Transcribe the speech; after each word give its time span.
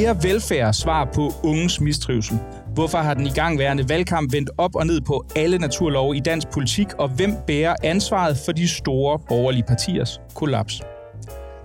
mere 0.00 0.22
velfærd 0.22 0.72
svar 0.72 1.04
på 1.14 1.32
unges 1.44 1.80
mistrivsel? 1.80 2.38
Hvorfor 2.74 2.98
har 2.98 3.14
den 3.14 3.26
igangværende 3.26 3.88
valgkamp 3.88 4.32
vendt 4.32 4.50
op 4.58 4.74
og 4.74 4.86
ned 4.86 5.00
på 5.00 5.24
alle 5.36 5.58
naturlove 5.58 6.16
i 6.16 6.20
dansk 6.20 6.48
politik, 6.48 6.86
og 6.98 7.08
hvem 7.08 7.34
bærer 7.46 7.74
ansvaret 7.84 8.36
for 8.44 8.52
de 8.52 8.68
store 8.68 9.18
borgerlige 9.28 9.62
partiers 9.62 10.20
kollaps? 10.34 10.82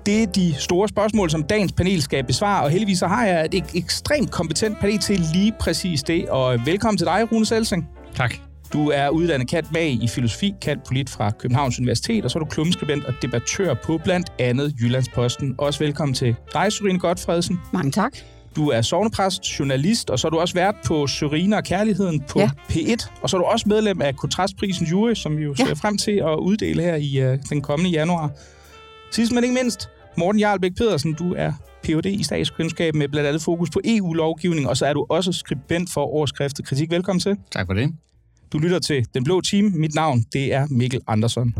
Det 0.05 0.23
er 0.23 0.27
de 0.27 0.53
store 0.53 0.87
spørgsmål, 0.87 1.29
som 1.29 1.43
dagens 1.43 1.71
panel 1.71 2.01
skal 2.01 2.23
besvare, 2.23 2.63
og 2.63 2.69
heldigvis 2.69 2.99
så 2.99 3.07
har 3.07 3.25
jeg 3.25 3.47
et 3.53 3.65
ekstremt 3.75 4.31
kompetent 4.31 4.79
panel 4.79 4.99
til 4.99 5.19
lige 5.33 5.53
præcis 5.59 6.03
det. 6.03 6.29
Og 6.29 6.65
velkommen 6.65 6.97
til 6.97 7.07
dig, 7.07 7.31
Rune 7.31 7.45
Selsing. 7.45 7.89
Tak. 8.15 8.44
Du 8.73 8.89
er 8.89 9.09
uddannet 9.09 9.49
kat 9.49 9.65
mag 9.73 9.89
i 9.91 10.07
filosofi, 10.07 10.53
kat 10.61 10.77
polit 10.87 11.09
fra 11.09 11.31
Københavns 11.31 11.79
Universitet, 11.79 12.25
og 12.25 12.31
så 12.31 12.39
er 12.39 12.43
du 12.43 12.49
klummeskribent 12.49 13.05
og 13.05 13.13
debattør 13.21 13.73
på 13.73 13.97
blandt 14.03 14.31
andet 14.39 14.73
Jyllandsposten. 14.81 15.55
Også 15.57 15.79
velkommen 15.79 16.15
til 16.15 16.35
dig, 16.53 16.71
Sørine 16.71 16.99
Godfredsen. 16.99 17.59
Mange 17.73 17.91
tak. 17.91 18.17
Du 18.55 18.69
er 18.69 18.81
sovnepræst, 18.81 19.59
journalist, 19.59 20.09
og 20.09 20.19
så 20.19 20.27
er 20.27 20.29
du 20.29 20.37
også 20.39 20.53
vært 20.53 20.75
på 20.85 21.07
Sørine 21.07 21.57
og 21.57 21.63
Kærligheden 21.63 22.23
på 22.29 22.39
ja. 22.39 22.49
Ja. 22.75 22.93
P1. 22.95 23.09
Og 23.21 23.29
så 23.29 23.37
er 23.37 23.41
du 23.41 23.45
også 23.45 23.69
medlem 23.69 24.01
af 24.01 24.15
Kontrastprisen 24.15 24.85
Jury, 24.87 25.13
som 25.13 25.37
vi 25.37 25.43
jo 25.43 25.55
Ja. 25.59 25.65
ser 25.65 25.75
frem 25.75 25.97
til 25.97 26.11
at 26.11 26.35
uddele 26.39 26.81
her 26.81 26.95
i 26.95 27.33
uh, 27.33 27.39
den 27.49 27.61
kommende 27.61 27.91
januar. 27.91 28.29
Sidst 29.11 29.31
men 29.31 29.43
ikke 29.43 29.53
mindst, 29.55 29.89
Morten 30.17 30.39
Jarlbæk 30.39 30.71
Pedersen, 30.77 31.13
du 31.13 31.33
er 31.37 31.51
Ph.D. 31.83 32.05
i 32.05 32.23
statskundskab 32.23 32.95
med 32.95 33.07
blandt 33.07 33.27
andet 33.27 33.41
fokus 33.41 33.69
på 33.69 33.81
EU-lovgivning, 33.85 34.69
og 34.69 34.77
så 34.77 34.85
er 34.85 34.93
du 34.93 35.05
også 35.09 35.31
skribent 35.31 35.89
for 35.93 36.01
overskriftet 36.01 36.65
Kritik. 36.65 36.91
Velkommen 36.91 37.19
til. 37.19 37.37
Tak 37.51 37.65
for 37.65 37.73
det. 37.73 37.91
Du 38.55 38.59
lytter 38.59 38.79
til 38.79 39.05
Den 39.13 39.23
Blå 39.23 39.41
Team. 39.41 39.65
Mit 39.65 39.95
navn, 39.95 40.25
det 40.33 40.53
er 40.53 40.67
Mikkel 40.69 41.01
Andersen. 41.07 41.55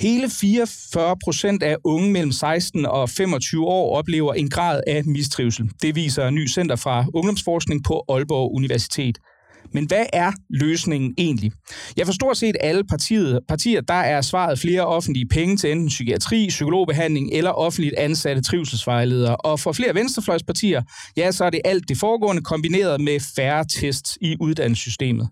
Hele 0.00 0.30
44 0.40 1.16
procent 1.24 1.62
af 1.62 1.76
unge 1.84 2.10
mellem 2.12 2.32
16 2.32 2.86
og 2.86 3.10
25 3.10 3.66
år 3.66 3.96
oplever 3.96 4.34
en 4.34 4.50
grad 4.50 4.82
af 4.86 5.04
mistrivsel. 5.04 5.70
Det 5.82 5.94
viser 5.94 6.26
en 6.26 6.34
ny 6.34 6.48
center 6.48 6.76
fra 6.76 7.04
ungdomsforskning 7.14 7.84
på 7.84 8.04
Aalborg 8.08 8.54
Universitet. 8.54 9.18
Men 9.74 9.86
hvad 9.86 10.06
er 10.12 10.32
løsningen 10.50 11.14
egentlig? 11.18 11.52
Jeg 11.96 12.06
for 12.06 12.12
stort 12.12 12.36
set 12.36 12.56
alle 12.60 12.84
partier, 12.84 13.38
partier, 13.48 13.80
der 13.80 13.94
er 13.94 14.20
svaret 14.20 14.58
flere 14.58 14.86
offentlige 14.86 15.26
penge 15.26 15.56
til 15.56 15.72
enten 15.72 15.88
psykiatri, 15.88 16.46
psykologbehandling 16.48 17.32
eller 17.32 17.50
offentligt 17.50 17.94
ansatte 17.98 18.42
trivselsvejledere. 18.42 19.36
Og 19.36 19.60
for 19.60 19.72
flere 19.72 19.94
venstrefløjspartier, 19.94 20.82
ja, 21.16 21.32
så 21.32 21.44
er 21.44 21.50
det 21.50 21.60
alt 21.64 21.88
det 21.88 21.98
foregående 21.98 22.42
kombineret 22.42 23.00
med 23.00 23.20
færre 23.36 23.64
tests 23.80 24.18
i 24.20 24.36
uddannelsessystemet. 24.40 25.28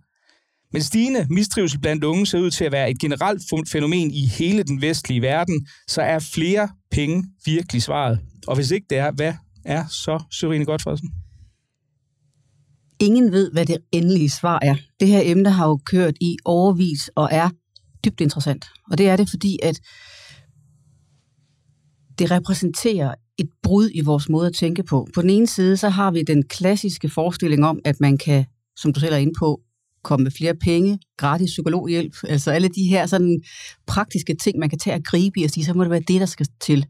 Men 0.73 0.83
stigende 0.83 1.27
mistrivsel 1.31 1.81
blandt 1.81 2.05
unge 2.05 2.27
ser 2.27 2.39
ud 2.39 2.51
til 2.51 2.65
at 2.65 2.73
være 2.73 2.91
et 2.91 2.99
generelt 2.99 3.43
fænomen 3.73 4.11
i 4.11 4.27
hele 4.27 4.63
den 4.63 4.83
vestlige 4.83 5.23
verden, 5.23 5.67
så 5.89 6.03
er 6.03 6.19
flere 6.19 6.69
penge 6.91 7.25
virkelig 7.47 7.83
svaret. 7.83 8.19
Og 8.47 8.55
hvis 8.57 8.71
ikke 8.71 8.87
det 8.91 8.99
er, 8.99 9.11
hvad 9.11 9.33
er 9.65 9.85
så 9.91 10.23
Sørine 10.31 10.65
Godfredsen? 10.65 11.11
Ingen 13.01 13.33
ved, 13.33 13.53
hvad 13.53 13.67
det 13.67 13.77
endelige 13.93 14.31
svar 14.31 14.59
er. 14.63 14.77
Det 15.01 15.09
her 15.09 15.21
emne 15.25 15.51
har 15.51 15.69
jo 15.69 15.77
kørt 15.77 16.15
i 16.21 16.37
overvis 16.45 17.11
og 17.15 17.29
er 17.33 17.51
dybt 18.05 18.21
interessant. 18.21 18.67
Og 18.91 18.99
det 18.99 19.09
er 19.09 19.17
det, 19.17 19.31
fordi 19.31 19.59
at 19.63 19.81
det 22.19 22.31
repræsenterer 22.31 23.15
et 23.39 23.49
brud 23.63 23.91
i 23.95 24.01
vores 24.01 24.29
måde 24.29 24.47
at 24.47 24.55
tænke 24.55 24.83
på. 24.83 25.09
På 25.15 25.23
den 25.23 25.31
ene 25.31 25.47
side, 25.47 25.77
så 25.77 25.89
har 25.89 26.11
vi 26.11 26.23
den 26.23 26.43
klassiske 26.43 27.09
forestilling 27.09 27.65
om, 27.65 27.79
at 27.85 28.01
man 28.01 28.19
kan, 28.19 28.45
som 28.77 28.93
du 28.93 29.01
selv 29.01 29.13
er 29.13 29.19
inde 29.19 29.33
på, 29.39 29.61
komme 30.03 30.25
med 30.25 30.31
flere 30.31 30.55
penge, 30.55 30.99
gratis 31.17 31.51
psykologhjælp, 31.51 32.15
altså 32.29 32.51
alle 32.51 32.69
de 32.69 32.83
her 32.83 33.07
sådan 33.07 33.43
praktiske 33.87 34.35
ting, 34.35 34.59
man 34.59 34.69
kan 34.69 34.79
tage 34.79 34.97
og 34.97 35.03
gribe 35.05 35.41
i 35.41 35.45
og 35.45 35.51
sige, 35.51 35.65
så 35.65 35.75
må 35.75 35.83
det 35.83 35.91
være 35.91 36.03
det, 36.09 36.21
der 36.21 36.27
skal 36.27 36.47
til. 36.61 36.87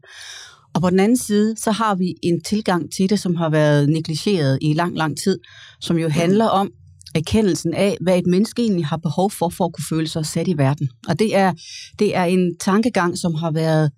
Og 0.75 0.81
på 0.81 0.89
den 0.89 0.99
anden 0.99 1.17
side, 1.17 1.55
så 1.57 1.71
har 1.71 1.95
vi 1.95 2.15
en 2.23 2.41
tilgang 2.41 2.91
til 2.97 3.09
det, 3.09 3.19
som 3.19 3.35
har 3.35 3.49
været 3.49 3.89
negligeret 3.89 4.59
i 4.61 4.73
lang, 4.73 4.97
lang 4.97 5.17
tid, 5.17 5.39
som 5.81 5.97
jo 5.97 6.09
handler 6.09 6.45
om 6.45 6.71
erkendelsen 7.15 7.73
af, 7.73 7.97
hvad 8.01 8.17
et 8.17 8.27
menneske 8.27 8.61
egentlig 8.61 8.85
har 8.85 8.97
behov 8.97 9.31
for, 9.31 9.49
for 9.49 9.65
at 9.65 9.73
kunne 9.73 9.97
føle 9.97 10.07
sig 10.07 10.25
sat 10.25 10.47
i 10.47 10.57
verden. 10.57 10.89
Og 11.07 11.19
det 11.19 11.35
er, 11.35 11.53
det 11.99 12.15
er 12.15 12.23
en 12.23 12.57
tankegang, 12.59 13.17
som 13.17 13.35
har 13.35 13.51
været 13.51 13.91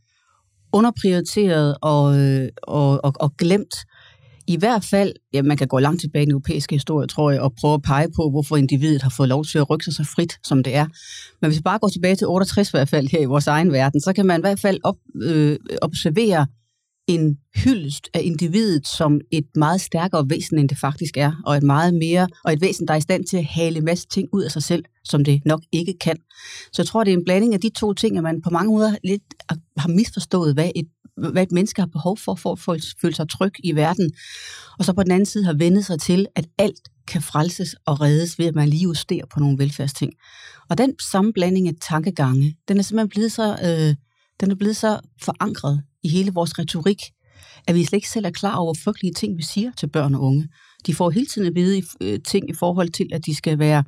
underprioriteret 0.73 1.75
og, 1.81 2.19
øh, 2.19 2.49
og, 2.63 3.05
og, 3.05 3.13
og 3.19 3.37
glemt. 3.37 3.75
I 4.47 4.57
hvert 4.57 4.85
fald, 4.85 5.13
ja, 5.33 5.41
man 5.41 5.57
kan 5.57 5.67
gå 5.67 5.79
langt 5.79 6.01
tilbage 6.01 6.23
i 6.23 6.25
den 6.25 6.31
europæiske 6.31 6.75
historie, 6.75 7.07
tror 7.07 7.31
jeg, 7.31 7.41
og 7.41 7.53
prøve 7.61 7.73
at 7.73 7.81
pege 7.81 8.07
på, 8.15 8.29
hvorfor 8.29 8.57
individet 8.57 9.01
har 9.01 9.13
fået 9.17 9.29
lov 9.29 9.45
til 9.45 9.57
at 9.57 9.69
rykke 9.69 9.85
sig 9.85 9.93
så 9.93 10.03
frit, 10.03 10.33
som 10.43 10.63
det 10.63 10.75
er. 10.75 10.85
Men 11.41 11.49
hvis 11.49 11.57
vi 11.57 11.61
bare 11.61 11.79
går 11.79 11.87
tilbage 11.87 12.15
til 12.15 12.27
68 12.27 12.69
i 12.69 12.71
hvert 12.71 12.89
fald 12.89 13.07
her 13.07 13.19
i 13.19 13.25
vores 13.25 13.47
egen 13.47 13.71
verden, 13.71 14.01
så 14.01 14.13
kan 14.13 14.25
man 14.25 14.39
i 14.39 14.43
hvert 14.43 14.59
fald 14.59 14.79
op, 14.83 14.95
øh, 15.21 15.57
observere 15.81 16.47
en 17.07 17.37
hyldest 17.55 18.09
af 18.13 18.21
individet 18.23 18.87
som 18.87 19.19
et 19.31 19.45
meget 19.55 19.81
stærkere 19.81 20.29
væsen, 20.29 20.59
end 20.59 20.69
det 20.69 20.77
faktisk 20.77 21.17
er, 21.17 21.31
og 21.45 21.57
et 21.57 21.63
meget 21.63 21.93
mere, 21.93 22.27
og 22.45 22.53
et 22.53 22.61
væsen, 22.61 22.87
der 22.87 22.93
er 22.93 22.97
i 22.97 23.01
stand 23.01 23.25
til 23.25 23.37
at 23.37 23.45
hale 23.45 23.77
en 23.77 23.85
masse 23.85 24.07
ting 24.07 24.27
ud 24.33 24.43
af 24.43 24.51
sig 24.51 24.63
selv, 24.63 24.83
som 25.03 25.23
det 25.23 25.41
nok 25.45 25.61
ikke 25.71 25.93
kan. 26.01 26.17
Så 26.73 26.81
jeg 26.81 26.87
tror, 26.87 27.03
det 27.03 27.13
er 27.13 27.17
en 27.17 27.25
blanding 27.25 27.53
af 27.53 27.61
de 27.61 27.69
to 27.69 27.93
ting, 27.93 28.17
at 28.17 28.23
man 28.23 28.41
på 28.41 28.49
mange 28.49 28.71
måder 28.71 28.95
lidt 29.03 29.23
har 29.77 29.89
misforstået, 29.89 30.53
hvad 30.53 30.71
et, 30.75 30.87
hvad 31.17 31.43
et 31.43 31.51
menneske 31.51 31.81
har 31.81 31.87
behov 31.87 32.17
for, 32.17 32.35
for 32.35 32.51
at 32.51 32.81
føle, 33.01 33.15
sig 33.15 33.29
tryg 33.29 33.53
i 33.63 33.75
verden. 33.75 34.11
Og 34.79 34.85
så 34.85 34.93
på 34.93 35.03
den 35.03 35.11
anden 35.11 35.25
side 35.25 35.43
har 35.43 35.53
vendet 35.53 35.85
sig 35.85 35.99
til, 35.99 36.27
at 36.35 36.45
alt 36.57 36.89
kan 37.07 37.21
frelses 37.21 37.75
og 37.85 38.01
reddes 38.01 38.39
ved, 38.39 38.45
at 38.45 38.55
man 38.55 38.69
lige 38.69 38.83
justerer 38.83 39.25
på 39.33 39.39
nogle 39.39 39.57
velfærdsting. 39.57 40.13
Og 40.69 40.77
den 40.77 40.93
samme 41.11 41.33
blanding 41.33 41.67
af 41.67 41.73
tankegange, 41.81 42.55
den 42.67 42.79
er 42.79 42.81
simpelthen 42.81 43.09
blevet 43.09 43.31
så, 43.31 43.57
øh, 43.63 43.95
den 44.39 44.51
er 44.51 44.55
blevet 44.55 44.77
så 44.77 44.99
forankret 45.21 45.83
i 46.03 46.09
hele 46.09 46.31
vores 46.33 46.59
retorik, 46.59 46.97
at 47.67 47.75
vi 47.75 47.83
slet 47.83 47.97
ikke 47.97 48.09
selv 48.09 48.25
er 48.25 48.29
klar 48.29 48.55
over 48.55 48.73
frygtelige 48.73 49.13
ting, 49.13 49.37
vi 49.37 49.43
siger 49.43 49.71
til 49.77 49.87
børn 49.87 50.15
og 50.15 50.21
unge. 50.21 50.47
De 50.85 50.95
får 50.95 51.09
hele 51.09 51.25
tiden 51.25 51.47
at 51.47 51.55
vide 51.55 51.83
øh, 52.01 52.19
ting 52.27 52.49
i 52.49 52.53
forhold 52.53 52.89
til, 52.89 53.07
at 53.11 53.25
de 53.25 53.35
skal 53.35 53.59
være 53.59 53.83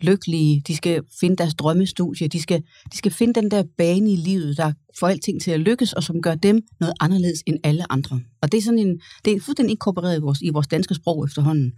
lykkelige, 0.00 0.62
de 0.66 0.76
skal 0.76 1.02
finde 1.20 1.36
deres 1.36 1.54
drømmestudie, 1.54 2.28
de 2.28 2.42
skal, 2.42 2.62
de 2.92 2.96
skal 2.96 3.12
finde 3.12 3.40
den 3.40 3.50
der 3.50 3.62
bane 3.78 4.12
i 4.12 4.16
livet, 4.16 4.56
der 4.56 4.72
får 4.98 5.08
alting 5.08 5.42
til 5.42 5.50
at 5.50 5.60
lykkes, 5.60 5.92
og 5.92 6.02
som 6.02 6.22
gør 6.22 6.34
dem 6.34 6.60
noget 6.80 6.94
anderledes 7.00 7.42
end 7.46 7.58
alle 7.64 7.92
andre. 7.92 8.20
Og 8.42 8.52
det 8.52 8.58
er 8.58 8.62
sådan 8.62 8.78
en, 8.78 9.00
det 9.24 9.32
er 9.32 9.40
fuldstændig 9.40 9.70
inkorporeret 9.70 10.16
i 10.16 10.20
vores, 10.20 10.42
i 10.42 10.50
vores 10.50 10.66
danske 10.66 10.94
sprog 10.94 11.24
efterhånden. 11.24 11.72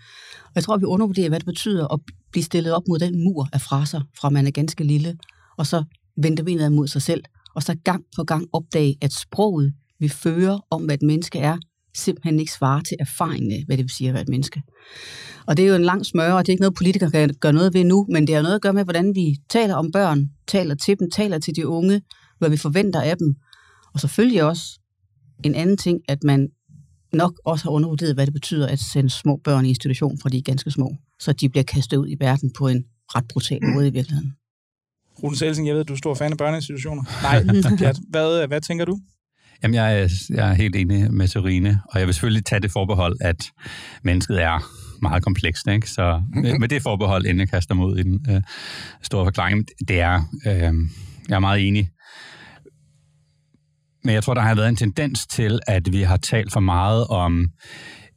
Og 0.44 0.52
jeg 0.54 0.64
tror, 0.64 0.76
vi 0.76 0.84
undervurderer, 0.84 1.28
hvad 1.28 1.40
det 1.40 1.46
betyder 1.46 1.92
at 1.92 2.00
blive 2.32 2.44
stillet 2.44 2.72
op 2.72 2.82
mod 2.88 2.98
den 2.98 3.24
mur 3.24 3.48
af 3.52 3.60
fraser, 3.60 4.00
fra 4.20 4.30
man 4.30 4.46
er 4.46 4.50
ganske 4.50 4.84
lille, 4.84 5.18
og 5.58 5.66
så 5.66 5.84
vende 6.16 6.44
benet 6.44 6.72
mod 6.72 6.88
sig 6.88 7.02
selv, 7.02 7.24
og 7.56 7.62
så 7.62 7.76
gang 7.84 8.04
på 8.16 8.24
gang 8.24 8.46
opdage, 8.52 8.96
at 9.00 9.12
sproget, 9.12 9.74
vi 9.98 10.08
fører 10.08 10.58
om, 10.70 10.84
hvad 10.84 10.94
et 10.94 11.02
menneske 11.02 11.38
er, 11.38 11.58
simpelthen 11.96 12.40
ikke 12.40 12.52
svarer 12.52 12.80
til 12.80 12.96
erfaringen 13.00 13.52
af, 13.52 13.62
hvad 13.66 13.76
det 13.76 13.82
vil 13.82 13.90
sige 13.90 14.08
at 14.08 14.14
være 14.14 14.22
et 14.22 14.28
menneske. 14.28 14.62
Og 15.46 15.56
det 15.56 15.64
er 15.64 15.68
jo 15.68 15.74
en 15.74 15.84
lang 15.84 16.06
smør, 16.06 16.32
og 16.32 16.46
det 16.46 16.48
er 16.48 16.52
ikke 16.52 16.60
noget, 16.60 16.74
politikere 16.74 17.10
kan 17.10 17.34
gøre 17.40 17.52
noget 17.52 17.74
ved 17.74 17.84
nu, 17.84 18.06
men 18.08 18.26
det 18.26 18.34
har 18.34 18.42
noget 18.42 18.54
at 18.54 18.62
gøre 18.62 18.72
med, 18.72 18.84
hvordan 18.84 19.14
vi 19.14 19.36
taler 19.48 19.74
om 19.74 19.92
børn, 19.92 20.30
taler 20.46 20.74
til 20.74 20.98
dem, 20.98 21.10
taler 21.10 21.38
til 21.38 21.56
de 21.56 21.66
unge, 21.66 22.02
hvad 22.38 22.50
vi 22.50 22.56
forventer 22.56 23.00
af 23.00 23.16
dem. 23.16 23.34
Og 23.94 24.00
selvfølgelig 24.00 24.42
også 24.42 24.80
en 25.44 25.54
anden 25.54 25.76
ting, 25.76 26.00
at 26.08 26.24
man 26.24 26.48
nok 27.12 27.40
også 27.44 27.64
har 27.64 27.70
undervurderet, 27.70 28.14
hvad 28.14 28.26
det 28.26 28.34
betyder 28.34 28.66
at 28.66 28.78
sende 28.78 29.10
små 29.10 29.40
børn 29.44 29.66
i 29.66 29.68
institution, 29.68 30.18
for 30.22 30.28
de 30.28 30.38
er 30.38 30.42
ganske 30.42 30.70
små, 30.70 30.96
så 31.20 31.32
de 31.32 31.48
bliver 31.48 31.64
kastet 31.64 31.96
ud 31.96 32.08
i 32.08 32.16
verden 32.20 32.52
på 32.58 32.68
en 32.68 32.84
ret 33.08 33.24
brutal 33.28 33.60
måde 33.74 33.88
i 33.88 33.90
virkeligheden. 33.90 34.32
Rune 35.22 35.36
Selsing, 35.36 35.68
jeg 35.68 35.76
ved, 35.76 35.84
du 35.84 35.92
er 35.92 35.96
stor 35.96 36.14
fan 36.14 36.32
af 36.32 36.38
børneinstitutioner. 36.38 37.02
Nej, 37.22 37.42
Pjat, 37.78 37.96
hvad, 38.10 38.46
hvad 38.46 38.60
tænker 38.60 38.84
du? 38.84 38.98
Jamen, 39.62 39.74
jeg 39.74 40.00
er, 40.00 40.08
jeg 40.30 40.50
er 40.50 40.54
helt 40.54 40.76
enig 40.76 41.14
med 41.14 41.26
Serine, 41.26 41.80
og 41.90 41.98
jeg 41.98 42.06
vil 42.06 42.14
selvfølgelig 42.14 42.44
tage 42.44 42.60
det 42.60 42.72
forbehold, 42.72 43.16
at 43.20 43.44
mennesket 44.02 44.42
er 44.42 44.70
meget 45.02 45.22
komplekst, 45.22 45.66
ikke? 45.68 45.90
Så 45.90 46.22
med, 46.34 46.58
med 46.58 46.68
det 46.68 46.82
forbehold, 46.82 47.24
inden 47.26 47.40
jeg 47.40 47.48
kaster 47.48 47.74
mod 47.74 47.98
i 47.98 48.02
den 48.02 48.26
øh, 48.30 48.42
store 49.02 49.26
forklaring, 49.26 49.66
det 49.88 50.00
er, 50.00 50.22
øh, 50.46 50.74
jeg 51.28 51.36
er 51.36 51.38
meget 51.38 51.68
enig. 51.68 51.90
Men 54.04 54.14
jeg 54.14 54.22
tror, 54.22 54.34
der 54.34 54.40
har 54.40 54.54
været 54.54 54.68
en 54.68 54.76
tendens 54.76 55.26
til, 55.26 55.60
at 55.66 55.92
vi 55.92 56.02
har 56.02 56.16
talt 56.16 56.52
for 56.52 56.60
meget 56.60 57.06
om 57.06 57.48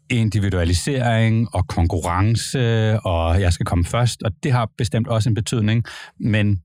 individualisering 0.09 1.55
og 1.55 1.67
konkurrence, 1.67 2.99
og 2.99 3.41
jeg 3.41 3.53
skal 3.53 3.65
komme 3.65 3.85
først, 3.85 4.23
og 4.23 4.31
det 4.43 4.51
har 4.51 4.69
bestemt 4.77 5.07
også 5.07 5.29
en 5.29 5.35
betydning, 5.35 5.83
men 6.19 6.61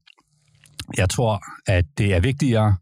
jeg 0.97 1.11
tror, 1.11 1.45
at 1.67 1.85
det 1.99 2.15
er 2.15 2.21
vigtigere, 2.21 2.77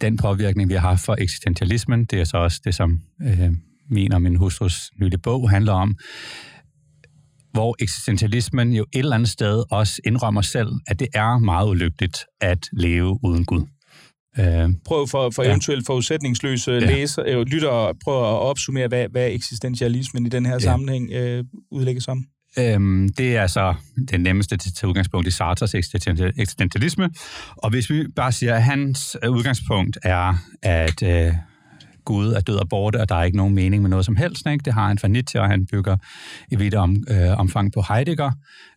den 0.00 0.16
påvirkning, 0.16 0.68
vi 0.68 0.74
har 0.74 0.88
haft 0.88 1.04
for 1.04 1.16
eksistentialismen, 1.18 2.04
det 2.04 2.20
er 2.20 2.24
så 2.24 2.36
også 2.36 2.60
det, 2.64 2.74
som 2.74 3.00
øh, 3.22 3.50
min 3.90 4.12
og 4.12 4.22
min 4.22 4.36
hustrus 4.36 4.90
nylige 5.00 5.18
bog 5.18 5.50
handler 5.50 5.72
om, 5.72 5.96
hvor 7.52 7.76
eksistentialismen 7.78 8.72
jo 8.72 8.82
et 8.92 8.98
eller 8.98 9.14
andet 9.14 9.28
sted 9.28 9.64
også 9.70 10.00
indrømmer 10.06 10.42
selv, 10.42 10.68
at 10.86 11.00
det 11.00 11.08
er 11.14 11.38
meget 11.38 11.68
ulykkeligt 11.68 12.18
at 12.40 12.58
leve 12.72 13.18
uden 13.24 13.44
Gud. 13.44 13.66
Øh, 14.38 14.70
prøv 14.84 15.08
for, 15.08 15.30
for 15.30 15.42
ja. 15.42 15.48
eventuelt 15.48 15.86
forudsætningsløse 15.86 16.72
ja. 16.72 16.78
læser, 16.78 17.22
øh, 17.26 17.46
lytter 17.46 17.92
prøv 18.04 18.18
at 18.22 18.38
opsummere, 18.40 18.88
hvad, 18.88 19.08
hvad 19.08 19.30
eksistentialismen 19.32 20.26
i 20.26 20.28
den 20.28 20.46
her 20.46 20.52
ja. 20.52 20.58
sammenhæng 20.58 21.12
øh, 21.12 21.44
udlægges 21.70 22.04
som. 22.04 22.24
Øhm, 22.58 23.08
det 23.08 23.36
er 23.36 23.46
så 23.46 23.74
det 24.10 24.20
nemmeste 24.20 24.56
til, 24.56 24.74
til 24.74 24.88
udgangspunkt 24.88 25.28
i 25.28 25.30
Sartres 25.30 25.74
eksistentialisme. 25.74 27.10
Og 27.56 27.70
hvis 27.70 27.90
vi 27.90 28.08
bare 28.16 28.32
siger, 28.32 28.54
at 28.54 28.62
hans 28.62 29.16
øh, 29.22 29.30
udgangspunkt 29.30 29.98
er, 30.02 30.34
at 30.62 31.02
øh, 31.02 31.34
Gud 32.04 32.32
er 32.32 32.40
død 32.40 32.56
og 32.56 32.68
borte, 32.68 33.00
og 33.00 33.08
der 33.08 33.14
er 33.14 33.24
ikke 33.24 33.36
nogen 33.36 33.54
mening 33.54 33.82
med 33.82 33.90
noget 33.90 34.04
som 34.04 34.16
helst. 34.16 34.46
Ikke? 34.46 34.62
Det 34.64 34.72
har 34.72 34.88
han 34.88 34.98
fra 34.98 35.08
Nietzsche, 35.08 35.40
og 35.40 35.48
han 35.48 35.66
bygger 35.66 35.96
i 36.50 36.56
vidt 36.56 36.74
om, 36.74 36.96
øh, 37.10 37.38
omfang 37.38 37.72
på 37.72 37.82
Heidegger. 37.88 38.30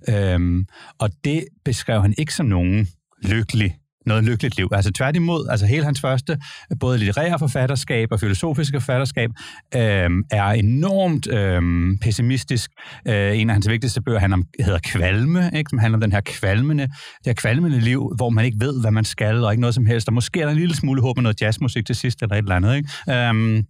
Øhm, 0.10 0.66
og 1.00 1.10
det 1.24 1.46
beskrev 1.66 2.02
han 2.02 2.14
ikke 2.18 2.34
som 2.34 2.46
nogen 2.46 2.88
lykkelig 3.24 3.79
noget 4.10 4.24
lykkeligt 4.24 4.58
liv. 4.58 4.68
Altså 4.72 4.92
tværtimod, 4.92 5.48
altså 5.50 5.66
hele 5.66 5.84
hans 5.84 6.02
første, 6.02 6.38
både 6.80 6.98
litterære 6.98 7.40
forfatterskab 7.40 8.12
og 8.12 8.20
filosofiske 8.20 8.80
forfatterskab, 8.80 9.30
øh, 9.76 10.10
er 10.32 10.50
enormt 10.50 11.28
øh, 11.28 11.62
pessimistisk. 12.02 12.72
Øh, 13.08 13.40
en 13.40 13.50
af 13.50 13.56
hans 13.56 13.70
vigtigste 13.70 14.02
bøger 14.02 14.20
han 14.20 14.34
om, 14.34 14.46
hedder 14.60 14.80
Kvalme, 14.84 15.52
ikke? 15.56 15.70
som 15.70 15.80
handler 15.80 15.98
om 15.98 16.02
den 16.02 16.12
her 16.12 16.22
kvalmende, 16.22 16.84
det 16.84 17.26
her 17.26 17.34
kvalmende 17.34 17.80
liv, 17.80 18.14
hvor 18.16 18.30
man 18.30 18.46
ikke 18.46 18.58
ved, 18.60 18.82
hvad 18.82 18.92
man 18.92 19.06
skal, 19.06 19.44
og 19.44 19.52
ikke 19.52 19.62
noget 19.62 19.76
som 19.76 19.86
helst. 19.86 20.08
Og 20.08 20.14
måske 20.14 20.42
er 20.42 20.46
der 20.46 20.52
en 20.52 20.60
lille 20.60 20.76
smule 20.76 21.02
håb 21.02 21.18
med 21.18 21.24
noget 21.24 21.42
jazzmusik 21.42 21.86
til 21.86 21.96
sidst, 21.96 22.22
eller 22.22 22.36
et 22.36 22.40
eller 22.40 22.56
andet. 22.56 22.76
Ikke? 22.76 22.90
Øh, 23.10 23.64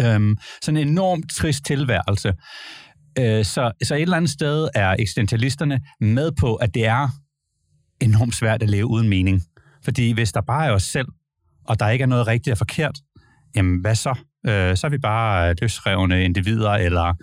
øh, 0.00 0.36
sådan 0.62 0.76
en 0.76 0.88
enormt 0.88 1.30
trist 1.30 1.64
tilværelse. 1.64 2.32
Øh, 3.18 3.44
så, 3.44 3.72
så 3.84 3.94
et 3.94 4.02
eller 4.02 4.16
andet 4.16 4.30
sted 4.30 4.68
er 4.74 4.96
eksistentialisterne 4.98 5.80
med 6.00 6.32
på, 6.40 6.54
at 6.54 6.74
det 6.74 6.86
er 6.86 7.08
enormt 8.00 8.34
svært 8.34 8.62
at 8.62 8.70
leve 8.70 8.86
uden 8.86 9.08
mening. 9.08 9.42
Fordi 9.86 10.12
hvis 10.12 10.32
der 10.32 10.40
bare 10.40 10.66
er 10.66 10.70
os 10.70 10.82
selv, 10.82 11.08
og 11.64 11.80
der 11.80 11.88
ikke 11.88 12.02
er 12.02 12.06
noget 12.06 12.26
rigtigt 12.26 12.52
og 12.52 12.58
forkert, 12.58 12.98
jamen 13.56 13.80
hvad 13.80 13.94
så? 13.94 14.14
Øh, 14.46 14.76
så 14.76 14.86
er 14.86 14.90
vi 14.90 14.98
bare 14.98 15.50
øh, 15.50 15.56
løsrevne 15.60 16.24
individer, 16.24 16.70
eller 16.70 17.14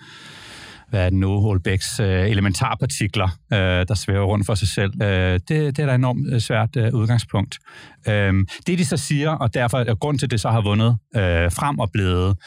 hvad 0.90 1.06
er 1.06 1.10
det 1.10 1.20
nu, 1.20 1.42
Holbæks 1.42 2.00
øh, 2.00 2.30
elementarpartikler, 2.30 3.30
øh, 3.54 3.60
der 3.60 3.94
svæver 3.94 4.26
rundt 4.26 4.46
for 4.46 4.56
sig 4.56 4.68
selv. 4.68 5.02
Øh, 5.02 5.34
det, 5.34 5.50
det 5.50 5.80
er 5.80 5.86
da 5.86 5.96
enormt 5.96 6.34
øh, 6.34 6.40
svært 6.40 6.76
øh, 6.78 6.94
udgangspunkt. 6.94 7.60
Øh, 8.08 8.34
det 8.68 8.80
de 8.80 8.86
så 8.86 8.98
siger, 8.98 9.32
og 9.32 9.54
derfor 9.54 9.78
er 9.78 9.96
grund 9.96 10.20
til, 10.20 10.26
at 10.26 10.32
det 10.32 10.42
så 10.42 10.50
har 10.50 10.62
vundet 10.62 10.98
øh, 11.16 11.52
frem 11.52 11.80
og 11.80 11.90
blevet 11.94 12.38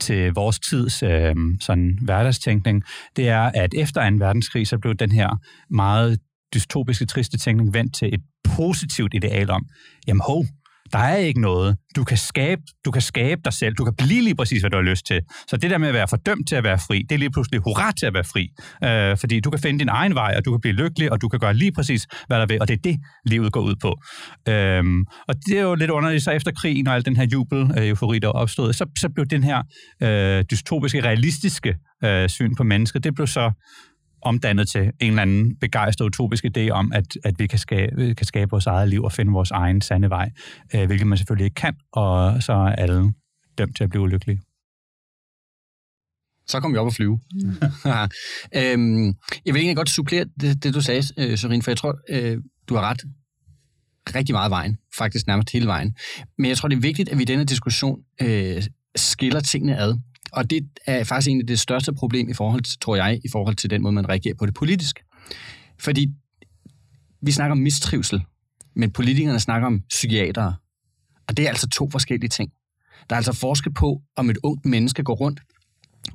til 0.00 0.32
vores 0.32 0.58
tids 0.58 1.02
øh, 1.02 1.34
sådan 1.60 1.98
hverdagstænkning, 2.02 2.82
det 3.16 3.28
er, 3.28 3.50
at 3.54 3.74
efter 3.76 4.10
2. 4.10 4.16
verdenskrig, 4.18 4.66
så 4.66 4.78
blev 4.78 4.94
den 4.94 5.12
her 5.12 5.28
meget 5.70 6.18
dystopiske, 6.54 7.06
triste 7.06 7.38
tænkning 7.38 7.74
vendt 7.74 7.94
til 7.94 8.14
et 8.14 8.20
positivt 8.56 9.14
ideal 9.14 9.50
om, 9.50 9.64
jamen 10.06 10.22
hov, 10.26 10.44
der 10.92 10.98
er 10.98 11.16
ikke 11.16 11.40
noget. 11.40 11.76
Du 11.96 12.04
kan, 12.04 12.16
skabe, 12.16 12.62
du 12.84 12.90
kan 12.90 13.02
skabe 13.02 13.40
dig 13.44 13.52
selv. 13.52 13.74
Du 13.74 13.84
kan 13.84 13.94
blive 13.94 14.22
lige 14.22 14.34
præcis, 14.34 14.60
hvad 14.62 14.70
du 14.70 14.76
har 14.76 14.82
lyst 14.82 15.06
til. 15.06 15.20
Så 15.48 15.56
det 15.56 15.70
der 15.70 15.78
med 15.78 15.88
at 15.88 15.94
være 15.94 16.08
fordømt 16.08 16.48
til 16.48 16.56
at 16.56 16.64
være 16.64 16.78
fri, 16.78 17.02
det 17.08 17.14
er 17.14 17.18
lige 17.18 17.30
pludselig 17.30 17.60
hurra 17.60 17.92
til 17.92 18.06
at 18.06 18.14
være 18.14 18.24
fri. 18.24 18.48
Øh, 18.84 19.16
fordi 19.16 19.40
du 19.40 19.50
kan 19.50 19.60
finde 19.60 19.78
din 19.78 19.88
egen 19.88 20.14
vej, 20.14 20.34
og 20.36 20.44
du 20.44 20.50
kan 20.50 20.60
blive 20.60 20.74
lykkelig, 20.74 21.12
og 21.12 21.20
du 21.20 21.28
kan 21.28 21.40
gøre 21.40 21.54
lige 21.54 21.72
præcis, 21.72 22.06
hvad 22.26 22.38
der 22.40 22.46
vil. 22.46 22.60
Og 22.60 22.68
det 22.68 22.74
er 22.74 22.82
det, 22.84 22.98
livet 23.26 23.52
går 23.52 23.60
ud 23.60 23.74
på. 23.82 24.00
Øh, 24.48 24.84
og 25.28 25.34
det 25.46 25.58
er 25.58 25.62
jo 25.62 25.74
lidt 25.74 25.90
underligt, 25.90 26.24
så 26.24 26.30
efter 26.30 26.52
krigen 26.52 26.86
og 26.88 26.94
al 26.94 27.04
den 27.04 27.16
her 27.16 27.26
jubel, 27.32 27.70
øh, 27.78 27.88
eufori, 27.88 28.18
der 28.18 28.28
opstod, 28.28 28.72
så, 28.72 28.86
så 28.98 29.08
blev 29.14 29.26
den 29.26 29.44
her 29.44 29.62
øh, 30.02 30.44
dystopiske, 30.50 31.04
realistiske 31.04 31.74
øh, 32.04 32.28
syn 32.28 32.54
på 32.54 32.64
mennesket, 32.64 33.04
det 33.04 33.14
blev 33.14 33.26
så 33.26 33.52
omdannet 34.22 34.68
til 34.68 34.80
en 34.80 34.92
eller 35.00 35.22
anden 35.22 35.56
begejstret 35.56 36.06
utopisk 36.06 36.44
idé 36.44 36.68
om, 36.68 36.92
at, 36.92 37.06
at 37.24 37.38
vi 37.38 37.46
kan 37.46 37.58
skabe, 37.58 38.14
kan 38.14 38.26
skabe 38.26 38.50
vores 38.50 38.66
eget 38.66 38.88
liv 38.88 39.02
og 39.02 39.12
finde 39.12 39.32
vores 39.32 39.50
egen 39.50 39.80
sande 39.80 40.10
vej, 40.10 40.30
øh, 40.74 40.86
hvilket 40.86 41.06
man 41.06 41.18
selvfølgelig 41.18 41.44
ikke 41.44 41.54
kan, 41.54 41.74
og 41.92 42.42
så 42.42 42.52
er 42.52 42.56
alle 42.56 43.12
dømt 43.58 43.76
til 43.76 43.84
at 43.84 43.90
blive 43.90 44.02
ulykkelige. 44.02 44.40
Så 46.46 46.60
kom 46.60 46.72
vi 46.72 46.78
op 46.78 46.86
og 46.86 46.92
flyve. 46.92 47.20
Mm. 47.32 47.48
øhm, 48.58 49.06
jeg 49.46 49.54
vil 49.54 49.60
egentlig 49.60 49.76
godt 49.76 49.90
supplere 49.90 50.24
det, 50.40 50.64
det 50.64 50.74
du 50.74 50.80
sagde, 50.80 51.02
øh, 51.18 51.38
Sørin, 51.38 51.62
for 51.62 51.70
jeg 51.70 51.78
tror, 51.78 51.98
øh, 52.10 52.38
du 52.68 52.74
har 52.74 52.82
ret 52.82 53.02
rigtig 54.14 54.32
meget 54.32 54.50
vejen, 54.50 54.78
faktisk 54.98 55.26
nærmest 55.26 55.52
hele 55.52 55.66
vejen. 55.66 55.96
Men 56.38 56.48
jeg 56.48 56.56
tror, 56.56 56.68
det 56.68 56.76
er 56.76 56.80
vigtigt, 56.80 57.08
at 57.08 57.18
vi 57.18 57.22
i 57.22 57.26
denne 57.26 57.44
diskussion 57.44 58.00
øh, 58.22 58.62
skiller 58.96 59.40
tingene 59.40 59.78
ad. 59.78 59.98
Og 60.32 60.50
det 60.50 60.68
er 60.86 61.04
faktisk 61.04 61.30
en 61.30 61.40
af 61.40 61.46
det 61.46 61.60
største 61.60 61.92
problem 61.92 62.28
i 62.28 62.34
forhold 62.34 62.62
til, 62.62 62.78
tror 62.78 62.96
jeg, 62.96 63.20
i 63.24 63.28
forhold 63.32 63.56
til 63.56 63.70
den 63.70 63.82
måde, 63.82 63.94
man 63.94 64.08
reagerer 64.08 64.34
på 64.34 64.46
det 64.46 64.54
politisk. 64.54 65.00
Fordi 65.80 66.08
vi 67.22 67.32
snakker 67.32 67.52
om 67.52 67.58
mistrivsel, 67.58 68.22
men 68.76 68.90
politikerne 68.90 69.40
snakker 69.40 69.66
om 69.66 69.80
psykiatere. 69.88 70.54
Og 71.28 71.36
det 71.36 71.44
er 71.44 71.48
altså 71.48 71.68
to 71.68 71.90
forskellige 71.90 72.28
ting. 72.28 72.50
Der 73.10 73.16
er 73.16 73.18
altså 73.18 73.32
forskel 73.32 73.72
på, 73.74 74.02
om 74.16 74.30
et 74.30 74.38
ungt 74.42 74.66
menneske 74.66 75.02
går 75.02 75.14
rundt 75.14 75.40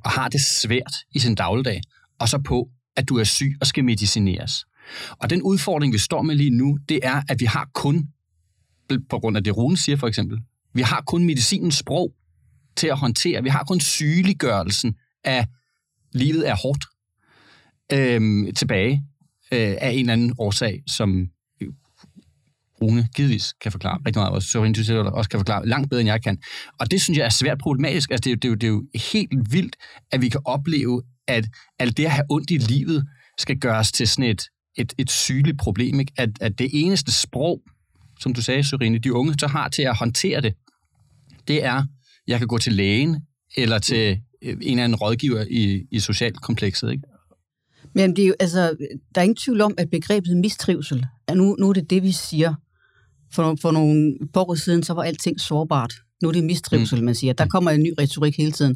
og 0.04 0.12
har 0.12 0.28
det 0.30 0.42
svært 0.42 0.94
i 1.12 1.20
sin 1.20 1.36
dagligdag, 1.36 1.82
og 2.20 2.30
så 2.30 2.38
på, 2.38 2.70
at 2.96 3.10
du 3.10 3.18
er 3.18 3.24
syg 3.24 3.58
og 3.62 3.68
skal 3.68 3.86
medicineres. 3.86 4.66
Og 5.12 5.30
den 5.30 5.42
udfordring, 5.42 5.94
vi 5.94 5.98
står 5.98 6.22
med 6.22 6.36
lige 6.36 6.50
nu, 6.50 6.78
det 6.90 7.00
er, 7.04 7.22
at 7.30 7.40
vi 7.40 7.46
har 7.46 7.70
kun, 7.74 8.08
på 9.10 9.20
grund 9.20 9.38
af 9.38 9.44
det 9.44 9.58
Rune 9.58 9.78
siger 9.78 9.96
for 9.96 10.08
eksempel, 10.08 10.40
vi 10.74 10.82
har 10.82 11.04
kun 11.08 11.26
medicinens 11.26 11.76
sprog 11.76 12.14
til 12.78 12.88
at 12.88 12.98
håndtere. 12.98 13.44
Vi 13.44 13.50
har 13.50 13.64
kun 13.64 13.80
sygeliggørelsen 13.80 14.96
af 15.24 15.48
livet 16.14 16.50
er 16.50 16.56
hårdt 16.56 16.86
øhm, 17.92 18.54
tilbage 18.54 19.04
øh, 19.52 19.76
af 19.82 19.92
en 19.92 20.00
eller 20.00 20.14
anden 20.14 20.34
årsag, 20.38 20.84
som 20.88 21.28
øh, 21.62 21.68
Rune 22.82 23.08
givetvis 23.16 23.54
kan 23.62 23.72
forklare 23.72 23.98
rigtig 24.06 24.20
meget, 24.20 24.34
og 24.34 24.44
Søren 24.44 24.76
også 25.08 25.30
kan 25.30 25.40
forklare 25.40 25.68
langt 25.68 25.90
bedre, 25.90 26.02
end 26.02 26.10
jeg 26.10 26.24
kan. 26.24 26.38
Og 26.80 26.92
det 26.92 27.02
synes 27.02 27.18
jeg 27.18 27.26
er 27.26 27.30
svært 27.30 27.58
problematisk. 27.58 28.12
Altså, 28.12 28.24
det, 28.24 28.32
er, 28.32 28.36
det, 28.36 28.46
er 28.46 28.50
jo, 28.50 28.56
det 28.56 28.64
er 28.64 28.68
jo 28.68 28.86
helt 29.14 29.54
vildt, 29.54 29.76
at 30.12 30.22
vi 30.22 30.30
kan 30.30 30.42
opleve, 30.46 31.04
at 31.28 31.48
alt 31.80 31.98
det 31.98 32.06
at 32.06 32.12
have 32.12 32.26
ondt 32.30 32.52
i 32.52 32.58
livet 32.58 33.08
skal 33.38 33.60
gøres 33.60 33.92
til 33.92 34.08
sådan 34.08 34.30
et, 34.30 34.42
et, 34.76 34.94
et 34.98 35.12
sygeligt 35.12 35.58
problem. 35.58 36.00
Ikke? 36.00 36.12
At, 36.18 36.30
at 36.42 36.60
det 36.60 36.70
eneste 36.74 37.12
sprog, 37.12 37.62
som 38.20 38.34
du 38.34 38.42
sagde, 38.42 38.64
Sørine, 38.64 38.98
de 38.98 39.14
unge 39.14 39.34
så 39.40 39.48
har 39.48 39.70
til 39.70 39.82
at 39.82 39.98
håndtere 39.98 40.42
det, 40.42 40.54
det 41.48 41.64
er 41.64 41.84
jeg 42.28 42.38
kan 42.40 42.48
gå 42.48 42.58
til 42.58 42.74
lægen, 42.74 43.22
eller 43.58 43.80
til 43.80 44.22
øh, 44.42 44.54
en 44.54 44.62
eller 44.62 44.84
anden 44.84 44.96
rådgiver 44.96 45.46
i, 45.50 45.88
i 45.92 46.00
socialkomplekset. 46.00 46.92
Ikke? 46.92 47.04
Men 47.94 48.16
det 48.16 48.24
er 48.24 48.28
jo, 48.28 48.36
altså, 48.40 48.76
der 49.16 49.22
er 49.22 49.24
ingen 49.24 49.36
tvivl 49.36 49.62
om, 49.62 49.74
at 49.78 49.90
begrebet 49.90 50.38
mistrivsel, 50.38 51.06
er 51.28 51.34
nu, 51.34 51.56
nu 51.60 51.70
er 51.70 51.74
det 51.74 51.90
det, 51.90 52.04
vi 52.04 52.12
siger. 52.12 52.54
For, 53.32 53.58
for 53.62 53.72
nogle 53.72 54.18
år 54.36 54.56
siden, 54.56 54.84
så 54.84 54.94
var 54.94 55.04
alting 55.04 55.40
sårbart. 55.42 55.94
Nu 56.24 56.30
er 56.30 56.34
det 56.34 56.44
mistrivsel, 56.44 57.00
mm. 57.00 57.06
man 57.06 57.16
siger. 57.16 57.34
Der 57.34 57.44
mm. 57.44 57.50
kommer 57.50 57.72
en 57.72 57.84
ny 57.84 57.94
retorik 58.00 58.38
hele 58.38 58.52
tiden. 58.52 58.76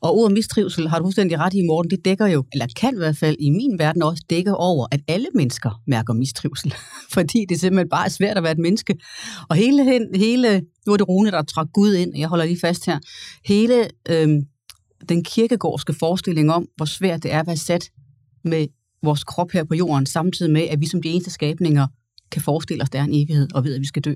Og 0.00 0.16
ordet 0.16 0.32
mistrivsel, 0.32 0.88
har 0.88 0.98
du 0.98 1.04
fuldstændig 1.04 1.38
ret 1.38 1.54
i, 1.54 1.62
Morten, 1.62 1.90
det 1.90 2.04
dækker 2.04 2.26
jo, 2.26 2.44
eller 2.52 2.66
kan 2.76 2.94
i 2.94 2.98
hvert 2.98 3.16
fald 3.16 3.36
i 3.40 3.50
min 3.50 3.78
verden 3.78 4.02
også 4.02 4.22
dække 4.30 4.54
over, 4.54 4.86
at 4.92 5.00
alle 5.08 5.28
mennesker 5.34 5.82
mærker 5.86 6.12
mistrivsel. 6.12 6.74
Fordi 7.14 7.44
det 7.48 7.60
simpelthen 7.60 7.88
bare 7.88 8.04
er 8.04 8.10
svært 8.10 8.36
at 8.36 8.42
være 8.42 8.52
et 8.52 8.58
menneske. 8.58 8.96
Og 9.48 9.56
hele, 9.56 10.08
hele 10.14 10.62
nu 10.86 10.92
er 10.92 10.96
det 10.96 11.08
Rune, 11.08 11.30
der 11.30 11.42
trækker 11.42 11.72
Gud 11.72 11.94
ind, 11.94 12.16
jeg 12.16 12.28
holder 12.28 12.44
lige 12.44 12.60
fast 12.60 12.86
her. 12.86 12.98
Hele 13.44 13.88
øhm, 14.08 14.42
den 15.08 15.24
kirkegårdske 15.24 15.92
forestilling 15.92 16.52
om, 16.52 16.66
hvor 16.76 16.86
svært 16.86 17.22
det 17.22 17.32
er 17.32 17.40
at 17.40 17.46
være 17.46 17.56
sat 17.56 17.90
med 18.44 18.66
vores 19.02 19.24
krop 19.24 19.50
her 19.50 19.64
på 19.64 19.74
jorden, 19.74 20.06
samtidig 20.06 20.52
med, 20.52 20.62
at 20.62 20.80
vi 20.80 20.86
som 20.86 21.02
de 21.02 21.08
eneste 21.08 21.30
skabninger 21.30 21.86
kan 22.30 22.42
forestille 22.42 22.82
os, 22.82 22.90
der 22.90 22.98
er 22.98 23.04
en 23.04 23.24
evighed, 23.24 23.48
og 23.54 23.64
ved, 23.64 23.74
at 23.74 23.80
vi 23.80 23.86
skal 23.86 24.02
dø. 24.02 24.14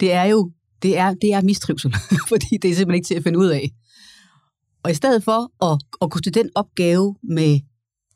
Det 0.00 0.12
er 0.12 0.24
jo 0.24 0.50
det 0.82 0.98
er, 0.98 1.14
det 1.14 1.32
er 1.32 1.42
mistrivsel, 1.42 1.94
fordi 2.28 2.56
det 2.62 2.70
er 2.70 2.74
simpelthen 2.74 2.94
ikke 2.94 3.06
til 3.06 3.14
at 3.14 3.22
finde 3.22 3.38
ud 3.38 3.46
af. 3.46 3.70
Og 4.82 4.90
i 4.90 4.94
stedet 4.94 5.24
for 5.24 5.64
at, 5.72 5.80
at 6.02 6.10
gå 6.10 6.18
til 6.18 6.34
den 6.34 6.50
opgave 6.54 7.16
med 7.22 7.60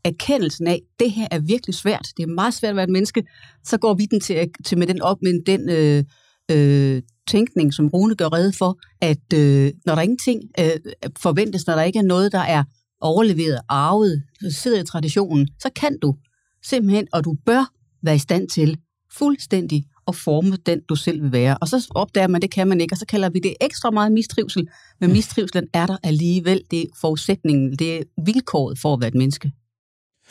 erkendelsen 0.04 0.66
af, 0.66 0.72
at 0.72 0.80
det 1.00 1.10
her 1.10 1.28
er 1.30 1.38
virkelig 1.38 1.74
svært, 1.74 2.06
det 2.16 2.22
er 2.22 2.26
meget 2.26 2.54
svært 2.54 2.70
at 2.70 2.76
være 2.76 2.84
et 2.84 2.90
menneske, 2.90 3.24
så 3.64 3.78
går 3.78 3.94
vi 3.94 4.06
den 4.06 4.20
til, 4.20 4.50
til 4.64 4.78
med 4.78 4.86
den 4.86 5.02
op 5.02 5.22
med 5.22 5.44
den 5.46 5.70
øh, 5.70 6.04
øh, 6.50 7.02
tænkning, 7.28 7.74
som 7.74 7.88
Rune 7.88 8.14
gør 8.14 8.32
redde 8.32 8.52
for, 8.52 8.78
at 9.00 9.32
øh, 9.34 9.72
når 9.86 9.94
der 9.94 10.02
ingenting 10.02 10.42
øh, 10.60 10.92
forventes, 11.18 11.66
når 11.66 11.74
der 11.74 11.82
ikke 11.82 11.98
er 11.98 12.02
noget, 12.02 12.32
der 12.32 12.38
er 12.38 12.64
overleveret, 13.00 13.60
arvet, 13.68 14.22
sidder 14.50 14.82
i 14.82 14.86
traditionen, 14.86 15.48
så 15.58 15.70
kan 15.76 15.98
du 16.02 16.16
simpelthen, 16.64 17.08
og 17.12 17.24
du 17.24 17.36
bør 17.46 17.72
være 18.02 18.14
i 18.14 18.18
stand 18.18 18.48
til 18.48 18.78
fuldstændig 19.18 19.84
at 20.08 20.16
forme 20.16 20.56
den, 20.66 20.80
du 20.88 20.96
selv 20.96 21.22
vil 21.22 21.32
være. 21.32 21.58
Og 21.60 21.68
så 21.68 21.86
opdager 21.94 22.28
man, 22.28 22.42
det 22.42 22.50
kan 22.50 22.68
man 22.68 22.80
ikke, 22.80 22.94
og 22.94 22.98
så 22.98 23.06
kalder 23.06 23.30
vi 23.30 23.38
det 23.38 23.54
ekstra 23.60 23.90
meget 23.90 24.12
mistrivsel. 24.12 24.68
Men 25.00 25.12
mistrivselen 25.12 25.68
er 25.72 25.86
der 25.86 25.96
alligevel. 26.02 26.60
Det 26.70 26.80
er 26.80 26.86
forudsætningen, 27.00 27.76
det 27.76 27.96
er 27.96 28.02
vilkåret 28.24 28.78
for 28.78 28.94
at 28.94 29.00
være 29.00 29.08
et 29.08 29.14
menneske. 29.14 29.52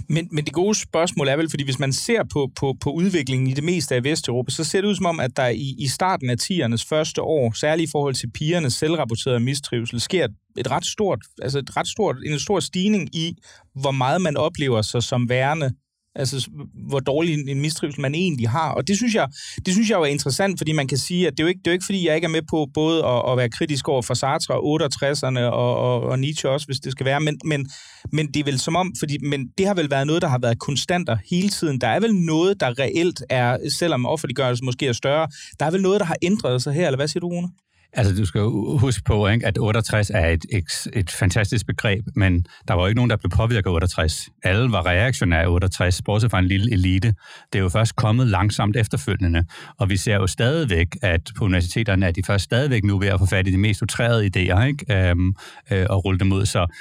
Men, 0.09 0.27
men 0.31 0.45
det 0.45 0.53
gode 0.53 0.75
spørgsmål 0.75 1.27
er 1.27 1.35
vel, 1.35 1.49
fordi 1.49 1.63
hvis 1.63 1.79
man 1.79 1.93
ser 1.93 2.23
på, 2.33 2.49
på, 2.55 2.75
på 2.81 2.91
udviklingen 2.91 3.47
i 3.47 3.53
det 3.53 3.63
meste 3.63 3.95
af 3.95 4.03
Vesteuropa, 4.03 4.51
så 4.51 4.63
ser 4.63 4.81
det 4.81 4.87
ud 4.87 4.95
som 4.95 5.05
om, 5.05 5.19
at 5.19 5.37
der 5.37 5.47
i, 5.47 5.75
i 5.77 5.87
starten 5.87 6.29
af 6.29 6.35
10'ernes 6.41 6.87
første 6.89 7.21
år, 7.21 7.51
særligt 7.51 7.89
i 7.89 7.91
forhold 7.91 8.13
til 8.13 8.31
pigernes 8.31 8.73
selvrapporterede 8.73 9.39
mistrivsel, 9.39 10.01
sker 10.01 10.27
et 10.57 10.71
ret 10.71 10.85
stort, 10.85 11.19
altså 11.41 11.59
et 11.59 11.77
ret 11.77 11.87
stort, 11.87 12.15
en 12.25 12.39
stor 12.39 12.59
stigning 12.59 13.15
i, 13.15 13.37
hvor 13.81 13.91
meget 13.91 14.21
man 14.21 14.37
oplever 14.37 14.81
sig 14.81 15.03
som 15.03 15.29
værende 15.29 15.71
Altså, 16.15 16.49
hvor 16.89 16.99
dårlig 16.99 17.49
en 17.49 17.61
mistrivsel 17.61 18.01
man 18.01 18.15
egentlig 18.15 18.49
har. 18.49 18.71
Og 18.71 18.87
det 18.87 18.97
synes 18.97 19.15
jeg, 19.15 19.27
det 19.65 19.73
synes 19.73 19.89
jeg 19.89 19.97
jo 19.97 20.01
er 20.01 20.05
interessant, 20.05 20.59
fordi 20.59 20.71
man 20.71 20.87
kan 20.87 20.97
sige, 20.97 21.27
at 21.27 21.33
det 21.33 21.39
er 21.39 21.43
jo 21.43 21.47
ikke, 21.47 21.59
det 21.59 21.67
er 21.67 21.71
jo 21.71 21.73
ikke 21.73 21.85
fordi, 21.85 22.07
jeg 22.07 22.15
ikke 22.15 22.25
er 22.25 22.29
med 22.29 22.41
på 22.49 22.67
både 22.73 23.05
at, 23.05 23.31
at 23.31 23.37
være 23.37 23.49
kritisk 23.49 23.87
over 23.87 24.01
for 24.01 24.13
Sartre, 24.13 24.53
68'erne 24.53 25.39
og, 25.39 25.77
og, 25.77 26.01
og 26.01 26.19
Nietzsche 26.19 26.49
også, 26.49 26.65
hvis 26.65 26.79
det 26.79 26.91
skal 26.91 27.05
være. 27.05 27.19
Men, 27.19 27.39
men, 27.45 27.69
men 28.11 28.27
det 28.27 28.39
er 28.39 28.43
vel 28.43 28.59
som 28.59 28.75
om, 28.75 28.93
fordi, 28.99 29.17
men 29.17 29.47
det 29.57 29.67
har 29.67 29.73
vel 29.73 29.89
været 29.89 30.07
noget, 30.07 30.21
der 30.21 30.27
har 30.27 30.39
været 30.39 30.59
konstanter 30.59 31.17
hele 31.29 31.49
tiden. 31.49 31.81
Der 31.81 31.87
er 31.87 31.99
vel 31.99 32.15
noget, 32.15 32.59
der 32.59 32.79
reelt 32.79 33.23
er, 33.29 33.57
selvom 33.79 34.05
offentliggørelsen 34.05 34.65
måske 34.65 34.87
er 34.87 34.93
større, 34.93 35.27
der 35.59 35.65
er 35.65 35.71
vel 35.71 35.81
noget, 35.81 35.99
der 35.99 36.05
har 36.05 36.17
ændret 36.21 36.61
sig 36.63 36.73
her, 36.73 36.85
eller 36.85 36.97
hvad 36.97 37.07
siger 37.07 37.19
du, 37.19 37.27
Rune? 37.27 37.49
Altså, 37.93 38.15
du 38.15 38.25
skal 38.25 38.39
jo 38.39 38.77
huske 38.77 39.03
på, 39.03 39.27
ikke, 39.27 39.47
at 39.47 39.57
68 39.57 40.09
er 40.09 40.27
et, 40.27 40.45
et, 40.51 40.87
et 40.93 41.11
fantastisk 41.11 41.65
begreb, 41.67 42.03
men 42.15 42.45
der 42.67 42.73
var 42.73 42.81
jo 42.81 42.87
ikke 42.87 42.95
nogen, 42.95 43.09
der 43.09 43.15
blev 43.15 43.29
påvirket 43.29 43.67
af 43.67 43.73
68. 43.73 44.29
Alle 44.43 44.71
var 44.71 44.85
reaktionære 44.85 45.41
af 45.41 45.47
68, 45.47 46.01
bortset 46.01 46.31
fra 46.31 46.39
en 46.39 46.45
lille 46.45 46.73
elite. 46.73 47.13
Det 47.53 47.59
er 47.59 47.63
jo 47.63 47.69
først 47.69 47.95
kommet 47.95 48.27
langsomt 48.27 48.75
efterfølgende, 48.75 49.45
og 49.79 49.89
vi 49.89 49.97
ser 49.97 50.15
jo 50.15 50.27
stadigvæk, 50.27 50.87
at 51.01 51.21
på 51.37 51.45
universiteterne 51.45 52.05
er 52.05 52.11
de 52.11 52.23
først 52.27 52.43
stadigvæk 52.43 52.83
nu 52.83 52.99
ved 52.99 53.07
at 53.07 53.19
få 53.19 53.25
fat 53.25 53.47
i 53.47 53.51
de 53.51 53.57
mest 53.57 53.81
utrærede 53.81 54.25
idéer 54.25 54.63
ikke? 54.63 55.09
Øhm, 55.09 55.35
øh, 55.71 55.85
og 55.89 56.05
rulle 56.05 56.19
dem 56.19 56.31
ud. 56.31 56.45
Så 56.45 56.75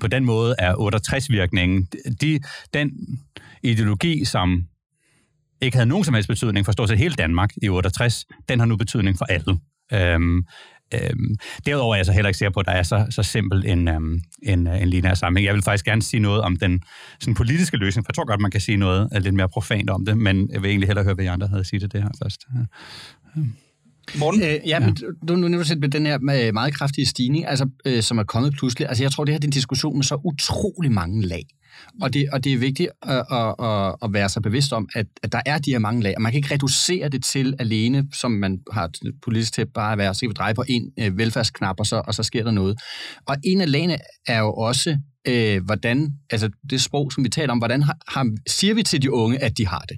på 0.00 0.06
den 0.06 0.24
måde 0.24 0.54
er 0.58 0.74
68-virkningen, 0.74 1.88
de, 2.20 2.40
den 2.74 2.90
ideologi, 3.62 4.24
som 4.24 4.64
ikke 5.60 5.76
havde 5.76 5.88
nogen 5.88 6.04
som 6.04 6.14
helst 6.14 6.28
betydning 6.28 6.64
for 6.66 6.72
stort 6.72 6.88
set 6.88 6.98
hele 6.98 7.14
Danmark 7.14 7.50
i 7.62 7.68
68, 7.68 8.24
den 8.48 8.58
har 8.58 8.66
nu 8.66 8.76
betydning 8.76 9.18
for 9.18 9.24
alle. 9.24 9.58
Øhm, 9.92 10.44
øhm, 10.94 11.36
derudover 11.66 11.94
er 11.94 11.98
jeg 11.98 12.06
så 12.06 12.12
heller 12.12 12.28
ikke 12.28 12.38
sikker 12.38 12.52
på, 12.52 12.60
at 12.60 12.66
der 12.66 12.72
er 12.72 12.82
så, 12.82 13.06
så 13.10 13.22
simpelt 13.22 13.64
en, 13.64 13.88
øhm, 13.88 14.20
en, 14.42 14.66
øh, 14.66 14.82
en 14.82 14.88
lineær 14.88 15.14
sammenhæng. 15.14 15.46
Jeg 15.46 15.54
vil 15.54 15.62
faktisk 15.62 15.84
gerne 15.84 16.02
sige 16.02 16.20
noget 16.20 16.40
om 16.40 16.56
den 16.56 16.82
sådan 17.20 17.34
politiske 17.34 17.76
løsning, 17.76 18.06
for 18.06 18.10
jeg 18.10 18.14
tror 18.14 18.26
godt, 18.26 18.40
man 18.40 18.50
kan 18.50 18.60
sige 18.60 18.76
noget 18.76 19.08
lidt 19.22 19.34
mere 19.34 19.48
profant 19.48 19.90
om 19.90 20.04
det, 20.04 20.18
men 20.18 20.50
jeg 20.52 20.62
vil 20.62 20.68
egentlig 20.68 20.88
hellere 20.88 21.04
høre, 21.04 21.14
hvad 21.14 21.24
I 21.24 21.28
andre 21.28 21.46
havde 21.46 21.60
at 21.60 21.66
sige 21.66 21.80
til 21.80 21.92
det 21.92 22.02
her 22.02 22.10
først. 22.22 22.40
Morten? 24.18 24.42
Øh, 24.42 24.60
ja, 24.66 24.80
men 24.80 24.96
du, 25.28 25.36
nu 25.36 25.48
nævner 25.48 25.76
med 25.76 25.88
den 25.88 26.06
her 26.06 26.18
med 26.18 26.52
meget 26.52 26.74
kraftige 26.74 27.06
stigning, 27.06 27.46
altså, 27.46 27.68
øh, 27.86 28.02
som 28.02 28.18
er 28.18 28.24
kommet 28.24 28.52
pludselig. 28.52 28.88
Altså, 28.88 29.04
jeg 29.04 29.12
tror, 29.12 29.24
det 29.24 29.32
her 29.32 29.38
er 29.38 29.44
en 29.44 29.50
diskussion 29.50 29.96
med 29.96 30.04
så 30.04 30.20
utrolig 30.24 30.92
mange 30.92 31.26
lag. 31.26 31.42
Og 32.02 32.14
det, 32.14 32.28
og 32.32 32.44
det 32.44 32.52
er 32.52 32.58
vigtigt 32.58 32.90
at, 33.02 33.24
at, 33.30 33.54
at, 33.62 33.94
at 34.02 34.12
være 34.12 34.28
sig 34.28 34.42
bevidst 34.42 34.72
om, 34.72 34.88
at, 34.94 35.06
at 35.22 35.32
der 35.32 35.40
er 35.46 35.58
de 35.58 35.70
her 35.70 35.78
mange 35.78 36.02
lag, 36.02 36.14
og 36.16 36.22
man 36.22 36.32
kan 36.32 36.36
ikke 36.36 36.54
reducere 36.54 37.08
det 37.08 37.24
til 37.24 37.54
alene, 37.58 38.08
som 38.14 38.30
man 38.30 38.58
har 38.72 38.90
politisk 39.22 39.52
til 39.52 39.66
bare 39.66 39.92
at 39.92 39.98
være, 39.98 40.14
så 40.14 40.20
kan 40.20 40.28
vi 40.28 40.34
dreje 40.34 40.54
på 40.54 40.64
en 40.68 40.92
øh, 41.00 41.18
velfærdsknap, 41.18 41.80
og 41.80 41.86
så, 41.86 42.02
og 42.06 42.14
så 42.14 42.22
sker 42.22 42.44
der 42.44 42.50
noget. 42.50 42.78
Og 43.26 43.36
en 43.44 43.60
af 43.60 43.72
lagene 43.72 43.98
er 44.26 44.38
jo 44.38 44.52
også, 44.52 44.98
øh, 45.28 45.64
hvordan, 45.64 46.12
altså 46.30 46.50
det 46.70 46.82
sprog, 46.82 47.12
som 47.12 47.24
vi 47.24 47.28
taler 47.28 47.52
om, 47.52 47.58
hvordan 47.58 47.82
har, 47.82 47.96
har, 48.08 48.36
siger 48.48 48.74
vi 48.74 48.82
til 48.82 49.02
de 49.02 49.12
unge, 49.12 49.38
at 49.38 49.58
de 49.58 49.66
har 49.66 49.84
det? 49.88 49.96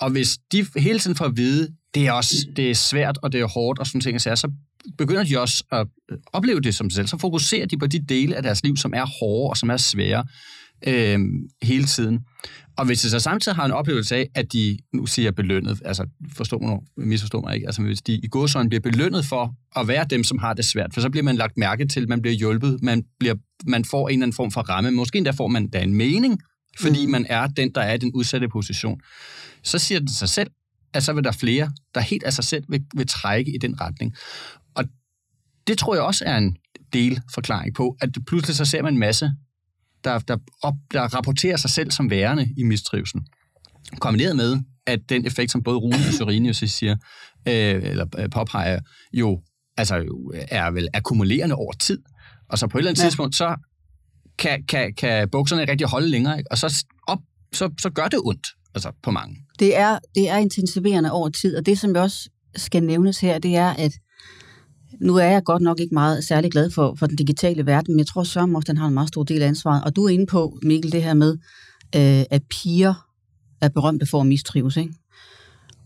Og 0.00 0.10
hvis 0.10 0.38
de 0.52 0.66
hele 0.76 0.98
tiden 0.98 1.16
får 1.16 1.24
at 1.24 1.36
vide, 1.36 1.68
det 1.94 2.06
er 2.06 2.12
også 2.12 2.36
det 2.56 2.70
er 2.70 2.74
svært, 2.74 3.18
og 3.22 3.32
det 3.32 3.40
er 3.40 3.46
hårdt, 3.46 3.78
og 3.78 3.86
sådan 3.86 4.00
ting, 4.00 4.20
så, 4.20 4.36
så 4.36 4.50
begynder 4.98 5.24
de 5.24 5.40
også 5.40 5.64
at 5.72 5.86
øh, 6.10 6.18
opleve 6.32 6.60
det 6.60 6.74
som 6.74 6.90
sig 6.90 6.96
selv. 6.96 7.06
Så 7.06 7.18
fokuserer 7.18 7.66
de 7.66 7.78
på 7.78 7.86
de 7.86 8.06
dele 8.06 8.36
af 8.36 8.42
deres 8.42 8.64
liv, 8.64 8.76
som 8.76 8.92
er 8.94 9.06
hårde 9.20 9.50
og 9.50 9.56
som 9.56 9.70
er 9.70 9.76
svære 9.76 10.24
øh, 10.86 11.18
hele 11.62 11.84
tiden. 11.84 12.20
Og 12.76 12.86
hvis 12.86 13.00
de 13.00 13.10
så 13.10 13.18
samtidig 13.18 13.56
har 13.56 13.64
en 13.64 13.72
oplevelse 13.72 14.16
af, 14.16 14.28
at 14.34 14.52
de, 14.52 14.78
nu 14.92 15.06
siger 15.06 15.26
jeg 15.26 15.34
belønnet, 15.34 15.82
altså 15.84 16.06
forstå 16.32 16.58
mig, 16.58 16.78
misforstå 16.96 17.40
mig 17.40 17.54
ikke, 17.54 17.66
altså 17.66 17.82
hvis 17.82 18.02
de 18.02 18.12
i 18.12 18.28
godsøjne 18.30 18.68
bliver 18.68 18.80
belønnet 18.80 19.24
for 19.24 19.54
at 19.76 19.88
være 19.88 20.06
dem, 20.10 20.24
som 20.24 20.38
har 20.38 20.54
det 20.54 20.64
svært, 20.64 20.94
for 20.94 21.00
så 21.00 21.10
bliver 21.10 21.24
man 21.24 21.36
lagt 21.36 21.56
mærke 21.56 21.86
til, 21.86 22.08
man 22.08 22.22
bliver 22.22 22.34
hjulpet, 22.34 22.78
man, 22.82 23.04
bliver, 23.18 23.34
man 23.66 23.84
får 23.84 24.08
en 24.08 24.12
eller 24.12 24.24
anden 24.24 24.34
form 24.34 24.50
for 24.50 24.60
ramme, 24.60 24.90
måske 24.90 25.18
endda 25.18 25.30
får 25.30 25.48
man 25.48 25.68
da 25.68 25.82
en 25.82 25.94
mening, 25.94 26.40
fordi 26.80 27.06
mm. 27.06 27.12
man 27.12 27.26
er 27.28 27.46
den, 27.46 27.74
der 27.74 27.80
er 27.80 27.94
i 27.94 27.98
den 27.98 28.12
udsatte 28.14 28.48
position. 28.48 29.00
Så 29.62 29.78
siger 29.78 30.00
det 30.00 30.10
sig 30.10 30.28
selv, 30.28 30.50
at 30.94 31.02
så 31.02 31.12
vil 31.12 31.24
der 31.24 31.32
flere, 31.32 31.72
der 31.94 32.00
helt 32.00 32.24
af 32.24 32.32
sig 32.32 32.44
selv 32.44 32.64
vil, 32.68 32.84
vil 32.96 33.06
trække 33.06 33.54
i 33.54 33.58
den 33.58 33.80
retning. 33.80 34.14
Og 34.74 34.84
det 35.66 35.78
tror 35.78 35.94
jeg 35.94 36.04
også 36.04 36.24
er 36.24 36.36
en 36.36 36.56
del 36.92 37.20
forklaring 37.34 37.74
på, 37.74 37.96
at 38.00 38.10
pludselig 38.26 38.56
så 38.56 38.64
ser 38.64 38.82
man 38.82 38.92
en 38.92 39.00
masse 39.00 39.32
der, 40.04 40.18
der, 40.18 40.36
op, 40.62 40.74
der 40.92 41.02
rapporterer 41.02 41.56
sig 41.56 41.70
selv 41.70 41.90
som 41.90 42.10
værende 42.10 42.54
i 42.56 42.62
mistrivsel. 42.62 43.20
Kombineret 44.00 44.36
med, 44.36 44.60
at 44.86 45.00
den 45.08 45.26
effekt, 45.26 45.52
som 45.52 45.62
både 45.62 45.76
Rune 45.76 45.94
og 46.08 46.14
Sørinius 46.14 46.56
siger, 46.56 46.96
øh, 47.48 47.82
eller 47.82 48.06
øh, 48.18 48.30
påpeger, 48.30 48.80
jo 49.12 49.42
altså, 49.76 49.94
er 50.48 50.70
vel 50.70 50.88
akkumulerende 50.94 51.54
over 51.54 51.72
tid. 51.72 52.02
Og 52.48 52.58
så 52.58 52.66
på 52.66 52.78
et 52.78 52.80
eller 52.80 52.90
andet 52.90 53.02
ja. 53.02 53.06
tidspunkt, 53.06 53.36
så 53.36 53.56
kan, 54.38 54.64
kan, 54.68 54.94
kan 54.94 55.28
bukserne 55.30 55.70
rigtig 55.70 55.86
holde 55.86 56.08
længere, 56.08 56.38
ikke? 56.38 56.50
og 56.50 56.58
så, 56.58 56.84
op, 57.06 57.18
så, 57.52 57.70
så 57.80 57.90
gør 57.90 58.06
det 58.06 58.20
ondt 58.24 58.46
altså 58.74 58.92
på 59.02 59.10
mange. 59.10 59.36
Det 59.58 59.76
er, 59.76 59.98
det 60.14 60.28
er 60.28 60.36
intensiverende 60.36 61.12
over 61.12 61.28
tid, 61.28 61.56
og 61.56 61.66
det, 61.66 61.78
som 61.78 61.94
jeg 61.94 62.02
også 62.02 62.30
skal 62.56 62.82
nævnes 62.82 63.20
her, 63.20 63.38
det 63.38 63.56
er, 63.56 63.70
at 63.70 63.92
nu 65.00 65.16
er 65.16 65.24
jeg 65.24 65.44
godt 65.44 65.62
nok 65.62 65.80
ikke 65.80 65.94
meget 65.94 66.24
særlig 66.24 66.50
glad 66.50 66.70
for, 66.70 66.94
for 66.94 67.06
den 67.06 67.16
digitale 67.16 67.66
verden, 67.66 67.94
men 67.94 67.98
jeg 67.98 68.06
tror, 68.06 68.22
Søren 68.24 68.56
også 68.56 68.66
den 68.72 68.76
har 68.76 68.86
en 68.86 68.94
meget 68.94 69.08
stor 69.08 69.22
del 69.22 69.42
af 69.42 69.46
ansvaret. 69.48 69.84
Og 69.84 69.96
du 69.96 70.04
er 70.04 70.08
inde 70.08 70.26
på, 70.26 70.58
Mikkel, 70.62 70.92
det 70.92 71.02
her 71.02 71.14
med, 71.14 71.32
øh, 71.96 72.24
at 72.30 72.42
piger 72.50 72.94
er 73.60 73.68
berømte 73.68 74.06
for 74.06 74.20
at 74.20 74.26
mistrives. 74.26 74.76
Ikke? 74.76 74.94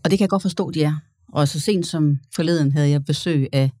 Og 0.03 0.11
det 0.11 0.17
kan 0.19 0.23
jeg 0.23 0.29
godt 0.29 0.41
forstå, 0.41 0.71
de 0.71 0.83
er. 0.83 0.95
Og 1.33 1.47
så 1.47 1.59
sent 1.59 1.87
som 1.87 2.19
forleden 2.35 2.71
havde 2.71 2.89
jeg 2.89 3.05
besøg 3.05 3.47
af 3.53 3.71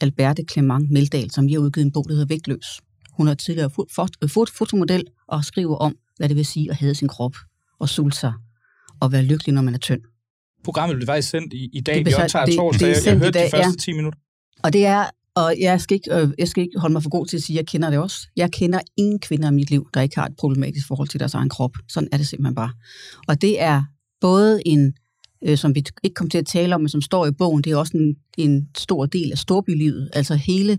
Alberte 0.00 0.44
Clement 0.52 0.90
Meldal, 0.90 1.30
som 1.30 1.46
lige 1.46 1.54
har 1.54 1.62
udgivet 1.62 1.84
en 1.84 1.92
bog, 1.92 2.04
der 2.08 2.12
hedder 2.14 2.26
Vægtløs. 2.26 2.80
Hun 3.12 3.28
er 3.28 3.34
tidligere 3.34 3.70
fot- 3.90 4.52
fotomodel 4.58 5.04
og 5.28 5.44
skriver 5.44 5.76
om, 5.76 5.96
hvad 6.16 6.28
det 6.28 6.36
vil 6.36 6.46
sige 6.46 6.70
at 6.70 6.76
have 6.76 6.94
sin 6.94 7.08
krop 7.08 7.36
og 7.78 7.88
sulte 7.88 8.18
sig 8.18 8.32
og 9.00 9.12
være 9.12 9.22
lykkelig, 9.22 9.54
når 9.54 9.62
man 9.62 9.74
er 9.74 9.78
tynd. 9.78 10.00
Programmet 10.64 10.96
blev 10.96 11.06
faktisk 11.06 11.28
sendt 11.28 11.52
i, 11.52 11.70
i 11.72 11.80
dag. 11.80 11.98
Det 11.98 12.06
Vi 12.06 12.14
optager 12.14 12.46
torsdag. 12.56 12.88
Jeg, 12.88 12.96
jeg 13.06 13.18
hørte 13.18 13.30
dag, 13.30 13.46
de 13.46 13.50
første 13.50 13.70
ja. 13.88 13.92
10 13.92 13.92
minutter. 13.92 14.18
Og 14.66 14.72
det 14.72 14.86
er, 14.86 15.04
og 15.34 15.54
jeg 15.60 15.80
skal, 15.80 15.94
ikke, 15.94 16.14
øh, 16.14 16.28
jeg 16.38 16.48
skal 16.48 16.62
ikke 16.62 16.78
holde 16.78 16.92
mig 16.92 17.02
for 17.02 17.10
god 17.10 17.26
til 17.26 17.36
at 17.36 17.42
sige, 17.42 17.54
at 17.54 17.62
jeg 17.62 17.66
kender 17.66 17.90
det 17.90 17.98
også. 17.98 18.28
Jeg 18.36 18.52
kender 18.52 18.80
ingen 18.96 19.18
kvinder 19.18 19.50
i 19.50 19.54
mit 19.54 19.70
liv, 19.70 19.88
der 19.94 20.00
ikke 20.00 20.16
har 20.16 20.26
et 20.26 20.36
problematisk 20.38 20.86
forhold 20.86 21.08
til 21.08 21.20
deres 21.20 21.34
egen 21.34 21.48
krop. 21.48 21.70
Sådan 21.88 22.08
er 22.12 22.16
det 22.16 22.26
simpelthen 22.26 22.54
bare. 22.54 22.70
Og 23.28 23.42
det 23.42 23.62
er 23.62 23.82
både 24.20 24.62
en, 24.66 24.94
øh, 25.44 25.58
som 25.58 25.74
vi 25.74 25.84
ikke 26.02 26.14
kom 26.14 26.30
til 26.30 26.38
at 26.38 26.46
tale 26.46 26.74
om, 26.74 26.80
men 26.80 26.88
som 26.88 27.02
står 27.02 27.26
i 27.26 27.30
bogen, 27.30 27.62
det 27.62 27.72
er 27.72 27.76
også 27.76 27.96
en, 27.96 28.16
en 28.38 28.68
stor 28.76 29.06
del 29.06 29.32
af 29.32 29.38
storbylivet. 29.38 30.10
Altså 30.12 30.34
hele 30.34 30.78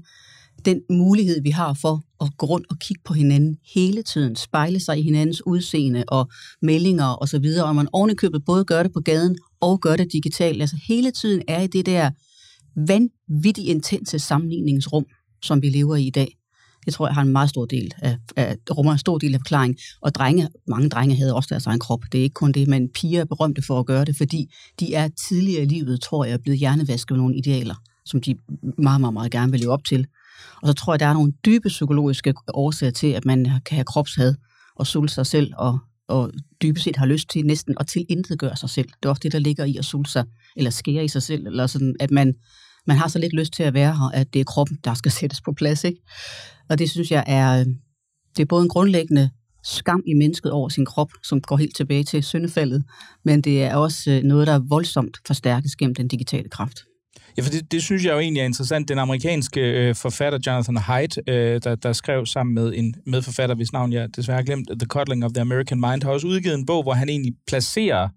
den 0.65 0.81
mulighed, 0.89 1.41
vi 1.41 1.49
har 1.49 1.73
for 1.73 2.03
at 2.21 2.29
gå 2.37 2.45
rundt 2.45 2.67
og 2.69 2.79
kigge 2.79 3.01
på 3.05 3.13
hinanden 3.13 3.57
hele 3.73 4.03
tiden, 4.03 4.35
spejle 4.35 4.79
sig 4.79 4.99
i 4.99 5.01
hinandens 5.01 5.45
udseende 5.45 6.03
og 6.07 6.29
meldinger 6.61 7.05
osv., 7.05 7.21
og, 7.21 7.29
så 7.29 7.39
videre, 7.39 7.65
og 7.65 7.75
man 7.75 7.87
ovenikøbet 7.93 8.45
både 8.45 8.65
gør 8.65 8.83
det 8.83 8.93
på 8.93 8.99
gaden 8.99 9.37
og 9.61 9.81
gør 9.81 9.95
det 9.95 10.13
digitalt. 10.13 10.61
Altså 10.61 10.77
hele 10.87 11.11
tiden 11.11 11.41
er 11.47 11.61
i 11.61 11.67
det 11.67 11.85
der 11.85 12.11
vanvittigt 12.77 13.67
intense 13.67 14.19
sammenligningsrum, 14.19 15.05
som 15.41 15.61
vi 15.61 15.69
lever 15.69 15.95
i 15.95 16.07
i 16.07 16.09
dag. 16.09 16.37
Det 16.85 16.93
tror 16.93 17.07
jeg 17.07 17.15
har 17.15 17.21
en 17.21 17.31
meget 17.31 17.49
stor 17.49 17.65
del 17.65 17.91
af, 17.97 18.17
af 18.35 18.57
rummer 18.71 18.91
en 18.91 18.97
stor 18.97 19.17
del 19.17 19.33
af 19.33 19.39
forklaringen. 19.39 19.77
Og 20.01 20.15
drenge, 20.15 20.47
mange 20.67 20.89
drenge 20.89 21.15
havde 21.15 21.35
også 21.35 21.47
deres 21.49 21.65
egen 21.65 21.79
krop. 21.79 21.99
Det 22.11 22.17
er 22.17 22.23
ikke 22.23 22.33
kun 22.33 22.51
det, 22.51 22.67
men 22.67 22.89
piger 22.89 23.21
er 23.21 23.25
berømte 23.25 23.61
for 23.61 23.79
at 23.79 23.85
gøre 23.85 24.05
det, 24.05 24.17
fordi 24.17 24.53
de 24.79 24.93
er 24.93 25.07
tidligere 25.27 25.63
i 25.63 25.65
livet, 25.65 26.01
tror 26.01 26.25
jeg, 26.25 26.41
blevet 26.41 26.59
hjernevasket 26.59 27.11
med 27.11 27.17
nogle 27.17 27.37
idealer, 27.37 27.75
som 28.05 28.21
de 28.21 28.35
meget, 28.77 29.01
meget, 29.01 29.13
meget 29.13 29.31
gerne 29.31 29.51
vil 29.51 29.59
leve 29.59 29.71
op 29.71 29.83
til. 29.83 30.07
Og 30.61 30.67
så 30.67 30.73
tror 30.73 30.93
jeg, 30.93 30.99
der 30.99 31.05
er 31.05 31.13
nogle 31.13 31.33
dybe 31.45 31.67
psykologiske 31.67 32.33
årsager 32.53 32.91
til, 32.91 33.07
at 33.07 33.25
man 33.25 33.45
kan 33.45 33.75
have 33.75 33.85
kropshad 33.85 34.35
og 34.75 34.87
sulte 34.87 35.13
sig 35.13 35.25
selv 35.25 35.53
og, 35.57 35.79
og 36.07 36.31
dybest 36.61 36.83
set 36.83 36.95
har 36.95 37.05
lyst 37.05 37.29
til 37.29 37.45
næsten 37.45 37.75
at 37.79 37.87
tilintetgøre 37.87 38.55
sig 38.55 38.69
selv. 38.69 38.87
Det 38.87 39.05
er 39.05 39.09
ofte 39.09 39.23
det, 39.23 39.31
der 39.31 39.39
ligger 39.39 39.65
i 39.65 39.77
at 39.77 39.85
sulte 39.85 40.11
sig, 40.11 40.25
eller 40.55 40.71
skære 40.71 41.05
i 41.05 41.07
sig 41.07 41.23
selv, 41.23 41.47
eller 41.47 41.67
sådan, 41.67 41.95
at 41.99 42.11
man 42.11 42.33
man 42.87 42.97
har 42.97 43.07
så 43.07 43.19
lidt 43.19 43.33
lyst 43.33 43.53
til 43.53 43.63
at 43.63 43.73
være 43.73 43.95
her, 43.95 44.11
at 44.13 44.33
det 44.33 44.39
er 44.39 44.43
kroppen, 44.43 44.77
der 44.83 44.93
skal 44.93 45.11
sættes 45.19 45.41
på 45.41 45.53
plads. 45.53 45.83
Ikke? 45.83 46.01
Og 46.69 46.79
det 46.79 46.89
synes 46.89 47.11
jeg 47.11 47.23
er, 47.27 47.59
øh, 47.59 47.65
det 48.37 48.41
er 48.41 48.45
både 48.45 48.63
en 48.63 48.69
grundlæggende 48.69 49.29
skam 49.63 50.03
i 50.07 50.13
mennesket 50.13 50.51
over 50.51 50.69
sin 50.69 50.85
krop, 50.85 51.09
som 51.23 51.41
går 51.41 51.57
helt 51.57 51.75
tilbage 51.75 52.03
til 52.03 52.23
syndefaldet, 52.23 52.83
men 53.25 53.41
det 53.41 53.63
er 53.63 53.75
også 53.75 54.11
øh, 54.11 54.23
noget, 54.23 54.47
der 54.47 54.53
er 54.53 54.61
voldsomt 54.69 55.17
forstærkes 55.27 55.75
gennem 55.75 55.95
den 55.95 56.07
digitale 56.07 56.49
kraft. 56.49 56.79
Ja, 57.37 57.41
for 57.41 57.49
det, 57.49 57.71
det 57.71 57.83
synes 57.83 58.05
jeg 58.05 58.13
jo 58.13 58.19
egentlig 58.19 58.41
er 58.41 58.45
interessant. 58.45 58.89
Den 58.89 58.99
amerikanske 58.99 59.61
øh, 59.61 59.95
forfatter 59.95 60.39
Jonathan 60.47 60.77
Haidt, 60.77 61.19
øh, 61.29 61.61
der, 61.63 61.75
der 61.75 61.93
skrev 61.93 62.25
sammen 62.25 62.53
med 62.55 62.73
en 62.75 62.95
medforfatter, 63.05 63.55
hvis 63.55 63.73
navn 63.73 63.93
jeg 63.93 64.15
desværre 64.15 64.37
har 64.37 64.43
glemt, 64.43 64.69
The 64.79 64.87
Coddling 64.87 65.25
of 65.25 65.31
the 65.31 65.41
American 65.41 65.79
Mind, 65.79 66.03
har 66.03 66.11
også 66.11 66.27
udgivet 66.27 66.55
en 66.55 66.65
bog, 66.65 66.83
hvor 66.83 66.93
han 66.93 67.09
egentlig 67.09 67.33
placerer 67.47 68.09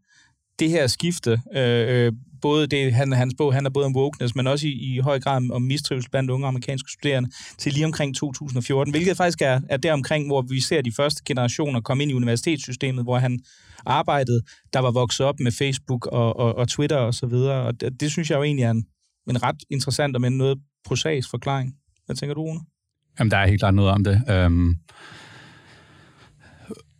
det 0.58 0.70
her 0.70 0.86
skifte 0.86 1.40
øh, 1.56 2.06
øh 2.06 2.12
både 2.42 2.66
det, 2.66 2.92
han, 2.92 3.12
hans 3.12 3.34
bog 3.38 3.54
handler 3.54 3.70
både 3.70 3.86
om 3.86 3.96
wokeness, 3.96 4.34
men 4.34 4.46
også 4.46 4.66
i, 4.66 4.70
i 4.70 4.98
høj 4.98 5.20
grad 5.20 5.50
om 5.50 5.62
mistrivsel 5.62 6.10
blandt 6.10 6.30
unge 6.30 6.46
amerikanske 6.46 6.90
studerende, 6.92 7.30
til 7.58 7.72
lige 7.72 7.84
omkring 7.84 8.16
2014, 8.16 8.92
hvilket 8.92 9.16
faktisk 9.16 9.42
er, 9.42 9.60
er 9.68 9.76
der 9.76 9.92
omkring, 9.92 10.26
hvor 10.26 10.42
vi 10.42 10.60
ser 10.60 10.82
de 10.82 10.92
første 10.92 11.22
generationer 11.24 11.80
komme 11.80 12.02
ind 12.02 12.10
i 12.10 12.14
universitetssystemet, 12.14 13.04
hvor 13.04 13.18
han 13.18 13.40
arbejdede, 13.86 14.42
der 14.72 14.80
var 14.80 14.90
vokset 14.90 15.26
op 15.26 15.40
med 15.40 15.52
Facebook 15.52 16.06
og, 16.06 16.36
og, 16.36 16.54
og 16.56 16.68
Twitter 16.68 16.96
og 16.96 17.14
så 17.14 17.26
videre, 17.26 17.62
og 17.62 17.80
det, 17.80 18.00
det 18.00 18.10
synes 18.10 18.30
jeg 18.30 18.36
jo 18.36 18.42
egentlig 18.42 18.64
er 18.64 18.70
en, 18.70 18.84
en 19.30 19.42
ret 19.42 19.56
interessant 19.70 20.16
og 20.16 20.20
men 20.20 20.32
noget 20.32 20.58
prosaisk 20.84 21.30
forklaring. 21.30 21.74
Hvad 22.06 22.16
tænker 22.16 22.34
du, 22.34 22.42
Rune? 22.42 22.60
Jamen, 23.18 23.30
der 23.30 23.36
er 23.36 23.46
helt 23.46 23.60
klart 23.60 23.74
noget 23.74 23.90
om 23.90 24.04
det. 24.04 24.22
Øhm, 24.28 24.74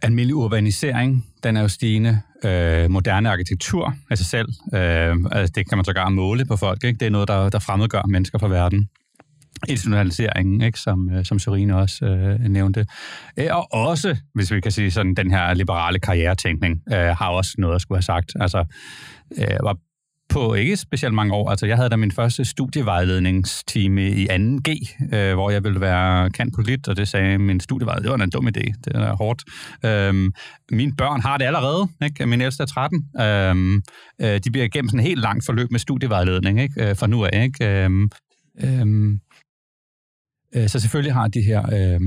almindelig 0.02 0.35
urbanisering, 0.35 1.26
den 1.42 1.57
er 1.57 1.61
jo 1.61 1.69
stigende. 1.69 2.21
Øh, 2.45 2.90
moderne 2.90 3.30
arkitektur 3.30 3.95
af 4.11 4.19
sig 4.19 4.26
selv, 4.26 4.49
øh, 4.75 5.16
altså 5.33 5.52
det 5.54 5.69
kan 5.69 5.78
man 5.78 5.85
så 5.85 5.92
gøre 5.92 6.11
måle 6.11 6.45
på 6.45 6.57
folk. 6.57 6.85
Ikke? 6.85 6.99
Det 6.99 7.07
er 7.07 7.11
noget, 7.11 7.28
der, 7.28 7.49
der 7.49 7.59
fremmedgør 7.59 8.02
mennesker 8.09 8.38
fra 8.38 8.49
verden. 8.49 8.88
Institutionaliseringen, 9.69 10.61
ikke? 10.61 10.78
Som, 10.78 11.11
øh, 11.11 11.25
som 11.25 11.38
Serine 11.38 11.76
også 11.76 12.04
øh, 12.04 12.40
nævnte. 12.40 12.87
Øh, 13.37 13.47
og 13.52 13.75
også, 13.75 14.16
hvis 14.35 14.52
vi 14.52 14.61
kan 14.61 14.73
sige 14.73 14.90
sådan, 14.90 15.14
den 15.14 15.30
her 15.30 15.54
liberale 15.54 15.99
karrieretænkning, 15.99 16.83
øh, 16.92 16.99
har 16.99 17.28
også 17.28 17.54
noget 17.59 17.75
at 17.75 17.80
skulle 17.80 17.97
have 17.97 18.02
sagt. 18.02 18.33
Altså, 18.40 18.64
øh, 19.38 19.57
var 19.62 19.76
på 20.31 20.55
ikke 20.55 20.77
specielt 20.77 21.15
mange 21.15 21.35
år. 21.35 21.51
Altså, 21.51 21.67
jeg 21.67 21.77
havde 21.77 21.89
da 21.89 21.97
min 21.97 22.13
første 22.13 22.45
studievejledningstime 22.45 24.11
i 24.11 24.27
2G, 24.27 24.97
øh, 25.15 25.35
hvor 25.35 25.51
jeg 25.51 25.65
ville 25.65 25.81
være 25.81 26.31
kant 26.31 26.55
polit, 26.55 26.89
og 26.89 26.97
det 26.97 27.09
sagde 27.09 27.39
min 27.39 27.61
studievejleder, 27.61 28.03
det 28.03 28.19
var 28.19 28.25
en 28.25 28.31
dum 28.31 28.47
idé, 28.47 28.73
det 28.85 28.95
er 28.95 29.17
hårdt. 29.17 29.45
Øhm, 29.85 30.33
mine 30.71 30.93
børn 30.97 31.21
har 31.21 31.39
det 31.39 31.45
allerede, 31.45 31.89
ikke? 32.03 32.27
min 32.27 32.41
ældste 32.41 32.63
er 32.63 32.67
13. 32.67 33.05
Øhm, 33.21 33.83
øh, 34.21 34.41
de 34.45 34.51
bliver 34.51 34.65
igennem 34.65 34.89
sådan 34.89 35.01
en 35.01 35.07
helt 35.07 35.21
langt 35.21 35.47
forløb 35.47 35.71
med 35.71 35.81
studievejledning, 35.81 36.61
ikke? 36.61 36.89
Øh, 36.89 36.97
fra 36.97 37.07
nu 37.07 37.25
af. 37.25 37.45
Ikke? 37.45 37.85
Øhm, 37.85 38.11
øhm, 38.63 39.21
øh, 40.55 40.69
så 40.69 40.81
selvfølgelig 40.81 41.15
har 41.15 41.29
de 41.29 41.43
her 41.43 41.63
øh, 41.73 42.01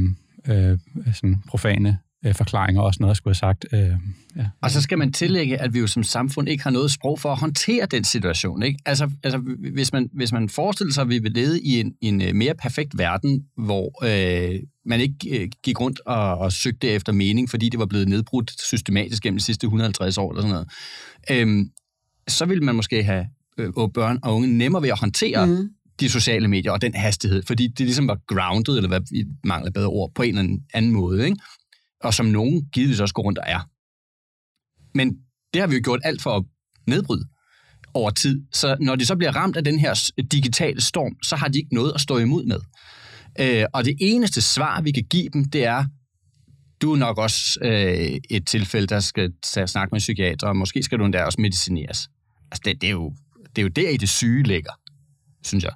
øh, 0.55 0.77
sådan 1.13 1.43
profane 1.47 1.97
øh, 2.25 2.35
forklaringer 2.35 2.81
også 2.81 2.97
noget, 2.99 3.09
jeg 3.09 3.17
skulle 3.17 3.31
have 3.31 3.39
sagt. 3.39 3.65
Øh, 3.73 3.91
ja. 4.35 4.45
Og 4.61 4.71
så 4.71 4.81
skal 4.81 4.97
man 4.97 5.13
tillægge, 5.13 5.57
at 5.57 5.73
vi 5.73 5.79
jo 5.79 5.87
som 5.87 6.03
samfund 6.03 6.49
ikke 6.49 6.63
har 6.63 6.71
noget 6.71 6.91
sprog 6.91 7.19
for 7.19 7.31
at 7.31 7.39
håndtere 7.39 7.85
den 7.85 8.03
situation. 8.03 8.63
Ikke? 8.63 8.79
Altså, 8.85 9.09
altså 9.23 9.37
hvis, 9.73 9.93
man, 9.93 10.09
hvis 10.13 10.31
man 10.31 10.49
forestiller 10.49 10.93
sig, 10.93 11.01
at 11.01 11.09
vi 11.09 11.19
vil 11.19 11.31
lede 11.31 11.61
i 11.61 11.79
en, 11.79 11.93
en 12.01 12.21
øh, 12.21 12.35
mere 12.35 12.55
perfekt 12.55 12.97
verden, 12.97 13.45
hvor 13.57 14.03
øh, 14.03 14.59
man 14.85 14.99
ikke 15.01 15.39
øh, 15.39 15.49
gik 15.63 15.79
rundt 15.79 16.01
og, 16.05 16.37
og 16.37 16.51
søgte 16.51 16.87
efter 16.87 17.13
mening, 17.13 17.49
fordi 17.49 17.69
det 17.69 17.79
var 17.79 17.85
blevet 17.85 18.07
nedbrudt 18.07 18.61
systematisk 18.61 19.23
gennem 19.23 19.37
de 19.37 19.43
sidste 19.43 19.65
150 19.65 20.17
år 20.17 20.31
eller 20.31 20.41
sådan 20.41 20.53
noget, 20.53 20.69
øh, 21.31 21.65
så 22.27 22.45
ville 22.45 22.63
man 22.63 22.75
måske 22.75 23.03
have 23.03 23.27
øh, 23.57 23.73
børn 23.93 24.19
og 24.23 24.35
unge 24.35 24.57
nemmere 24.57 24.81
ved 24.81 24.89
at 24.89 24.99
håndtere 24.99 25.45
mm 25.45 25.69
de 25.99 26.09
sociale 26.09 26.47
medier 26.47 26.71
og 26.71 26.81
den 26.81 26.93
hastighed, 26.93 27.43
fordi 27.43 27.67
det 27.67 27.79
ligesom 27.79 28.07
var 28.07 28.19
grounded, 28.27 28.77
eller 28.77 28.87
hvad 28.87 29.01
vi 29.11 29.25
mangler 29.43 29.71
bedre 29.71 29.87
ord, 29.87 30.11
på 30.15 30.21
en 30.21 30.37
eller 30.37 30.57
anden 30.73 30.91
måde. 30.91 31.25
Ikke? 31.25 31.37
Og 32.03 32.13
som 32.13 32.25
nogen 32.25 32.69
givetvis 32.73 32.99
også 32.99 33.13
går 33.13 33.23
rundt 33.23 33.39
og 33.39 33.45
er. 33.47 33.69
Men 34.97 35.17
det 35.53 35.61
har 35.61 35.67
vi 35.67 35.75
jo 35.75 35.81
gjort 35.83 35.99
alt 36.03 36.21
for 36.21 36.37
at 36.37 36.43
nedbryde 36.87 37.27
over 37.93 38.09
tid. 38.11 38.41
Så 38.51 38.77
når 38.79 38.95
de 38.95 39.05
så 39.05 39.15
bliver 39.15 39.35
ramt 39.35 39.57
af 39.57 39.63
den 39.63 39.79
her 39.79 40.11
digitale 40.31 40.81
storm, 40.81 41.23
så 41.23 41.35
har 41.35 41.47
de 41.47 41.57
ikke 41.57 41.73
noget 41.73 41.91
at 41.95 42.01
stå 42.01 42.17
imod 42.17 42.45
med. 42.45 42.59
Øh, 43.39 43.65
og 43.73 43.85
det 43.85 43.97
eneste 44.01 44.41
svar, 44.41 44.81
vi 44.81 44.91
kan 44.91 45.03
give 45.03 45.29
dem, 45.29 45.45
det 45.45 45.65
er, 45.65 45.85
du 46.81 46.93
er 46.93 46.97
nok 46.97 47.17
også 47.17 47.59
øh, 47.61 48.19
et 48.29 48.47
tilfælde, 48.47 48.87
der 48.87 48.99
skal 48.99 49.31
snakke 49.43 49.91
med 49.91 49.97
en 49.97 49.99
psykiater, 49.99 50.47
og 50.47 50.57
måske 50.57 50.83
skal 50.83 50.99
du 50.99 51.05
endda 51.05 51.23
også 51.23 51.41
medicineres. 51.41 52.09
Altså, 52.51 52.61
det, 52.65 52.81
det, 52.81 52.87
er 52.87 52.91
jo, 52.91 53.13
det 53.55 53.57
er 53.57 53.61
jo 53.61 53.67
der 53.67 53.89
i 53.89 53.97
det 53.97 54.09
syge 54.09 54.43
ligger, 54.43 54.71
synes 55.43 55.63
jeg. 55.63 55.73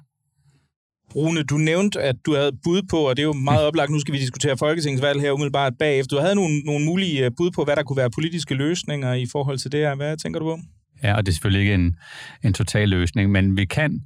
Rune, 1.16 1.42
du 1.42 1.56
nævnte, 1.56 2.00
at 2.00 2.16
du 2.26 2.34
havde 2.34 2.52
bud 2.64 2.82
på, 2.90 2.96
og 2.96 3.16
det 3.16 3.22
er 3.22 3.26
jo 3.26 3.32
meget 3.32 3.66
oplagt, 3.66 3.90
nu 3.90 4.00
skal 4.00 4.14
vi 4.14 4.18
diskutere 4.18 4.58
folketingsvalg 4.58 5.20
her 5.20 5.32
umiddelbart 5.32 5.72
bagefter. 5.78 6.16
Du 6.16 6.22
havde 6.22 6.34
nogle, 6.34 6.60
nogle 6.60 6.84
mulige 6.84 7.24
øh, 7.24 7.30
bud 7.36 7.50
på, 7.50 7.64
hvad 7.64 7.76
der 7.76 7.82
kunne 7.82 7.96
være 7.96 8.10
politiske 8.10 8.54
løsninger 8.54 9.14
i 9.14 9.26
forhold 9.32 9.58
til 9.58 9.72
det 9.72 9.80
her. 9.80 9.94
Hvad 9.94 10.16
tænker 10.16 10.40
du 10.40 10.46
på? 10.46 10.60
Ja, 11.02 11.16
og 11.16 11.26
det 11.26 11.32
er 11.32 11.34
selvfølgelig 11.34 11.60
ikke 11.60 11.74
en, 11.74 11.96
en 12.44 12.52
total 12.52 12.88
løsning, 12.88 13.30
men 13.30 13.56
vi 13.56 13.64
kan 13.64 14.00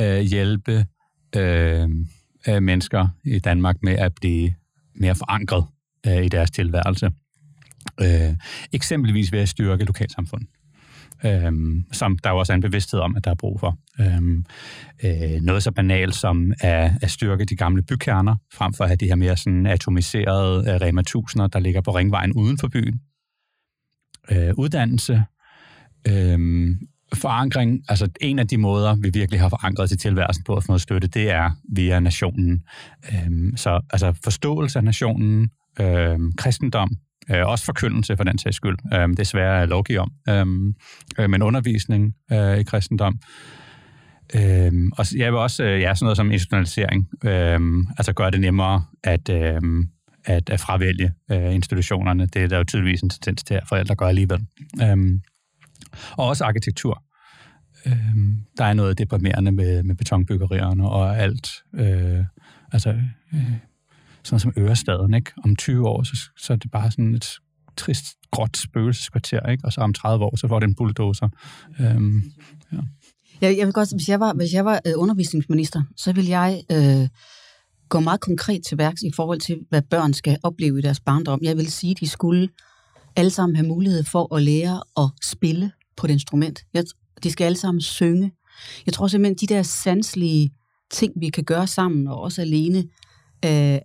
øh, 0.00 0.20
hjælpe 0.20 0.86
øh, 1.36 1.88
øh, 2.48 2.62
mennesker 2.62 3.08
i 3.24 3.38
Danmark 3.38 3.76
med 3.82 3.92
at 3.92 4.12
blive 4.14 4.54
mere 4.94 5.14
forankret 5.14 5.64
øh, 6.06 6.24
i 6.24 6.28
deres 6.28 6.50
tilværelse. 6.50 7.10
Øh, 8.00 8.34
eksempelvis 8.72 9.32
ved 9.32 9.40
at 9.40 9.48
styrke 9.48 9.84
lokalsamfundet 9.84 10.48
øhm, 11.24 11.84
som 11.92 12.18
der 12.18 12.30
jo 12.30 12.38
også 12.38 12.52
er 12.52 12.54
en 12.54 12.60
bevidsthed 12.60 13.00
om, 13.00 13.16
at 13.16 13.24
der 13.24 13.30
er 13.30 13.34
brug 13.34 13.60
for. 13.60 13.78
Øhm, 14.00 14.44
øh, 15.04 15.40
noget 15.42 15.62
så 15.62 15.70
banalt 15.70 16.14
som 16.14 16.52
at, 16.60 16.90
at 17.02 17.10
styrke 17.10 17.44
de 17.44 17.56
gamle 17.56 17.82
bykerner, 17.82 18.36
frem 18.54 18.74
for 18.74 18.84
at 18.84 18.90
have 18.90 18.96
de 18.96 19.06
her 19.06 19.14
mere 19.14 19.36
sådan 19.36 19.66
atomiserede 19.66 20.58
uh, 20.60 20.80
Rema 20.80 21.02
1000'er, 21.10 21.46
der 21.46 21.58
ligger 21.58 21.80
på 21.80 21.90
ringvejen 21.90 22.32
uden 22.32 22.58
for 22.58 22.68
byen. 22.68 23.00
Øh, 24.30 24.54
uddannelse, 24.56 25.24
øh, 26.08 26.68
forankring, 27.14 27.80
altså 27.88 28.08
en 28.20 28.38
af 28.38 28.48
de 28.48 28.58
måder, 28.58 28.96
vi 28.96 29.10
virkelig 29.14 29.40
har 29.40 29.48
forankret 29.48 29.88
til 29.88 29.98
tilværelsen 29.98 30.44
på 30.44 30.54
at 30.54 30.64
få 30.64 30.66
noget 30.68 30.82
støtte, 30.82 31.08
det 31.08 31.30
er 31.30 31.50
via 31.74 32.00
nationen. 32.00 32.62
Øhm, 33.12 33.56
så 33.56 33.80
altså 33.90 34.14
forståelse 34.24 34.78
af 34.78 34.84
nationen, 34.84 35.50
øhm, 35.80 36.32
kristendom, 36.32 36.96
Øh, 37.30 37.46
også 37.46 37.64
forkyndelse 37.64 38.16
for 38.16 38.24
den 38.24 38.38
sags 38.38 38.56
skyld. 38.56 38.76
Øh, 38.94 39.08
desværre 39.16 39.60
er 39.60 39.66
lovgiv 39.66 39.98
om. 39.98 40.12
Øh, 40.28 40.46
øh, 41.18 41.30
men 41.30 41.42
undervisning 41.42 42.14
øh, 42.32 42.58
i 42.58 42.62
kristendom. 42.62 43.18
Øhm, 44.34 44.92
og 44.98 45.06
jeg 45.16 45.32
vil 45.32 45.38
også 45.38 45.64
øh, 45.64 45.80
ja, 45.80 45.94
sådan 45.94 46.04
noget 46.04 46.16
som 46.16 46.30
institutionalisering. 46.30 47.08
øhm, 47.24 47.86
altså 47.98 48.12
gøre 48.12 48.30
det 48.30 48.40
nemmere 48.40 48.84
at, 49.04 49.28
øhm, 49.28 49.88
at, 50.24 50.50
at 50.50 50.60
fravælge 50.60 51.12
øh, 51.30 51.54
institutionerne. 51.54 52.26
Det 52.26 52.42
er 52.42 52.48
der 52.48 52.58
jo 52.58 52.64
tydeligvis 52.64 53.00
en 53.00 53.10
tendens 53.10 53.44
til, 53.44 53.54
at 53.54 53.68
forældre 53.68 53.94
gør 53.94 54.06
alligevel. 54.06 54.46
Øhm, 54.82 55.20
og 56.12 56.26
også 56.26 56.44
arkitektur. 56.44 57.02
Øhm, 57.86 58.36
der 58.58 58.64
er 58.64 58.72
noget 58.72 58.98
deprimerende 58.98 59.52
med, 59.52 59.82
med 59.82 59.94
betonbyggerierne 59.94 60.88
og 60.88 61.18
alt. 61.18 61.50
Øh, 61.74 62.24
altså, 62.72 62.90
øh, 63.34 63.52
sådan 64.28 64.40
som 64.40 64.52
Ørestaden, 64.56 65.14
ikke? 65.14 65.32
Om 65.44 65.56
20 65.56 65.88
år, 65.88 66.02
så, 66.02 66.16
så 66.36 66.52
er 66.52 66.56
det 66.56 66.70
bare 66.70 66.90
sådan 66.90 67.14
et 67.14 67.28
trist, 67.76 68.04
gråt 68.30 68.56
spøgelseskvarter, 68.56 69.50
ikke? 69.50 69.64
Og 69.64 69.72
så 69.72 69.80
om 69.80 69.92
30 69.92 70.24
år, 70.24 70.36
så 70.36 70.48
får 70.48 70.60
det 70.60 70.68
en 70.68 70.74
bulldozer. 70.74 71.28
Øhm, 71.80 72.22
ja. 72.72 72.78
Jeg, 73.40 73.58
jeg 73.58 73.66
vil 73.66 73.74
godt, 73.74 73.92
hvis 73.92 74.08
jeg 74.08 74.20
var, 74.20 74.32
hvis 74.32 74.52
jeg 74.52 74.64
var 74.64 74.80
øh, 74.86 74.92
undervisningsminister, 74.96 75.82
så 75.96 76.12
vil 76.12 76.26
jeg 76.26 76.62
øh, 76.72 77.08
gå 77.88 78.00
meget 78.00 78.20
konkret 78.20 78.60
til 78.68 78.78
værks 78.78 79.02
i 79.02 79.10
forhold 79.16 79.40
til, 79.40 79.58
hvad 79.68 79.82
børn 79.82 80.14
skal 80.14 80.38
opleve 80.42 80.78
i 80.78 80.82
deres 80.82 81.00
barndom. 81.00 81.40
Jeg 81.42 81.56
vil 81.56 81.72
sige, 81.72 81.90
at 81.90 82.00
de 82.00 82.08
skulle 82.08 82.48
alle 83.16 83.30
sammen 83.30 83.56
have 83.56 83.68
mulighed 83.68 84.04
for 84.04 84.34
at 84.36 84.42
lære 84.42 84.82
at 84.96 85.10
spille 85.22 85.72
på 85.96 86.06
et 86.06 86.10
instrument. 86.10 86.64
Jeg, 86.74 86.84
de 87.22 87.30
skal 87.30 87.44
alle 87.44 87.58
sammen 87.58 87.80
synge. 87.80 88.32
Jeg 88.86 88.94
tror 88.94 89.06
simpelthen, 89.06 89.48
de 89.48 89.54
der 89.54 89.62
sanselige 89.62 90.50
ting, 90.90 91.12
vi 91.20 91.28
kan 91.28 91.44
gøre 91.44 91.66
sammen, 91.66 92.06
og 92.06 92.20
også 92.20 92.40
alene, 92.40 92.78
øh, 93.44 93.78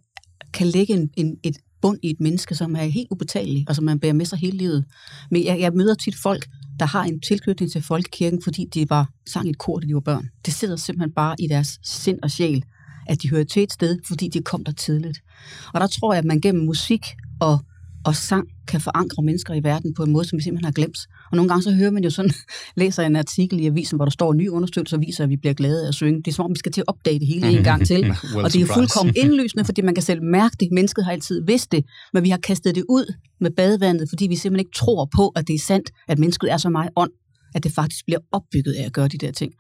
kan 0.54 0.68
lægge 0.68 0.94
en, 0.94 1.10
en, 1.18 1.38
et 1.44 1.58
bund 1.82 2.00
i 2.04 2.10
et 2.10 2.20
menneske, 2.20 2.56
som 2.56 2.76
er 2.76 2.84
helt 2.84 3.08
ubetalelig, 3.12 3.66
og 3.70 3.76
som 3.76 3.86
man 3.86 4.00
bærer 4.00 4.14
med 4.14 4.26
sig 4.26 4.40
hele 4.40 4.58
livet. 4.58 4.86
Men 5.32 5.46
jeg, 5.46 5.60
jeg 5.60 5.72
møder 5.74 5.96
tit 5.96 6.16
folk, 6.16 6.48
der 6.80 6.86
har 6.86 7.04
en 7.04 7.20
tilknytning 7.20 7.72
til 7.72 7.82
folkekirken, 7.82 8.42
fordi 8.44 8.66
de 8.74 8.90
var 8.90 9.10
sang 9.28 9.48
i 9.48 9.50
et 9.50 9.58
kor, 9.58 9.80
da 9.80 9.88
de 9.88 9.94
var 9.94 10.00
børn. 10.00 10.30
Det 10.46 10.54
sidder 10.54 10.76
simpelthen 10.76 11.12
bare 11.12 11.36
i 11.40 11.48
deres 11.48 11.80
sind 11.84 12.20
og 12.24 12.32
sjæl, 12.32 12.64
at 13.08 13.22
de 13.22 13.30
hører 13.30 13.44
til 13.44 13.64
et 13.64 13.74
sted, 13.74 14.00
fordi 14.08 14.28
de 14.28 14.42
kom 14.42 14.64
der 14.64 14.72
tidligt. 14.72 15.20
Og 15.74 15.82
der 15.82 15.88
tror 15.88 16.14
jeg, 16.14 16.20
at 16.20 16.26
man 16.26 16.42
gennem 16.42 16.66
musik 16.66 17.06
og 17.40 17.60
og 18.06 18.16
sang 18.16 18.48
kan 18.68 18.82
forankre 18.82 19.24
mennesker 19.24 19.54
i 19.54 19.64
verden 19.64 19.94
på 19.94 20.04
en 20.04 20.12
måde, 20.12 20.26
som 20.26 20.38
vi 20.38 20.44
simpelthen 20.44 20.66
har 20.66 20.72
glemt. 20.72 20.98
Og 21.32 21.38
nogle 21.38 21.50
gange 21.50 21.64
så 21.64 21.72
hører 21.72 21.92
man 21.92 22.04
jo 22.04 22.10
sådan, 22.10 22.32
læser 22.76 23.04
en 23.04 23.16
artikel 23.16 23.60
i 23.60 23.66
avisen, 23.66 23.96
hvor 23.96 24.06
der 24.06 24.12
står, 24.12 24.32
en 24.32 24.38
ny 24.38 24.50
undersøgelse 24.50 25.00
viser, 25.00 25.24
at 25.24 25.30
vi 25.30 25.38
bliver 25.38 25.54
glade 25.54 25.84
af 25.84 25.88
at 25.88 25.94
synge. 25.94 26.18
Det 26.18 26.28
er 26.28 26.32
som 26.32 26.46
om, 26.46 26.52
vi 26.52 26.60
skal 26.60 26.72
til 26.72 26.82
at 26.82 26.88
opdage 26.88 27.20
det 27.20 27.28
hele 27.28 27.58
en 27.58 27.64
gang 27.64 27.88
til. 27.88 28.02
well, 28.36 28.46
og 28.46 28.54
det 28.54 28.62
er 28.62 28.66
fuldkommen 28.74 29.16
indlysende, 29.24 29.66
fordi 29.66 29.82
man 29.82 29.94
kan 29.96 30.04
selv 30.04 30.24
mærke 30.24 30.56
det. 30.60 30.68
Mennesket 30.72 31.06
har 31.06 31.12
altid 31.12 31.42
vidst 31.46 31.72
det, 31.72 31.86
men 32.14 32.24
vi 32.24 32.30
har 32.30 32.38
kastet 32.38 32.76
det 32.76 32.84
ud 32.90 33.14
med 33.40 33.52
badevandet, 33.52 34.10
fordi 34.10 34.28
vi 34.28 34.36
simpelthen 34.36 34.66
ikke 34.68 34.76
tror 34.76 35.10
på, 35.16 35.28
at 35.28 35.48
det 35.48 35.56
er 35.56 35.60
sandt, 35.60 35.92
at 36.08 36.20
mennesket 36.20 36.52
er 36.52 36.58
så 36.58 36.70
meget 36.70 36.90
ånd, 36.96 37.12
at 37.56 37.64
det 37.64 37.72
faktisk 37.72 38.06
bliver 38.06 38.20
opbygget 38.32 38.74
af 38.74 38.86
at 38.86 38.94
gøre 38.94 39.08
de 39.08 39.18
der 39.18 39.32
ting. 39.32 39.54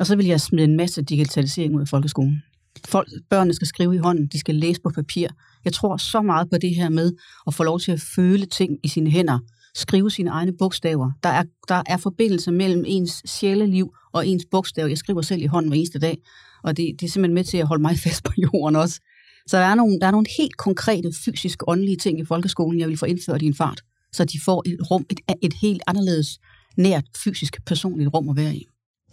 Og 0.00 0.06
så 0.06 0.16
vil 0.16 0.26
jeg 0.26 0.40
smide 0.40 0.64
en 0.64 0.76
masse 0.76 1.02
digitalisering 1.02 1.76
ud 1.76 1.80
af 1.80 1.88
folkeskolen. 1.88 2.42
Folk, 2.84 3.08
børnene 3.30 3.54
skal 3.54 3.66
skrive 3.66 3.94
i 3.94 3.98
hånden, 3.98 4.26
de 4.26 4.38
skal 4.38 4.54
læse 4.54 4.80
på 4.80 4.90
papir. 4.90 5.28
Jeg 5.64 5.72
tror 5.72 5.96
så 5.96 6.22
meget 6.22 6.50
på 6.50 6.58
det 6.58 6.74
her 6.74 6.88
med 6.88 7.12
at 7.46 7.54
få 7.54 7.62
lov 7.62 7.80
til 7.80 7.92
at 7.92 8.00
føle 8.00 8.46
ting 8.46 8.78
i 8.84 8.88
sine 8.88 9.10
hænder, 9.10 9.38
skrive 9.74 10.10
sine 10.10 10.30
egne 10.30 10.52
bogstaver. 10.58 11.10
Der 11.22 11.28
er, 11.28 11.44
der 11.68 11.82
er 11.86 11.96
forbindelse 11.96 12.52
mellem 12.52 12.84
ens 12.86 13.22
sjæleliv 13.26 13.94
og 14.12 14.26
ens 14.26 14.44
bogstaver. 14.50 14.88
Jeg 14.88 14.98
skriver 14.98 15.22
selv 15.22 15.42
i 15.42 15.46
hånden 15.46 15.70
hver 15.70 15.76
eneste 15.78 15.98
dag, 15.98 16.18
og 16.62 16.76
det, 16.76 16.96
det 17.00 17.06
er 17.06 17.10
simpelthen 17.10 17.34
med 17.34 17.44
til 17.44 17.58
at 17.58 17.66
holde 17.66 17.82
mig 17.82 17.98
fast 18.04 18.24
på 18.24 18.32
jorden 18.38 18.76
også. 18.76 19.00
Så 19.46 19.56
der 19.56 19.64
er 19.64 19.74
nogle, 19.74 20.00
der 20.00 20.06
er 20.06 20.10
nogle 20.10 20.26
helt 20.38 20.56
konkrete 20.56 21.12
fysiske, 21.24 21.68
åndelige 21.68 21.96
ting 21.96 22.20
i 22.20 22.24
folkeskolen, 22.24 22.80
jeg 22.80 22.88
vil 22.88 22.96
få 22.96 23.06
indført 23.06 23.42
i 23.42 23.46
en 23.46 23.54
fart, 23.54 23.80
så 24.12 24.24
de 24.24 24.40
får 24.44 24.62
et 24.66 24.90
rum, 24.90 25.06
et, 25.10 25.20
et 25.42 25.54
helt 25.62 25.82
anderledes 25.86 26.38
nært, 26.76 27.04
fysisk, 27.24 27.64
personligt 27.66 28.10
rum 28.14 28.28
at 28.28 28.36
være 28.36 28.56
i. 28.56 28.66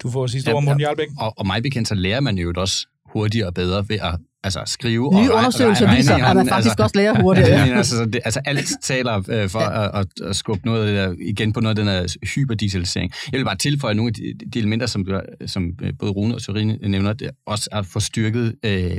Du 0.03 0.09
får 0.11 0.27
sidste 0.27 0.53
ord, 0.53 0.63
Morten 0.63 0.81
Jarlbæk. 0.81 1.07
Og, 1.19 1.33
og 1.37 1.47
mig 1.47 1.63
bekendt, 1.63 1.87
så 1.87 1.95
lærer 1.95 2.19
man 2.19 2.37
jo 2.37 2.53
også 2.57 2.87
hurtigere 3.13 3.47
og 3.47 3.53
bedre 3.53 3.85
ved 3.89 3.99
at 3.99 4.19
altså, 4.43 4.61
skrive. 4.65 5.21
Nye 5.21 5.31
og 5.31 5.37
undersøgelser 5.37 5.95
viser, 5.95 6.15
at 6.15 6.35
man 6.35 6.47
faktisk 6.47 6.69
altså, 6.69 6.83
også 6.83 6.95
lærer 6.95 7.21
hurtigere. 7.21 7.67
Ja. 7.73 7.77
altså, 7.77 8.05
det, 8.05 8.21
altså 8.25 8.41
alt 8.45 8.67
taler 8.81 9.23
øh, 9.29 9.49
for 9.49 9.61
ja. 9.61 9.99
at, 9.99 10.07
at, 10.23 10.35
skubbe 10.35 10.65
noget 10.65 10.81
af 10.81 10.87
det 10.87 10.95
der, 10.95 11.25
igen 11.25 11.53
på 11.53 11.59
noget 11.59 11.79
af 11.79 11.85
den 11.85 11.93
her 11.93 12.15
hyperdigitalisering. 12.35 13.11
Jeg 13.31 13.37
vil 13.37 13.45
bare 13.45 13.55
tilføje 13.55 13.93
nogle 13.93 14.09
af 14.09 14.13
de, 14.13 14.45
de 14.53 14.59
elementer, 14.59 14.85
som, 14.87 15.05
som 15.45 15.71
øh, 15.81 15.93
både 15.99 16.11
Rune 16.11 16.35
og 16.35 16.41
Sorine 16.41 16.77
nævner, 16.87 17.13
det 17.13 17.29
også 17.45 17.69
at 17.71 17.85
få 17.85 17.99
styrket 17.99 18.55
øh, 18.65 18.91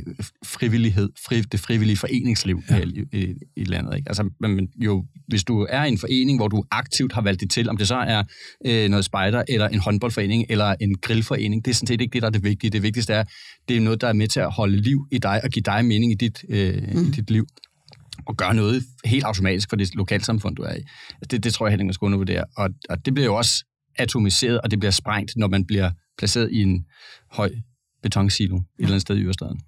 frivillighed, 0.45 1.09
fri, 1.27 1.41
det 1.41 1.61
frivillige 1.61 1.97
foreningsliv 1.97 2.63
ja. 2.71 2.79
i, 2.79 3.05
i, 3.13 3.35
i 3.57 3.65
landet. 3.65 3.97
Ikke? 3.97 4.09
Altså, 4.09 4.31
men 4.41 4.69
jo, 4.77 5.05
hvis 5.29 5.45
du 5.45 5.67
er 5.71 5.85
i 5.85 5.89
en 5.89 5.99
forening, 5.99 6.39
hvor 6.39 6.49
du 6.49 6.65
aktivt 6.71 7.13
har 7.13 7.21
valgt 7.21 7.41
det 7.41 7.51
til, 7.51 7.69
om 7.69 7.77
det 7.77 7.89
så 7.89 7.97
er 7.97 8.23
øh, 8.67 8.89
noget 8.89 9.05
spejder, 9.05 9.43
eller 9.49 9.69
en 9.69 9.79
håndboldforening, 9.79 10.45
eller 10.49 10.75
en 10.81 10.95
grillforening, 10.95 11.65
det 11.65 11.71
er 11.71 11.75
sådan 11.75 11.87
set 11.87 12.01
ikke 12.01 12.13
det, 12.13 12.23
der 12.23 12.29
er 12.29 12.33
det 12.33 12.45
vigtige. 12.45 12.71
Det 12.71 12.83
vigtigste 12.83 13.13
er, 13.13 13.25
det 13.69 13.77
er 13.77 13.81
noget, 13.81 14.01
der 14.01 14.09
er 14.09 14.13
med 14.13 14.29
til 14.29 14.41
at 14.41 14.53
holde 14.53 14.77
liv 14.77 15.07
i 15.11 15.19
dig, 15.19 15.34
og 15.45 15.51
give 15.51 15.63
dig 15.63 15.85
mening 15.85 16.13
i 16.13 16.15
dit, 16.15 16.45
øh, 16.49 16.83
mm. 16.93 17.07
i 17.07 17.11
dit 17.11 17.31
liv 17.31 17.47
og 18.27 18.37
gøre 18.37 18.55
noget 18.55 18.83
helt 19.05 19.25
automatisk 19.25 19.69
for 19.69 19.77
det 19.77 19.95
lokalsamfund, 19.95 20.57
du 20.57 20.63
er 20.63 20.75
i. 20.75 20.79
Altså, 20.79 21.29
det, 21.31 21.45
det 21.45 21.55
tror 21.55 21.67
jeg 21.67 21.71
heller 21.71 21.83
ikke, 21.83 21.87
man 21.87 21.95
skal 21.95 22.07
undervurdere. 22.07 22.45
Og, 22.57 22.71
og 22.89 23.05
det 23.07 23.15
bliver 23.15 23.27
jo 23.27 23.35
også 23.35 23.65
atomiseret, 23.99 24.61
og 24.61 24.71
det 24.71 24.79
bliver 24.79 24.93
sprængt, 24.93 25.33
når 25.37 25.49
man 25.49 25.65
bliver 25.65 25.91
placeret 26.19 26.53
i 26.53 26.63
en 26.63 26.85
høj 27.33 27.51
betonsilo 28.03 28.57
et 28.57 28.63
eller 28.79 28.91
andet 28.91 29.03
sted 29.03 29.17
i 29.17 29.23
Ørestaden. 29.23 29.61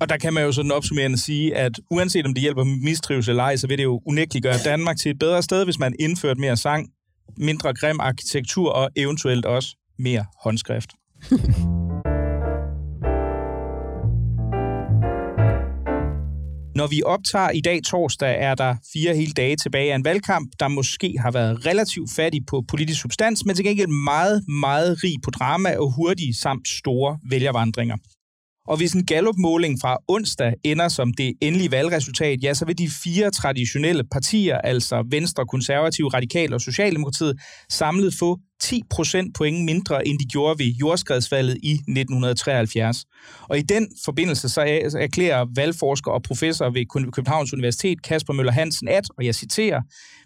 Og 0.00 0.08
der 0.08 0.16
kan 0.16 0.34
man 0.34 0.44
jo 0.44 0.52
sådan 0.52 0.72
opsummerende 0.72 1.18
sige, 1.18 1.56
at 1.56 1.72
uanset 1.90 2.26
om 2.26 2.34
det 2.34 2.40
hjælper 2.40 2.64
mistrivsel 2.64 3.30
eller 3.30 3.42
ej, 3.42 3.56
så 3.56 3.66
vil 3.66 3.78
det 3.78 3.84
jo 3.84 4.02
unægteligt 4.06 4.42
gøre 4.42 4.58
Danmark 4.64 4.96
til 4.96 5.10
et 5.10 5.18
bedre 5.18 5.42
sted, 5.42 5.64
hvis 5.64 5.78
man 5.78 5.94
indført 6.00 6.38
mere 6.38 6.56
sang, 6.56 6.88
mindre 7.36 7.74
grim 7.74 8.00
arkitektur 8.00 8.70
og 8.70 8.90
eventuelt 8.96 9.44
også 9.44 9.76
mere 9.98 10.24
håndskrift. 10.42 10.90
Når 16.74 16.86
vi 16.86 17.02
optager 17.02 17.50
i 17.50 17.60
dag 17.60 17.80
torsdag, 17.82 18.36
er 18.40 18.54
der 18.54 18.76
fire 18.92 19.16
hele 19.16 19.32
dage 19.32 19.56
tilbage 19.56 19.92
af 19.92 19.96
en 19.96 20.04
valgkamp, 20.04 20.52
der 20.60 20.68
måske 20.68 21.14
har 21.20 21.30
været 21.30 21.66
relativt 21.66 22.10
fattig 22.16 22.40
på 22.46 22.64
politisk 22.68 23.00
substans, 23.00 23.44
men 23.44 23.56
til 23.56 23.64
gengæld 23.64 23.88
meget, 24.04 24.48
meget 24.48 25.04
rig 25.04 25.16
på 25.24 25.30
drama 25.30 25.76
og 25.76 25.94
hurtige 25.96 26.34
samt 26.34 26.68
store 26.68 27.18
vælgervandringer. 27.30 27.96
Og 28.66 28.76
hvis 28.76 28.92
en 28.92 29.06
Gallup-måling 29.06 29.78
fra 29.82 29.96
onsdag 30.08 30.54
ender 30.64 30.88
som 30.88 31.12
det 31.12 31.32
endelige 31.40 31.70
valgresultat, 31.70 32.42
ja, 32.42 32.54
så 32.54 32.64
vil 32.64 32.78
de 32.78 32.88
fire 33.04 33.30
traditionelle 33.30 34.04
partier, 34.04 34.58
altså 34.58 35.04
Venstre, 35.10 35.46
Konservative, 35.46 36.08
Radikal 36.08 36.54
og 36.54 36.60
Socialdemokratiet, 36.60 37.40
samlet 37.70 38.14
få 38.18 38.38
10 38.62 38.82
procentpoint 38.90 39.64
mindre, 39.64 40.08
end 40.08 40.18
de 40.18 40.24
gjorde 40.24 40.58
ved 40.58 40.66
jordskredsvalget 40.66 41.58
i 41.62 41.72
1973. 41.72 43.04
Og 43.48 43.58
i 43.58 43.62
den 43.62 43.88
forbindelse 44.04 44.48
så 44.48 44.60
erklærer 45.00 45.46
valgforsker 45.56 46.10
og 46.10 46.22
professor 46.22 46.70
ved 46.70 47.12
Københavns 47.12 47.52
Universitet, 47.52 48.02
Kasper 48.02 48.32
Møller 48.32 48.52
Hansen, 48.52 48.88
at, 48.88 49.04
og 49.18 49.24
jeg 49.24 49.34
citerer, 49.34 49.80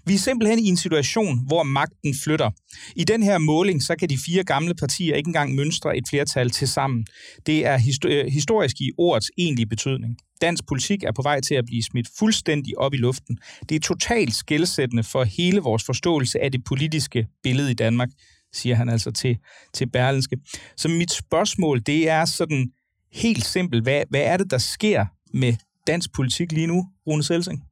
vi 0.07 0.15
er 0.15 0.19
simpelthen 0.19 0.59
i 0.59 0.69
en 0.69 0.77
situation, 0.77 1.47
hvor 1.47 1.63
magten 1.63 2.15
flytter. 2.25 2.51
I 2.97 3.05
den 3.05 3.23
her 3.23 3.39
måling, 3.39 3.83
så 3.83 3.97
kan 3.97 4.09
de 4.09 4.19
fire 4.27 4.45
gamle 4.45 4.75
partier 4.75 5.15
ikke 5.17 5.29
engang 5.29 5.55
mønstre 5.55 5.97
et 5.97 6.05
flertal 6.11 6.51
til 6.51 6.69
sammen. 6.69 7.07
Det 7.47 7.67
er 7.67 7.75
øh, 8.07 8.27
historisk 8.27 8.81
i 8.81 8.91
ordets 8.99 9.31
egentlige 9.39 9.67
betydning. 9.67 10.17
Dansk 10.41 10.67
politik 10.69 11.03
er 11.03 11.13
på 11.13 11.23
vej 11.23 11.41
til 11.41 11.55
at 11.55 11.65
blive 11.65 11.83
smidt 11.83 12.09
fuldstændig 12.19 12.79
op 12.79 12.95
i 12.95 12.97
luften. 12.97 13.39
Det 13.69 13.75
er 13.75 13.81
totalt 13.81 14.35
skældsættende 14.35 15.03
for 15.03 15.25
hele 15.25 15.61
vores 15.61 15.85
forståelse 15.85 16.43
af 16.43 16.53
det 16.53 16.65
politiske 16.65 17.27
billede 17.43 17.71
i 17.71 17.75
Danmark, 17.75 18.09
siger 18.53 18.77
han 18.77 18.89
altså 18.89 19.11
til, 19.11 19.39
til 19.75 19.91
Berlinske. 19.91 20.37
Så 20.77 20.89
mit 20.89 21.13
spørgsmål, 21.13 21.83
det 21.87 22.09
er 22.09 22.25
sådan 22.25 22.71
helt 23.13 23.45
simpelt. 23.45 23.83
Hvad, 23.83 24.03
hvad 24.11 24.23
er 24.23 24.37
det, 24.37 24.51
der 24.51 24.59
sker 24.59 25.07
med 25.35 25.55
dansk 25.87 26.15
politik 26.15 26.53
lige 26.53 26.67
nu, 26.67 26.87
Rune 27.07 27.23
Selsing? 27.23 27.63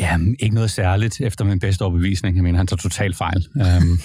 Jamen, 0.00 0.36
ikke 0.38 0.54
noget 0.54 0.70
særligt 0.70 1.20
efter 1.20 1.44
min 1.44 1.58
bedste 1.58 1.82
overbevisning. 1.82 2.36
Jeg 2.36 2.44
mener, 2.44 2.56
han 2.56 2.66
tager 2.66 2.76
totalt 2.76 3.16
fejl. 3.16 3.48
Um, 3.54 3.98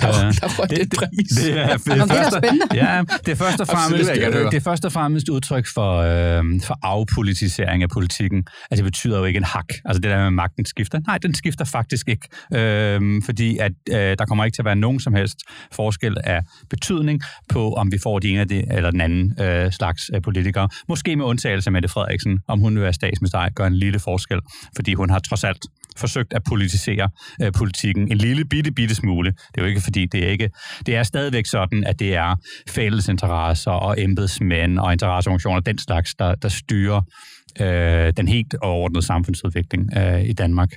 der, 0.00 0.06
var, 0.06 0.32
der 0.32 0.56
var 0.58 0.66
det, 0.66 0.78
det 0.78 0.98
præmis. 0.98 1.28
Det, 1.28 1.44
det, 1.44 1.58
er, 1.58 1.66
det, 1.66 1.84
det, 1.84 2.32
spændende. 2.38 2.66
Ja, 2.74 3.02
det 3.26 3.32
er 3.32 3.36
først 3.36 3.60
og 3.60 3.66
fremmest, 3.74 4.10
det 4.52 4.56
er 4.56 4.60
først 4.60 4.84
og 4.84 4.92
fremmest 4.92 5.28
udtryk 5.28 5.66
for, 5.74 5.92
øh, 5.96 6.42
for 6.66 6.78
afpolitisering 6.82 7.82
af 7.82 7.88
politikken. 7.88 8.44
Altså, 8.70 8.84
det 8.84 8.92
betyder 8.92 9.18
jo 9.18 9.24
ikke 9.24 9.36
en 9.36 9.44
hak. 9.44 9.68
Altså, 9.84 10.00
det 10.00 10.10
der 10.10 10.22
med 10.22 10.30
magten 10.30 10.64
skifter. 10.64 11.00
Nej, 11.06 11.18
den 11.18 11.34
skifter 11.34 11.64
faktisk 11.64 12.08
ikke. 12.08 12.28
Øh, 12.54 13.22
fordi 13.24 13.58
at, 13.58 13.72
øh, 13.90 13.96
der 13.96 14.24
kommer 14.28 14.44
ikke 14.44 14.56
til 14.56 14.62
at 14.62 14.66
være 14.66 14.76
nogen 14.76 15.00
som 15.00 15.14
helst 15.14 15.38
forskel 15.72 16.16
af 16.24 16.40
betydning 16.70 17.22
på, 17.48 17.72
om 17.72 17.92
vi 17.92 17.98
får 18.02 18.18
de 18.18 18.28
ene 18.28 18.74
eller 18.74 18.90
den 18.90 19.00
anden 19.00 19.34
øh, 19.40 19.72
slags 19.72 20.10
øh, 20.14 20.22
politikere. 20.22 20.68
Måske 20.88 21.16
med 21.16 21.24
undtagelse 21.24 21.68
af 21.68 21.72
Mette 21.72 21.88
Frederiksen, 21.88 22.40
om 22.48 22.60
hun 22.60 22.74
vil 22.74 22.82
være 22.82 22.92
statsminister, 22.92 23.48
gør 23.48 23.66
en 23.66 23.76
lille 23.76 23.98
forskel, 23.98 24.40
fordi 24.76 24.94
hun 24.94 25.10
har 25.10 25.18
trods 25.18 25.44
alt 25.44 25.62
forsøgt 25.96 26.32
at 26.32 26.42
politisere 26.44 27.08
øh, 27.42 27.52
politikken 27.52 28.12
en 28.12 28.18
lille 28.18 28.44
bitte, 28.44 28.72
bitte 28.72 28.94
smule. 28.94 29.30
Det 29.30 29.58
er 29.58 29.62
jo 29.62 29.68
ikke 29.68 29.80
fordi, 29.80 30.06
det 30.06 30.24
er 30.24 30.28
ikke... 30.28 30.50
Det 30.86 30.96
er 30.96 31.02
stadigvæk 31.02 31.46
sådan, 31.46 31.84
at 31.84 31.98
det 31.98 32.14
er 32.14 32.36
fælles 32.68 33.08
interesser 33.08 33.70
og 33.70 34.00
embedsmænd 34.00 34.78
og 34.78 34.92
interesseorganisationer, 34.92 35.60
den 35.60 35.78
slags, 35.78 36.14
der, 36.14 36.34
der 36.34 36.48
styrer 36.48 37.02
øh, 37.60 38.12
den 38.16 38.28
helt 38.28 38.54
overordnede 38.62 39.06
samfundsudvikling 39.06 39.96
øh, 39.96 40.22
i 40.24 40.32
Danmark. 40.32 40.68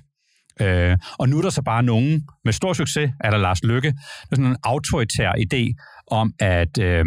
Øh, 0.61 0.97
og 1.19 1.29
nu 1.29 1.37
er 1.37 1.41
der 1.41 1.49
så 1.49 1.61
bare 1.61 1.83
nogen 1.83 2.23
med 2.45 2.53
stor 2.53 2.73
succes, 2.73 3.11
er 3.23 3.29
der 3.29 3.37
Lars 3.37 3.63
Lykke, 3.63 3.89
der 3.89 4.27
er 4.31 4.35
sådan 4.35 4.51
en 4.51 4.57
autoritær 4.63 5.31
idé 5.31 5.73
om, 6.11 6.33
at... 6.39 6.77
Øh, 6.79 7.05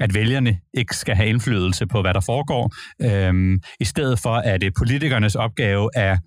at 0.00 0.14
vælgerne 0.14 0.58
ikke 0.74 0.96
skal 0.96 1.16
have 1.16 1.28
indflydelse 1.28 1.86
på, 1.86 2.00
hvad 2.00 2.14
der 2.14 2.20
foregår. 2.20 2.74
Øhm, 3.02 3.60
I 3.80 3.84
stedet 3.84 4.18
for, 4.18 4.34
at 4.34 4.60
det 4.60 4.72
politikernes 4.78 5.34
opgave 5.34 5.90
at 5.96 6.18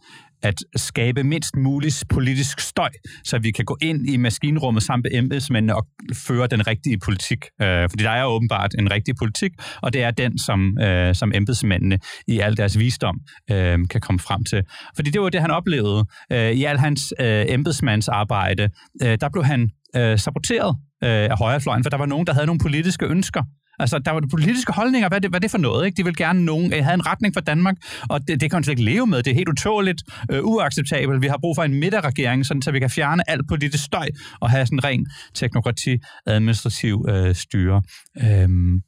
at 0.43 0.63
skabe 0.75 1.23
mindst 1.23 1.55
muligt 1.55 2.03
politisk 2.09 2.59
støj, 2.59 2.89
så 3.23 3.39
vi 3.39 3.51
kan 3.51 3.65
gå 3.65 3.77
ind 3.81 4.09
i 4.09 4.17
maskinrummet 4.17 4.83
sammen 4.83 5.05
med 5.11 5.19
embedsmændene 5.19 5.75
og 5.75 5.87
føre 6.13 6.47
den 6.47 6.67
rigtige 6.67 6.99
politik. 6.99 7.45
Øh, 7.61 7.89
fordi 7.89 8.03
der 8.03 8.09
er 8.09 8.25
åbenbart 8.25 8.75
en 8.79 8.91
rigtig 8.91 9.15
politik, 9.15 9.51
og 9.81 9.93
det 9.93 10.03
er 10.03 10.11
den, 10.11 10.37
som, 10.37 10.77
øh, 10.81 11.15
som 11.15 11.31
embedsmændene 11.35 11.99
i 12.27 12.39
al 12.39 12.57
deres 12.57 12.79
visdom 12.79 13.19
øh, 13.51 13.79
kan 13.89 14.01
komme 14.01 14.19
frem 14.19 14.43
til. 14.43 14.63
Fordi 14.95 15.09
det 15.09 15.21
var 15.21 15.29
det, 15.29 15.41
han 15.41 15.51
oplevede. 15.51 16.05
Øh, 16.31 16.51
I 16.51 16.63
al 16.63 16.77
hans 16.77 17.13
øh, 17.19 17.45
embedsmandsarbejde, 17.47 18.69
øh, 19.03 19.17
der 19.21 19.29
blev 19.29 19.43
han 19.43 19.69
øh, 19.95 20.19
saboteret 20.19 20.75
øh, 21.03 21.09
af 21.09 21.37
højrefløjen, 21.37 21.83
for 21.83 21.89
der 21.89 21.97
var 21.97 22.05
nogen, 22.05 22.27
der 22.27 22.33
havde 22.33 22.45
nogle 22.45 22.59
politiske 22.59 23.05
ønsker, 23.05 23.43
Altså, 23.79 23.99
der 23.99 24.11
var 24.11 24.19
det 24.19 24.29
politiske 24.29 24.73
holdninger. 24.73 25.07
Hvad 25.07 25.17
er 25.17 25.19
det, 25.19 25.29
hvad 25.29 25.37
er 25.37 25.41
det 25.41 25.51
for 25.51 25.57
noget? 25.57 25.85
Ikke? 25.85 25.97
De 25.97 26.03
vil 26.03 26.15
gerne 26.15 26.45
nogen 26.45 26.73
øh, 26.73 26.83
have 26.83 26.93
en 26.93 27.05
retning 27.05 27.33
for 27.33 27.41
Danmark, 27.41 27.75
og 28.09 28.27
det, 28.27 28.41
det 28.41 28.51
kan 28.51 28.57
man 28.57 28.63
slet 28.63 28.79
ikke 28.79 28.91
leve 28.91 29.07
med. 29.07 29.23
Det 29.23 29.31
er 29.31 29.35
helt 29.35 29.49
utåligt, 29.49 30.01
øh, 30.31 30.43
uacceptabelt. 30.43 31.21
Vi 31.21 31.27
har 31.27 31.37
brug 31.37 31.55
for 31.55 31.63
en 31.63 31.73
midterregering, 31.73 32.45
sådan, 32.45 32.61
så 32.61 32.71
vi 32.71 32.79
kan 32.79 32.89
fjerne 32.89 33.29
alt 33.29 33.47
politisk 33.47 33.83
støj 33.83 34.07
og 34.39 34.49
have 34.49 34.65
sådan 34.65 34.77
en 34.77 34.83
ren 34.83 35.07
teknokrati-administrativ 35.33 37.05
øh, 37.09 37.35
styre. 37.35 37.81
Øhm, 38.23 38.81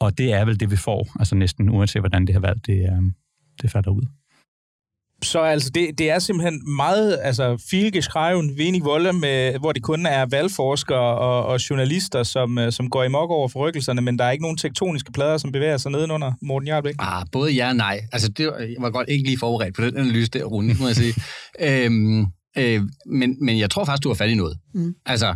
og 0.00 0.18
det 0.18 0.32
er 0.32 0.44
vel 0.44 0.60
det, 0.60 0.70
vi 0.70 0.76
får, 0.76 1.06
altså 1.18 1.34
næsten 1.34 1.70
uanset 1.70 2.02
hvordan 2.02 2.26
det 2.26 2.34
her 2.34 2.40
valg 2.40 2.66
det, 2.66 2.78
øh, 2.78 3.02
det 3.62 3.70
falder 3.70 3.90
ud. 3.90 4.21
Så 5.22 5.40
altså, 5.40 5.70
det, 5.70 5.98
det 5.98 6.10
er 6.10 6.18
simpelthen 6.18 6.74
meget 6.76 7.18
altså, 7.22 7.64
filgeskreven 7.70 8.58
venig 8.58 8.84
volde, 8.84 9.12
med, 9.12 9.58
hvor 9.58 9.72
det 9.72 9.82
kun 9.82 10.06
er 10.06 10.26
valgforskere 10.26 11.18
og, 11.18 11.46
og 11.46 11.70
journalister, 11.70 12.22
som, 12.22 12.58
øh, 12.58 12.72
som 12.72 12.90
går 12.90 13.04
i 13.04 13.08
mok 13.08 13.30
over 13.30 13.48
forrykkelserne, 13.48 14.00
men 14.00 14.18
der 14.18 14.24
er 14.24 14.30
ikke 14.30 14.42
nogen 14.42 14.56
tektoniske 14.56 15.12
plader, 15.12 15.38
som 15.38 15.52
bevæger 15.52 15.76
sig 15.76 15.92
nedenunder 15.92 16.32
Morten 16.42 16.68
Jarlbæk. 16.68 16.94
Ah, 16.98 17.26
både 17.32 17.52
ja 17.52 17.68
og 17.68 17.76
nej. 17.76 18.00
Altså, 18.12 18.28
det 18.28 18.46
var, 18.46 18.58
jeg 18.58 18.76
var 18.78 18.90
godt 18.90 19.08
ikke 19.08 19.24
lige 19.24 19.38
forberedt 19.38 19.74
på 19.74 19.82
den 19.82 19.96
analyse 19.96 20.30
der, 20.30 20.44
Rune, 20.44 20.76
må 20.80 20.86
jeg 20.86 20.96
sige. 20.96 21.14
øhm, 21.84 22.26
øh, 22.58 22.82
men, 23.06 23.36
men 23.40 23.58
jeg 23.58 23.70
tror 23.70 23.84
faktisk, 23.84 24.04
du 24.04 24.08
har 24.08 24.14
fat 24.14 24.30
i 24.30 24.34
noget. 24.34 24.58
Mm. 24.74 24.94
Altså, 25.06 25.34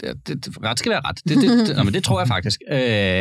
det, 0.00 0.26
det, 0.26 0.64
ret 0.64 0.78
skal 0.78 0.90
være 0.90 1.00
ret. 1.04 1.20
Det, 1.28 1.36
det, 1.36 1.76
det, 1.76 1.84
men 1.84 1.94
det 1.94 2.04
tror 2.04 2.20
jeg 2.20 2.28
faktisk. 2.28 2.60
Øh, 2.70 2.78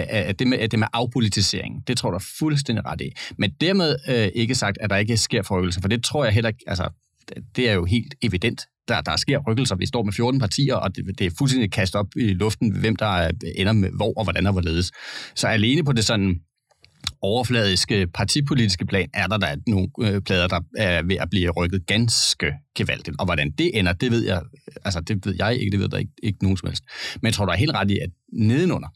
at, 0.10 0.40
det 0.40 0.48
med, 0.48 0.60
at 0.60 0.72
det 0.72 0.80
med 0.80 0.88
afpolitisering, 0.94 1.88
det 1.88 1.98
tror 1.98 2.14
er 2.14 2.26
fuldstændig 2.40 2.86
ret 2.86 3.02
i. 3.02 3.10
Men 3.38 3.52
dermed 3.62 3.96
øh, 4.10 4.30
ikke 4.36 4.56
sagt, 4.56 4.78
at 4.82 4.90
der 4.90 4.96
ikke 4.98 5.18
sker 5.18 5.42
forrykkelser, 5.42 5.82
for 5.82 5.88
det 5.88 6.04
tror 6.04 6.24
jeg 6.24 6.34
heller 6.34 6.50
ikke, 6.50 6.64
altså, 6.68 6.90
det 7.56 7.70
er 7.70 7.74
jo 7.74 7.86
helt 7.86 8.16
evident. 8.22 8.62
Der, 8.88 9.02
der 9.02 9.16
sker 9.16 9.40
rykkelser. 9.40 9.76
Vi 9.76 9.86
står 9.86 10.04
med 10.04 10.14
14 10.14 10.40
partier, 10.40 10.76
og 10.76 10.96
det, 10.96 11.20
det 11.20 11.28
er 11.28 11.32
fuldstændig 11.38 11.72
kastet 11.72 12.00
op 12.00 12.08
i 12.16 12.34
luften, 12.34 12.80
hvem 12.80 12.96
der 12.96 13.32
ender 13.56 13.74
med 13.74 13.90
hvor 13.96 14.14
og 14.18 14.24
hvordan 14.24 14.46
og 14.46 14.52
hvorledes. 14.52 14.92
Så 15.36 15.48
alene 15.48 15.84
på 15.84 15.94
det 15.94 16.06
sådan 16.06 16.40
overfladiske 17.24 18.08
partipolitiske 18.08 18.86
plan 18.86 19.10
er 19.14 19.28
der 19.28 19.38
der 19.38 19.56
nogle 19.68 19.88
øh, 20.02 20.22
plader, 20.22 20.48
der 20.48 20.60
er 20.78 21.04
ved 21.04 21.16
at 21.16 21.30
blive 21.30 21.50
rykket 21.50 21.86
ganske 21.86 22.54
gevaldigt. 22.76 23.16
Og 23.20 23.26
hvordan 23.26 23.52
det 23.52 23.80
ender, 23.80 23.94
det 23.94 24.12
ved 24.12 24.26
jeg, 24.26 24.42
altså 24.86 25.00
det 25.00 25.26
ved 25.26 25.36
jeg 25.38 25.58
ikke, 25.58 25.72
det 25.72 25.80
ved 25.80 25.90
der 25.90 25.98
ikke, 25.98 26.12
ikke 26.24 26.44
nogen 26.44 26.58
som 26.58 26.68
helst. 26.70 26.84
Men 27.22 27.26
jeg 27.26 27.34
tror, 27.34 27.46
der 27.46 27.54
er 27.54 27.58
helt 27.58 27.72
ret 27.72 27.92
i, 27.92 28.00
at 28.00 28.10
nedenunder, 28.34 28.88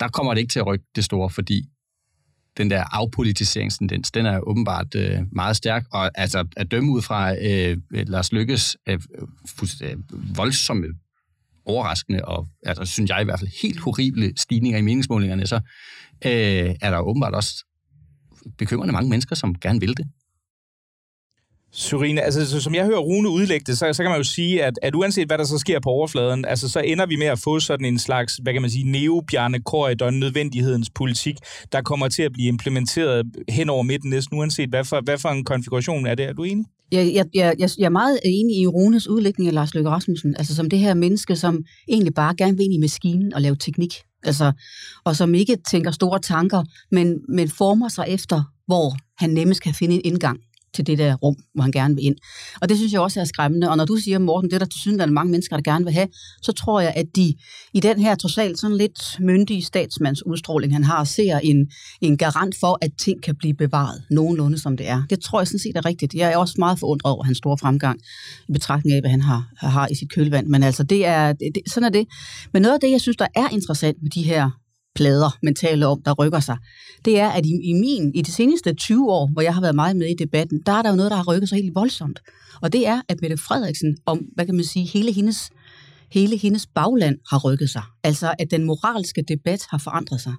der 0.00 0.08
kommer 0.08 0.34
det 0.34 0.40
ikke 0.40 0.52
til 0.52 0.58
at 0.58 0.66
rykke 0.66 0.84
det 0.96 1.04
store, 1.04 1.30
fordi 1.30 1.68
den 2.56 2.70
der 2.70 2.84
afpolitiseringstendens, 2.92 4.10
den 4.10 4.26
er 4.26 4.40
åbenbart 4.40 4.94
øh, 4.94 5.18
meget 5.32 5.56
stærk, 5.56 5.84
og 5.92 6.10
altså 6.14 6.46
at 6.56 6.70
dømme 6.70 6.92
ud 6.92 7.02
fra 7.02 7.34
øh, 7.42 7.76
Lars 7.90 8.32
Lykkes 8.32 8.76
øh, 8.88 9.00
øh, 9.82 9.96
voldsomme 10.36 10.86
overraskende, 11.66 12.24
og 12.24 12.46
altså, 12.66 12.84
synes 12.84 13.10
jeg 13.10 13.20
i 13.20 13.24
hvert 13.24 13.40
fald 13.40 13.50
helt 13.62 13.80
horrible 13.80 14.32
stigninger 14.36 14.78
i 14.78 14.82
meningsmålingerne, 14.82 15.46
så 15.46 15.56
øh, 16.24 16.74
er 16.82 16.90
der 16.90 16.98
åbenbart 16.98 17.34
også 17.34 17.64
bekymrende 18.58 18.92
mange 18.92 19.10
mennesker, 19.10 19.34
som 19.34 19.54
gerne 19.54 19.80
vil 19.80 19.96
det. 19.96 20.06
Syrine, 21.72 22.22
altså 22.22 22.50
så, 22.50 22.60
som 22.60 22.74
jeg 22.74 22.84
hører 22.84 22.98
Rune 22.98 23.28
udlægge 23.28 23.64
det, 23.64 23.78
så, 23.78 23.92
så 23.92 24.02
kan 24.02 24.10
man 24.10 24.20
jo 24.20 24.24
sige, 24.24 24.64
at, 24.64 24.78
at 24.82 24.94
uanset 24.94 25.26
hvad 25.26 25.38
der 25.38 25.44
så 25.44 25.58
sker 25.58 25.80
på 25.80 25.88
overfladen, 25.88 26.44
altså 26.44 26.68
så 26.68 26.80
ender 26.80 27.06
vi 27.06 27.16
med 27.16 27.26
at 27.26 27.38
få 27.38 27.60
sådan 27.60 27.86
en 27.86 27.98
slags, 27.98 28.36
hvad 28.42 28.52
kan 28.52 28.62
man 28.62 28.70
sige, 28.70 28.90
neobjerne 28.90 29.62
korridor, 29.62 30.10
nødvendighedens 30.10 30.90
politik, 30.90 31.36
der 31.72 31.82
kommer 31.82 32.08
til 32.08 32.22
at 32.22 32.32
blive 32.32 32.48
implementeret 32.48 33.24
hen 33.48 33.70
over 33.70 33.82
midten 33.82 34.10
næsten, 34.10 34.38
uanset 34.38 34.68
hvad 34.68 34.84
for, 34.84 35.00
hvad 35.00 35.18
for 35.18 35.28
en 35.28 35.44
konfiguration 35.44 36.06
er 36.06 36.14
det. 36.14 36.26
Er 36.26 36.32
du 36.32 36.42
enig? 36.42 36.66
Jeg, 36.92 37.12
jeg, 37.14 37.26
jeg, 37.34 37.70
jeg 37.78 37.84
er 37.84 37.90
meget 37.90 38.18
enig 38.24 38.56
i 38.56 38.66
Rones 38.66 39.08
udlægning 39.08 39.48
af 39.48 39.54
Lars 39.54 39.74
Løkke 39.74 39.90
Rasmussen, 39.90 40.36
altså 40.36 40.54
som 40.54 40.70
det 40.70 40.78
her 40.78 40.94
menneske, 40.94 41.36
som 41.36 41.64
egentlig 41.88 42.14
bare 42.14 42.34
gerne 42.34 42.56
vil 42.56 42.64
ind 42.64 42.74
i 42.74 42.78
maskinen 42.78 43.34
og 43.34 43.42
lave 43.42 43.56
teknik, 43.56 43.94
altså, 44.22 44.52
og 45.04 45.16
som 45.16 45.34
ikke 45.34 45.56
tænker 45.70 45.90
store 45.90 46.18
tanker, 46.18 46.64
men, 46.90 47.18
men 47.28 47.48
former 47.48 47.88
sig 47.88 48.04
efter, 48.08 48.42
hvor 48.66 48.96
han 49.18 49.30
nemmest 49.30 49.62
kan 49.62 49.74
finde 49.74 49.94
en 49.94 50.00
indgang 50.04 50.40
til 50.74 50.86
det 50.86 50.98
der 50.98 51.14
rum, 51.14 51.36
hvor 51.54 51.62
han 51.62 51.72
gerne 51.72 51.94
vil 51.94 52.04
ind. 52.04 52.16
Og 52.60 52.68
det 52.68 52.76
synes 52.76 52.92
jeg 52.92 53.00
også 53.00 53.20
er 53.20 53.24
skræmmende. 53.24 53.70
Og 53.70 53.76
når 53.76 53.84
du 53.84 53.96
siger, 53.96 54.18
Morten, 54.18 54.50
det 54.50 54.54
er 54.54 54.58
der 54.58 54.66
til 54.66 54.80
synes, 54.80 54.98
der 54.98 55.06
er 55.06 55.10
mange 55.10 55.30
mennesker, 55.30 55.56
der 55.56 55.62
gerne 55.62 55.84
vil 55.84 55.94
have, 55.94 56.08
så 56.42 56.52
tror 56.52 56.80
jeg, 56.80 56.92
at 56.96 57.06
de 57.16 57.34
i 57.74 57.80
den 57.80 58.00
her 58.00 58.14
totalt 58.14 58.58
sådan 58.58 58.76
lidt 58.76 59.00
myndige 59.20 59.62
statsmands 59.62 60.26
udstråling, 60.26 60.72
han 60.72 60.84
har, 60.84 61.04
ser 61.04 61.38
en, 61.38 61.70
en 62.00 62.16
garant 62.18 62.56
for, 62.60 62.78
at 62.82 62.90
ting 62.98 63.22
kan 63.22 63.36
blive 63.36 63.54
bevaret 63.54 64.02
nogenlunde, 64.10 64.58
som 64.58 64.76
det 64.76 64.88
er. 64.88 65.02
Det 65.10 65.20
tror 65.20 65.40
jeg 65.40 65.46
sådan 65.46 65.58
set 65.58 65.76
er 65.76 65.84
rigtigt. 65.84 66.14
Jeg 66.14 66.32
er 66.32 66.36
også 66.36 66.54
meget 66.58 66.78
forundret 66.78 67.12
over 67.12 67.24
hans 67.24 67.38
store 67.38 67.58
fremgang 67.58 68.00
i 68.48 68.52
betragtning 68.52 68.94
af, 68.94 69.02
hvad 69.02 69.10
han 69.10 69.20
har, 69.20 69.48
har 69.56 69.88
i 69.90 69.94
sit 69.94 70.12
kølvand. 70.12 70.46
Men 70.46 70.62
altså, 70.62 70.82
det 70.82 71.06
er, 71.06 71.32
det, 71.32 71.52
sådan 71.66 71.86
er 71.86 71.90
det. 71.90 72.06
Men 72.52 72.62
noget 72.62 72.74
af 72.74 72.80
det, 72.80 72.90
jeg 72.90 73.00
synes, 73.00 73.16
der 73.16 73.26
er 73.34 73.48
interessant 73.48 74.02
med 74.02 74.10
de 74.10 74.22
her 74.22 74.50
plader, 74.96 75.38
man 75.42 75.54
taler 75.54 75.86
om, 75.86 76.02
der 76.02 76.12
rykker 76.12 76.40
sig, 76.40 76.56
det 77.04 77.18
er, 77.20 77.28
at 77.28 77.46
i, 77.46 77.52
i 77.62 77.72
min, 77.72 78.14
i 78.14 78.22
de 78.22 78.32
seneste 78.32 78.74
20 78.74 79.12
år, 79.12 79.30
hvor 79.32 79.42
jeg 79.42 79.54
har 79.54 79.60
været 79.60 79.74
meget 79.74 79.96
med 79.96 80.06
i 80.06 80.14
debatten, 80.14 80.62
der 80.66 80.72
er 80.72 80.82
der 80.82 80.90
jo 80.90 80.96
noget, 80.96 81.10
der 81.10 81.16
har 81.16 81.24
rykket 81.24 81.48
sig 81.48 81.56
helt 81.56 81.74
voldsomt. 81.74 82.20
Og 82.62 82.72
det 82.72 82.86
er, 82.86 83.00
at 83.08 83.20
Mette 83.20 83.36
Frederiksen, 83.36 83.96
om, 84.06 84.20
hvad 84.34 84.46
kan 84.46 84.54
man 84.54 84.64
sige, 84.64 84.84
hele 84.84 85.12
hendes, 85.12 85.50
hele 86.12 86.36
hendes 86.36 86.66
bagland 86.66 87.18
har 87.30 87.38
rykket 87.38 87.70
sig. 87.70 87.82
Altså, 88.04 88.34
at 88.38 88.50
den 88.50 88.64
moralske 88.64 89.24
debat 89.28 89.66
har 89.70 89.78
forandret 89.78 90.20
sig. 90.20 90.34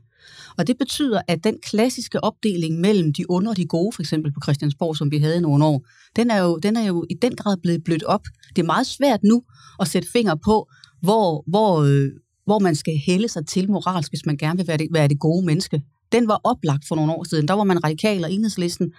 Og 0.58 0.68
det 0.68 0.78
betyder, 0.78 1.22
at 1.28 1.44
den 1.44 1.58
klassiske 1.64 2.24
opdeling 2.24 2.80
mellem 2.80 3.14
de 3.14 3.26
onde 3.30 3.50
og 3.50 3.58
de 3.58 3.66
gode, 3.66 3.96
for 3.96 4.02
eksempel 4.02 4.32
på 4.34 4.40
Christiansborg, 4.44 4.98
som 4.98 5.12
vi 5.12 5.18
havde 5.18 5.38
i 5.38 5.40
nogle 5.40 5.66
år, 5.66 5.86
den 6.16 6.32
er 6.32 6.38
jo, 6.38 6.58
den 6.58 6.76
er 6.76 6.86
jo 6.86 7.06
i 7.10 7.14
den 7.22 7.36
grad 7.36 7.58
blevet 7.58 7.84
blødt 7.84 8.04
op. 8.04 8.22
Det 8.56 8.62
er 8.62 8.66
meget 8.66 8.88
svært 8.88 9.20
nu 9.24 9.44
at 9.80 9.88
sætte 9.88 10.08
finger 10.12 10.36
på, 10.36 10.70
hvor, 11.02 11.44
hvor, 11.48 11.82
øh, 11.84 12.12
hvor 12.48 12.60
man 12.60 12.76
skal 12.76 12.94
hælde 13.06 13.28
sig 13.28 13.48
til 13.48 13.72
moralsk, 13.72 14.12
hvis 14.12 14.26
man 14.26 14.38
gerne 14.38 14.58
vil 14.58 14.68
være 14.68 14.78
det, 14.78 14.88
være 14.92 15.08
det 15.08 15.20
gode 15.20 15.46
menneske. 15.46 15.82
Den 16.12 16.28
var 16.28 16.42
oplagt 16.44 16.88
for 16.88 16.96
nogle 16.96 17.14
år 17.14 17.24
siden. 17.24 17.48
Der 17.48 17.54
var 17.54 17.64
man 17.64 17.84
radikal 17.84 18.24
og 18.24 18.32
enhedslisten, 18.32 18.92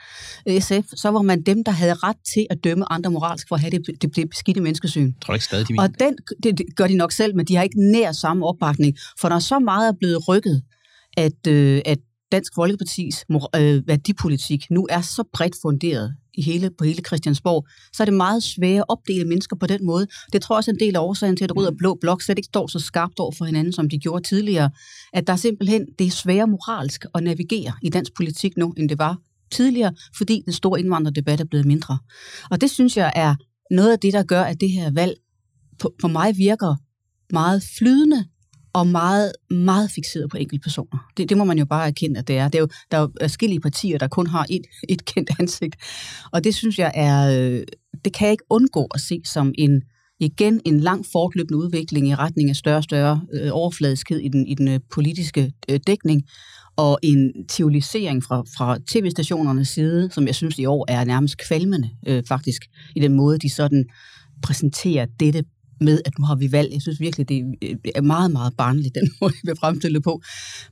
øh, 0.49 0.61
SF, 0.61 0.87
så 0.97 1.09
var 1.09 1.23
man 1.23 1.43
dem, 1.43 1.65
der 1.65 1.73
havde 1.73 1.95
ret 1.95 2.17
til 2.35 2.47
at 2.51 2.65
dømme 2.65 2.93
andre 2.93 3.11
moralsk 3.11 3.49
for 3.49 3.55
at 3.55 3.61
have 3.61 3.71
det, 3.71 3.87
det, 4.03 4.17
det 4.17 4.31
beskidte 4.31 4.61
menneskesyn. 4.61 5.07
Jeg 5.07 5.23
tror 5.23 5.35
ikke 5.35 5.45
stadig, 5.45 5.69
de 5.69 5.75
Og 5.79 5.89
den, 6.01 6.17
det, 6.43 6.59
det 6.59 6.67
gør 6.77 6.87
de 6.87 6.97
nok 6.97 7.13
selv, 7.13 7.37
men 7.37 7.47
de 7.47 7.57
har 7.57 7.63
ikke 7.63 7.91
nær 7.93 8.13
samme 8.13 8.47
opbakning. 8.47 8.97
For 9.21 9.29
der 9.29 9.37
er 9.37 9.41
så 9.41 9.59
meget 9.59 9.99
blevet 9.99 10.29
rykket, 10.29 10.63
at, 11.17 11.47
øh, 11.47 11.83
at 11.85 11.99
Dansk 12.33 12.55
Folkepartis 12.55 13.25
øh, 13.57 13.83
værdipolitik 13.87 14.71
nu 14.71 14.87
er 14.91 15.01
så 15.01 15.25
bredt 15.33 15.55
funderet 15.63 16.17
i 16.39 16.43
hele, 16.43 16.71
på 16.79 16.85
hele 16.85 17.03
Christiansborg, 17.07 17.67
så 17.93 18.03
er 18.03 18.05
det 18.05 18.15
meget 18.15 18.43
svært 18.43 18.79
at 18.79 18.85
opdele 18.89 19.25
mennesker 19.25 19.57
på 19.57 19.67
den 19.67 19.87
måde. 19.87 20.07
Det 20.33 20.43
tror 20.43 20.55
jeg 20.55 20.59
også 20.59 20.71
er 20.71 20.73
en 20.73 20.81
del 20.81 20.97
af 20.97 21.01
årsagen 21.01 21.37
til, 21.37 21.45
at 21.45 21.57
Rød 21.57 21.67
og 21.67 21.77
Blå 21.79 21.99
Blok 22.01 22.23
slet 22.23 22.39
ikke 22.39 22.47
står 22.47 22.67
så 22.67 22.79
skarpt 22.79 23.19
over 23.19 23.33
for 23.39 23.45
hinanden, 23.45 23.73
som 23.73 23.89
de 23.89 23.99
gjorde 23.99 24.29
tidligere. 24.29 24.71
At 25.13 25.27
der 25.27 25.33
er 25.33 25.37
simpelthen, 25.37 25.87
det 25.99 26.07
er 26.07 26.11
sværere 26.11 26.47
moralsk 26.47 27.05
at 27.15 27.23
navigere 27.23 27.73
i 27.83 27.91
dansk 27.91 28.13
politik 28.17 28.57
nu, 28.57 28.75
end 28.77 28.89
det 28.89 28.99
var 28.99 29.17
tidligere, 29.51 29.93
fordi 30.17 30.43
den 30.45 30.53
store 30.53 30.81
indvandrerdebat 30.81 31.41
er 31.41 31.45
blevet 31.45 31.67
mindre. 31.67 31.99
Og 32.51 32.61
det 32.61 32.71
synes 32.71 32.97
jeg 32.97 33.13
er 33.17 33.35
noget 33.71 33.93
af 33.93 33.99
det, 33.99 34.13
der 34.13 34.23
gør, 34.23 34.43
at 34.43 34.61
det 34.61 34.71
her 34.71 34.91
valg 34.91 35.15
på, 35.79 35.95
på 36.01 36.09
mig 36.09 36.37
virker 36.37 36.77
meget 37.33 37.63
flydende, 37.79 38.25
og 38.79 38.87
meget, 38.87 39.33
meget 39.51 39.91
fixeret 39.91 40.31
på 40.31 40.37
enkelte 40.37 40.63
personer. 40.63 41.11
Det, 41.17 41.29
det 41.29 41.37
må 41.37 41.45
man 41.45 41.59
jo 41.59 41.65
bare 41.65 41.87
erkende, 41.87 42.19
at 42.19 42.29
det 42.29 42.39
er. 42.39 42.49
Det 42.49 42.59
er 42.59 42.63
jo, 42.63 42.69
der 42.91 42.97
er 42.97 43.01
jo 43.01 43.11
forskellige 43.21 43.61
partier, 43.61 43.99
der 43.99 44.09
kun 44.09 44.27
har 44.27 44.47
et, 44.51 44.63
et 44.89 45.05
kendt 45.05 45.31
ansigt. 45.41 45.77
Og 46.33 46.45
det 46.45 46.55
synes 46.55 46.79
jeg 46.79 46.93
er, 46.95 47.41
øh, 47.41 47.63
det 48.05 48.13
kan 48.13 48.27
jeg 48.27 48.33
ikke 48.33 48.45
undgå 48.51 48.87
at 48.95 49.01
se 49.01 49.21
som 49.25 49.53
en, 49.59 49.83
igen 50.21 50.61
en 50.65 50.81
lang 50.81 51.07
fortløbende 51.13 51.59
udvikling 51.59 52.09
i 52.09 52.15
retning 52.15 52.51
af 52.51 52.57
større 52.57 52.77
og 52.77 52.85
større 52.85 53.21
øh, 53.33 53.51
overfladiskhed 53.53 54.19
i 54.19 54.29
den, 54.29 54.47
i 54.47 54.55
den 54.55 54.69
øh, 54.69 54.81
politiske 54.91 55.53
øh, 55.71 55.81
dækning, 55.87 56.23
og 56.77 56.99
en 57.03 57.47
teorisering 57.49 58.25
fra, 58.25 58.43
fra 58.57 58.79
tv-stationernes 58.89 59.69
side, 59.69 60.11
som 60.11 60.27
jeg 60.27 60.35
synes 60.35 60.59
i 60.59 60.65
år 60.65 60.85
er 60.89 61.05
nærmest 61.05 61.39
kvalmende 61.39 61.91
øh, 62.07 62.23
faktisk, 62.29 62.63
i 62.97 63.01
den 63.01 63.15
måde, 63.15 63.39
de 63.39 63.51
sådan 63.51 63.85
præsenterer 64.43 65.07
dette 65.21 65.45
med, 65.81 66.01
at 66.05 66.19
nu 66.19 66.25
har 66.25 66.35
vi 66.35 66.53
valg. 66.53 66.73
Jeg 66.73 66.83
synes 66.83 67.01
virkelig, 67.01 67.29
det 67.29 67.39
er 67.63 67.75
øh, 67.97 68.05
meget, 68.05 68.31
meget 68.31 68.57
barnligt, 68.57 68.95
den 68.95 69.11
måde, 69.21 69.33
vi 69.33 69.39
bliver 69.43 69.57
fremstillet 69.57 70.03
på. 70.03 70.23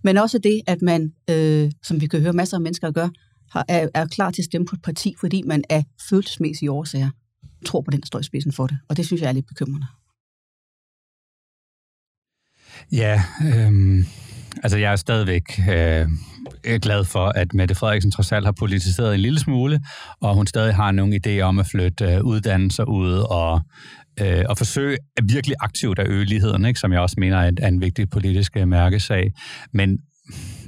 Men 0.02 0.18
også 0.18 0.38
det, 0.38 0.60
at 0.66 0.82
man, 0.82 1.12
øh, 1.30 1.70
som 1.82 2.00
vi 2.00 2.06
kan 2.06 2.20
høre 2.20 2.32
masser 2.32 2.56
af 2.56 2.60
mennesker 2.60 2.90
gøre, 2.90 3.10
har, 3.50 3.64
er, 3.68 3.88
er 3.94 4.06
klar 4.06 4.30
til 4.30 4.42
at 4.42 4.44
stemme 4.44 4.66
på 4.66 4.76
et 4.76 4.82
parti, 4.82 5.14
fordi 5.20 5.42
man 5.42 5.64
af 5.70 5.84
følelsesmæssige 6.10 6.70
årsager 6.70 7.10
tror 7.66 7.80
på 7.80 7.90
den, 7.90 8.00
der 8.00 8.06
står 8.06 8.18
i 8.18 8.22
spidsen 8.22 8.52
for 8.52 8.66
det. 8.66 8.78
Og 8.88 8.96
det 8.96 9.06
synes 9.06 9.22
jeg 9.22 9.28
er 9.28 9.32
lidt 9.32 9.46
bekymrende. 9.46 9.86
Ja, 12.92 13.22
øh, 13.42 14.04
altså 14.62 14.78
jeg 14.78 14.92
er 14.92 14.96
stadigvæk 14.96 15.60
øh, 15.70 16.06
glad 16.82 17.04
for, 17.04 17.26
at 17.26 17.54
Mette 17.54 17.74
Frederiksen 17.74 18.10
trods 18.10 18.32
alt 18.32 18.44
har 18.44 18.52
politiseret 18.52 19.14
en 19.14 19.20
lille 19.20 19.40
smule, 19.40 19.80
og 20.20 20.34
hun 20.34 20.46
stadig 20.46 20.74
har 20.74 20.90
nogle 20.90 21.20
idéer 21.26 21.40
om 21.40 21.58
at 21.58 21.66
flytte 21.66 22.04
øh, 22.04 22.24
uddannelser 22.24 22.84
ud 22.84 23.12
og 23.30 23.60
øh, 24.20 24.44
og 24.48 24.58
forsøge 24.58 24.98
virkelig 25.22 25.56
aktivt 25.60 25.98
at 25.98 26.08
øge 26.08 26.24
ligheden, 26.24 26.64
ikke? 26.64 26.80
som 26.80 26.92
jeg 26.92 27.00
også 27.00 27.16
mener 27.18 27.38
er 27.38 27.48
en, 27.48 27.56
er 27.60 27.68
en 27.68 27.80
vigtig 27.80 28.10
politisk 28.10 28.56
øh, 28.56 28.68
mærkesag. 28.68 29.32
Men 29.72 29.98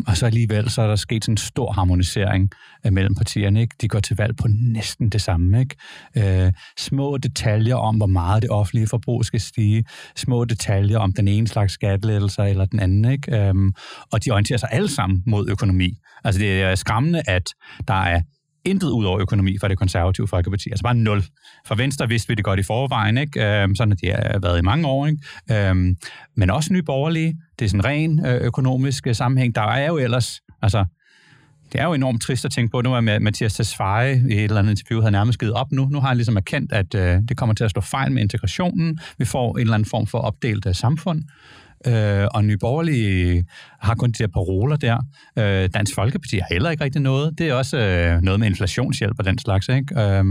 og 0.06 0.16
så 0.16 0.26
alligevel, 0.26 0.70
så 0.70 0.82
er 0.82 0.86
der 0.86 0.96
sket 0.96 1.24
sådan 1.24 1.32
en 1.32 1.36
stor 1.36 1.72
harmonisering 1.72 2.50
øh, 2.86 2.92
mellem 2.92 3.14
partierne. 3.14 3.60
Ikke? 3.60 3.76
De 3.80 3.88
går 3.88 4.00
til 4.00 4.16
valg 4.16 4.36
på 4.36 4.48
næsten 4.48 5.08
det 5.08 5.22
samme. 5.22 5.60
Ikke? 5.60 6.44
Øh, 6.44 6.52
små 6.78 7.16
detaljer 7.16 7.76
om, 7.76 7.96
hvor 7.96 8.06
meget 8.06 8.42
det 8.42 8.50
offentlige 8.50 8.86
forbrug 8.86 9.24
skal 9.24 9.40
stige. 9.40 9.84
Små 10.16 10.44
detaljer 10.44 10.98
om 10.98 11.12
den 11.12 11.28
ene 11.28 11.48
slags 11.48 11.72
skattelettelser 11.72 12.44
eller 12.44 12.64
den 12.64 12.80
anden. 12.80 13.12
Ikke? 13.12 13.36
Øhm, 13.36 13.72
og 14.12 14.24
de 14.24 14.30
orienterer 14.30 14.58
sig 14.58 14.68
alle 14.72 14.88
sammen 14.88 15.22
mod 15.26 15.48
økonomi. 15.48 15.98
Altså 16.24 16.40
det 16.40 16.62
er 16.62 16.74
skræmmende, 16.74 17.22
at 17.26 17.48
der 17.88 17.94
er 18.02 18.22
intet 18.64 18.90
ud 18.90 19.04
over 19.04 19.20
økonomi 19.20 19.58
fra 19.58 19.68
det 19.68 19.78
konservative 19.78 20.28
folkeparti. 20.28 20.70
Altså 20.70 20.82
bare 20.82 20.94
nul. 20.94 21.24
For 21.66 21.74
Venstre 21.74 22.08
vidste 22.08 22.28
vi 22.28 22.34
det 22.34 22.44
godt 22.44 22.60
i 22.60 22.62
forvejen, 22.62 23.18
ikke? 23.18 23.62
Øhm, 23.62 23.74
sådan 23.74 23.92
at 23.92 24.00
de 24.00 24.10
har 24.10 24.38
været 24.38 24.58
i 24.58 24.62
mange 24.62 24.88
år. 24.88 25.06
Ikke? 25.06 25.68
Øhm, 25.68 25.96
men 26.36 26.50
også 26.50 26.72
nye 26.72 26.82
borgerlige. 26.82 27.36
Det 27.58 27.64
er 27.64 27.68
sådan 27.68 27.84
ren 27.84 28.26
øh, 28.26 28.40
økonomisk 28.40 29.06
øh, 29.06 29.14
sammenhæng. 29.14 29.54
Der 29.54 29.62
er 29.62 29.86
jo 29.86 29.96
ellers... 29.96 30.40
Altså, 30.62 30.84
det 31.72 31.80
er 31.80 31.84
jo 31.84 31.92
enormt 31.92 32.22
trist 32.22 32.44
at 32.44 32.50
tænke 32.50 32.70
på, 32.70 32.80
nu 32.80 32.96
at 32.96 33.22
Mathias 33.22 33.54
Tesfaye 33.54 34.22
i 34.30 34.34
et 34.34 34.44
eller 34.44 34.58
andet 34.58 34.70
interview 34.70 35.00
havde 35.00 35.12
nærmest 35.12 35.38
givet 35.38 35.52
op 35.52 35.72
nu. 35.72 35.88
Nu 35.88 36.00
har 36.00 36.08
han 36.08 36.16
ligesom 36.16 36.36
erkendt, 36.36 36.72
at 36.72 36.94
øh, 36.94 37.18
det 37.28 37.36
kommer 37.36 37.54
til 37.54 37.64
at 37.64 37.70
slå 37.70 37.80
fejl 37.80 38.12
med 38.12 38.22
integrationen. 38.22 38.98
Vi 39.18 39.24
får 39.24 39.56
en 39.56 39.60
eller 39.60 39.74
anden 39.74 39.88
form 39.90 40.06
for 40.06 40.18
opdelt 40.18 40.66
øh, 40.66 40.74
samfund 40.74 41.22
øh, 41.86 42.28
og 42.34 42.44
Nye 42.44 42.58
Borgerlige 42.58 43.44
har 43.80 43.94
kun 43.94 44.10
de 44.10 44.18
der 44.18 44.26
paroler 44.26 44.76
der. 44.76 44.98
Øh, 45.38 45.68
Dansk 45.74 45.94
Folkeparti 45.94 46.36
har 46.36 46.46
heller 46.50 46.70
ikke 46.70 46.84
rigtig 46.84 47.02
noget. 47.02 47.38
Det 47.38 47.48
er 47.48 47.54
også 47.54 47.78
øh, 47.78 48.22
noget 48.22 48.40
med 48.40 48.48
inflationshjælp 48.48 49.18
og 49.18 49.24
den 49.24 49.38
slags. 49.38 49.68
Ikke? 49.68 50.00
Øh, 50.00 50.24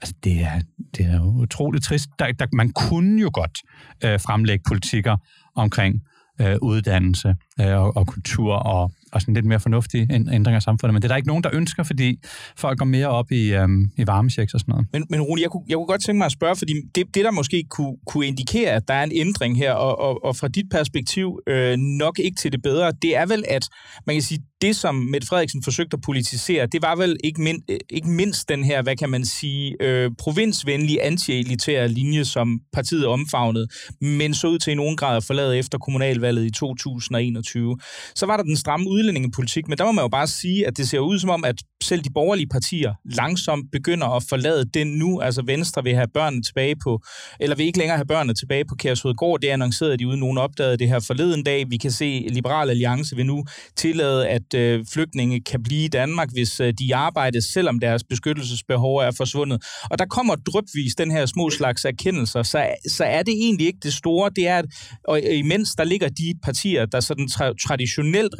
altså, 0.00 0.14
det 0.24 0.40
er, 0.42 0.60
det 0.96 1.06
er 1.06 1.20
utroligt 1.20 1.84
trist. 1.84 2.08
Der, 2.18 2.32
der, 2.32 2.46
man 2.52 2.72
kunne 2.72 3.20
jo 3.20 3.30
godt 3.32 3.58
øh, 4.04 4.20
fremlægge 4.20 4.62
politikker 4.68 5.16
omkring 5.54 6.02
øh, 6.40 6.56
uddannelse 6.62 7.34
øh, 7.60 7.76
og, 7.80 7.96
og 7.96 8.06
kultur 8.06 8.54
og 8.54 8.92
og 9.12 9.20
sådan 9.20 9.34
lidt 9.34 9.46
mere 9.46 9.60
fornuftige 9.60 10.08
ændringer 10.10 10.56
af 10.56 10.62
samfundet. 10.62 10.94
Men 10.94 11.02
det 11.02 11.08
er 11.08 11.12
der 11.12 11.16
ikke 11.16 11.28
nogen, 11.28 11.44
der 11.44 11.50
ønsker, 11.52 11.82
fordi 11.82 12.18
folk 12.56 12.78
går 12.78 12.84
mere 12.84 13.08
op 13.08 13.32
i, 13.32 13.54
øhm, 13.54 13.90
i 13.98 14.06
varmechecks 14.06 14.54
og 14.54 14.60
sådan 14.60 14.72
noget. 14.72 14.86
Men, 14.92 15.06
men 15.10 15.20
Rune, 15.20 15.42
jeg 15.42 15.50
kunne, 15.50 15.64
jeg 15.68 15.76
kunne 15.76 15.86
godt 15.86 16.04
tænke 16.04 16.18
mig 16.18 16.26
at 16.26 16.32
spørge, 16.32 16.56
fordi 16.56 16.72
det, 16.94 17.14
det 17.14 17.24
der 17.24 17.30
måske 17.30 17.64
kunne, 17.70 17.96
kunne 18.06 18.26
indikere, 18.26 18.70
at 18.70 18.88
der 18.88 18.94
er 18.94 19.04
en 19.04 19.12
ændring 19.14 19.56
her, 19.58 19.72
og, 19.72 19.98
og, 19.98 20.24
og 20.24 20.36
fra 20.36 20.48
dit 20.48 20.66
perspektiv 20.70 21.38
øh, 21.48 21.76
nok 21.76 22.18
ikke 22.18 22.36
til 22.36 22.52
det 22.52 22.62
bedre, 22.62 22.92
det 23.02 23.16
er 23.16 23.26
vel, 23.26 23.44
at 23.48 23.68
man 24.06 24.16
kan 24.16 24.22
sige, 24.22 24.40
det 24.60 24.76
som 24.76 24.94
Mette 24.94 25.26
Frederiksen 25.26 25.62
forsøgte 25.62 25.94
at 25.94 26.00
politisere, 26.00 26.66
det 26.66 26.82
var 26.82 26.96
vel 26.96 27.16
ikke, 27.24 27.42
mind, 27.42 27.62
ikke 27.90 28.10
mindst 28.10 28.48
den 28.48 28.64
her, 28.64 28.82
hvad 28.82 28.96
kan 28.96 29.10
man 29.10 29.24
sige, 29.24 29.76
øh, 29.80 30.10
provinsvenlige 30.18 31.02
anti-elitære 31.02 31.88
linje, 31.88 32.24
som 32.24 32.60
partiet 32.72 33.06
omfavnede, 33.06 33.68
men 34.00 34.34
så 34.34 34.48
ud 34.48 34.58
til 34.58 34.70
i 34.70 34.74
nogen 34.74 34.96
grad 34.96 35.16
at 35.16 35.24
forlade 35.24 35.58
efter 35.58 35.78
kommunalvalget 35.78 36.44
i 36.44 36.50
2021. 36.50 37.26
2021. 37.36 37.76
Så 38.14 38.26
var 38.26 38.36
der 38.36 38.44
den 38.44 38.56
stramme 38.56 38.90
udlændingepolitik, 38.96 39.68
men 39.68 39.78
der 39.78 39.84
må 39.84 39.92
man 39.92 40.04
jo 40.04 40.08
bare 40.08 40.26
sige, 40.26 40.66
at 40.66 40.76
det 40.76 40.88
ser 40.88 40.98
ud 40.98 41.18
som 41.18 41.30
om, 41.30 41.44
at 41.44 41.56
selv 41.82 42.02
de 42.02 42.10
borgerlige 42.14 42.48
partier 42.48 42.94
langsomt 43.04 43.64
begynder 43.72 44.06
at 44.06 44.22
forlade 44.28 44.64
den 44.74 44.86
nu. 44.86 45.20
Altså 45.20 45.42
Venstre 45.46 45.84
vil 45.84 45.94
have 45.94 46.06
børnene 46.14 46.42
tilbage 46.42 46.76
på, 46.84 47.02
eller 47.40 47.56
vil 47.56 47.66
ikke 47.66 47.78
længere 47.78 47.96
have 47.96 48.06
børnene 48.06 48.34
tilbage 48.34 48.64
på 48.64 48.74
Kærshovedgård. 48.74 49.40
Det 49.40 49.48
annoncerede 49.48 49.96
de 49.96 50.06
uden 50.08 50.20
nogen 50.20 50.38
opdagede 50.38 50.76
det 50.76 50.88
her 50.88 51.00
forleden 51.00 51.42
dag. 51.44 51.70
Vi 51.70 51.76
kan 51.76 51.90
se, 51.90 52.24
at 52.26 52.34
Liberal 52.34 52.70
Alliance 52.70 53.16
vil 53.16 53.26
nu 53.26 53.44
tillade, 53.76 54.28
at 54.28 54.54
øh, 54.54 54.84
flygtninge 54.92 55.40
kan 55.40 55.62
blive 55.62 55.84
i 55.84 55.88
Danmark, 55.88 56.28
hvis 56.32 56.60
øh, 56.60 56.74
de 56.78 56.94
arbejder, 56.94 57.40
selvom 57.40 57.80
deres 57.80 58.04
beskyttelsesbehov 58.04 58.96
er 58.96 59.10
forsvundet. 59.16 59.62
Og 59.90 59.98
der 59.98 60.06
kommer 60.06 60.34
drøbvis 60.34 60.94
den 60.94 61.10
her 61.10 61.26
små 61.26 61.50
slags 61.50 61.84
erkendelser. 61.84 62.42
Så, 62.42 62.74
så 62.88 63.04
er 63.04 63.22
det 63.22 63.34
egentlig 63.34 63.66
ikke 63.66 63.80
det 63.82 63.92
store. 63.92 64.30
Det 64.36 64.48
er, 64.48 64.58
at, 64.58 64.64
og 65.08 65.22
imens 65.22 65.74
der 65.74 65.84
ligger 65.84 66.08
de 66.08 66.34
partier, 66.44 66.86
der 66.86 67.00
sådan 67.00 67.28
tra- 67.30 67.66
traditionelt 67.66 68.34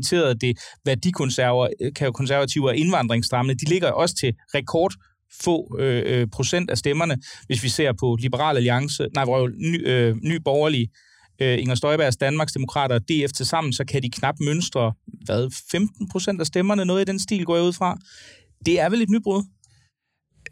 præsenterede 0.00 0.34
det 0.34 0.58
værdikonservative 0.84 2.64
øh, 2.64 2.68
og 2.68 2.76
indvandringsstrammende, 2.76 3.64
de 3.64 3.70
ligger 3.70 3.90
også 3.90 4.14
til 4.20 4.34
rekord 4.54 4.92
få 5.42 5.76
øh, 5.78 6.02
øh, 6.06 6.26
procent 6.32 6.70
af 6.70 6.78
stemmerne, 6.78 7.16
hvis 7.46 7.62
vi 7.62 7.68
ser 7.68 7.92
på 8.00 8.16
Liberal 8.20 8.56
Alliance, 8.56 9.06
nej, 9.14 9.24
hvor 9.24 9.48
ny, 9.48 9.88
øh, 9.88 10.16
ny 10.22 10.36
borgerlig, 10.44 10.88
øh, 11.42 11.58
Inger 11.58 11.74
Støjbergs 11.74 12.16
Danmarks 12.16 12.52
Demokrater 12.52 12.94
og 12.94 13.00
DF 13.00 13.32
til 13.32 13.46
sammen, 13.46 13.72
så 13.72 13.84
kan 13.84 14.02
de 14.02 14.10
knap 14.10 14.34
mønstre, 14.40 14.92
hvad, 15.24 15.50
15 15.70 16.08
procent 16.08 16.40
af 16.40 16.46
stemmerne, 16.46 16.84
noget 16.84 17.00
i 17.00 17.04
den 17.04 17.18
stil 17.18 17.44
går 17.44 17.56
jeg 17.56 17.64
ud 17.64 17.72
fra. 17.72 17.98
Det 18.66 18.80
er 18.80 18.88
vel 18.90 19.02
et 19.02 19.10
nybrud? 19.10 19.42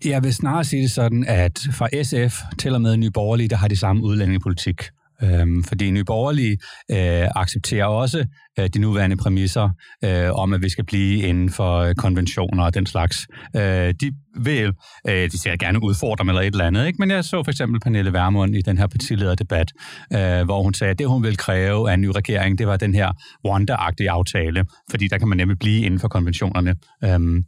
Jeg 0.05 0.25
vil 0.25 0.35
snarere 0.35 0.65
sige 0.65 0.83
det 0.83 0.91
sådan, 0.91 1.25
at 1.25 1.59
fra 1.73 1.89
SF 2.03 2.41
til 2.59 2.75
og 2.75 2.81
med 2.81 2.97
Nye 2.97 3.11
Borgerlige, 3.11 3.49
der 3.49 3.57
har 3.57 3.69
de 3.69 3.77
samme 3.77 4.03
udlændingepolitik. 4.03 4.83
Øhm, 5.23 5.65
fordi 5.65 5.91
Nye 5.91 6.05
Borgerlige 6.05 6.59
øh, 6.91 7.29
accepterer 7.37 7.87
også 7.87 8.27
øh, 8.59 8.69
de 8.69 8.79
nuværende 8.79 9.17
præmisser 9.17 9.69
øh, 10.05 10.31
om, 10.33 10.53
at 10.53 10.63
vi 10.63 10.69
skal 10.69 10.85
blive 10.85 11.23
inden 11.23 11.51
for 11.51 11.79
øh, 11.79 11.95
konventioner 11.95 12.65
og 12.65 12.75
den 12.75 12.87
slags. 12.87 13.27
Øh, 13.57 13.95
de 14.01 14.13
vil, 14.41 14.73
øh, 15.09 15.31
de 15.31 15.39
ser 15.39 15.57
gerne 15.57 15.83
udfordre 15.83 16.23
dem 16.23 16.29
eller 16.29 16.43
et 16.43 16.47
eller 16.47 16.65
andet, 16.65 16.87
ikke? 16.87 16.97
men 16.99 17.11
jeg 17.11 17.25
så 17.25 17.43
for 17.45 17.51
eksempel 17.51 17.81
Pernille 17.81 18.13
Vermund 18.13 18.57
i 18.57 18.63
den 18.63 18.79
her 18.79 18.87
partilederdebat, 18.87 19.73
øh, 20.13 20.45
hvor 20.45 20.63
hun 20.63 20.75
sagde, 20.75 20.91
at 20.91 20.99
det 20.99 21.09
hun 21.09 21.23
ville 21.23 21.37
kræve 21.37 21.91
af 21.91 21.95
en 21.95 22.01
ny 22.01 22.07
regering, 22.07 22.59
det 22.59 22.67
var 22.67 22.77
den 22.77 22.95
her 22.95 23.13
Wanda-agtige 23.49 24.11
aftale, 24.11 24.65
fordi 24.91 25.09
der 25.09 25.19
kan 25.19 25.29
man 25.29 25.37
nemlig 25.39 25.59
blive 25.59 25.85
inden 25.85 26.01
for 26.01 26.09
konventionerne. 26.09 26.75
Øh, 27.05 27.43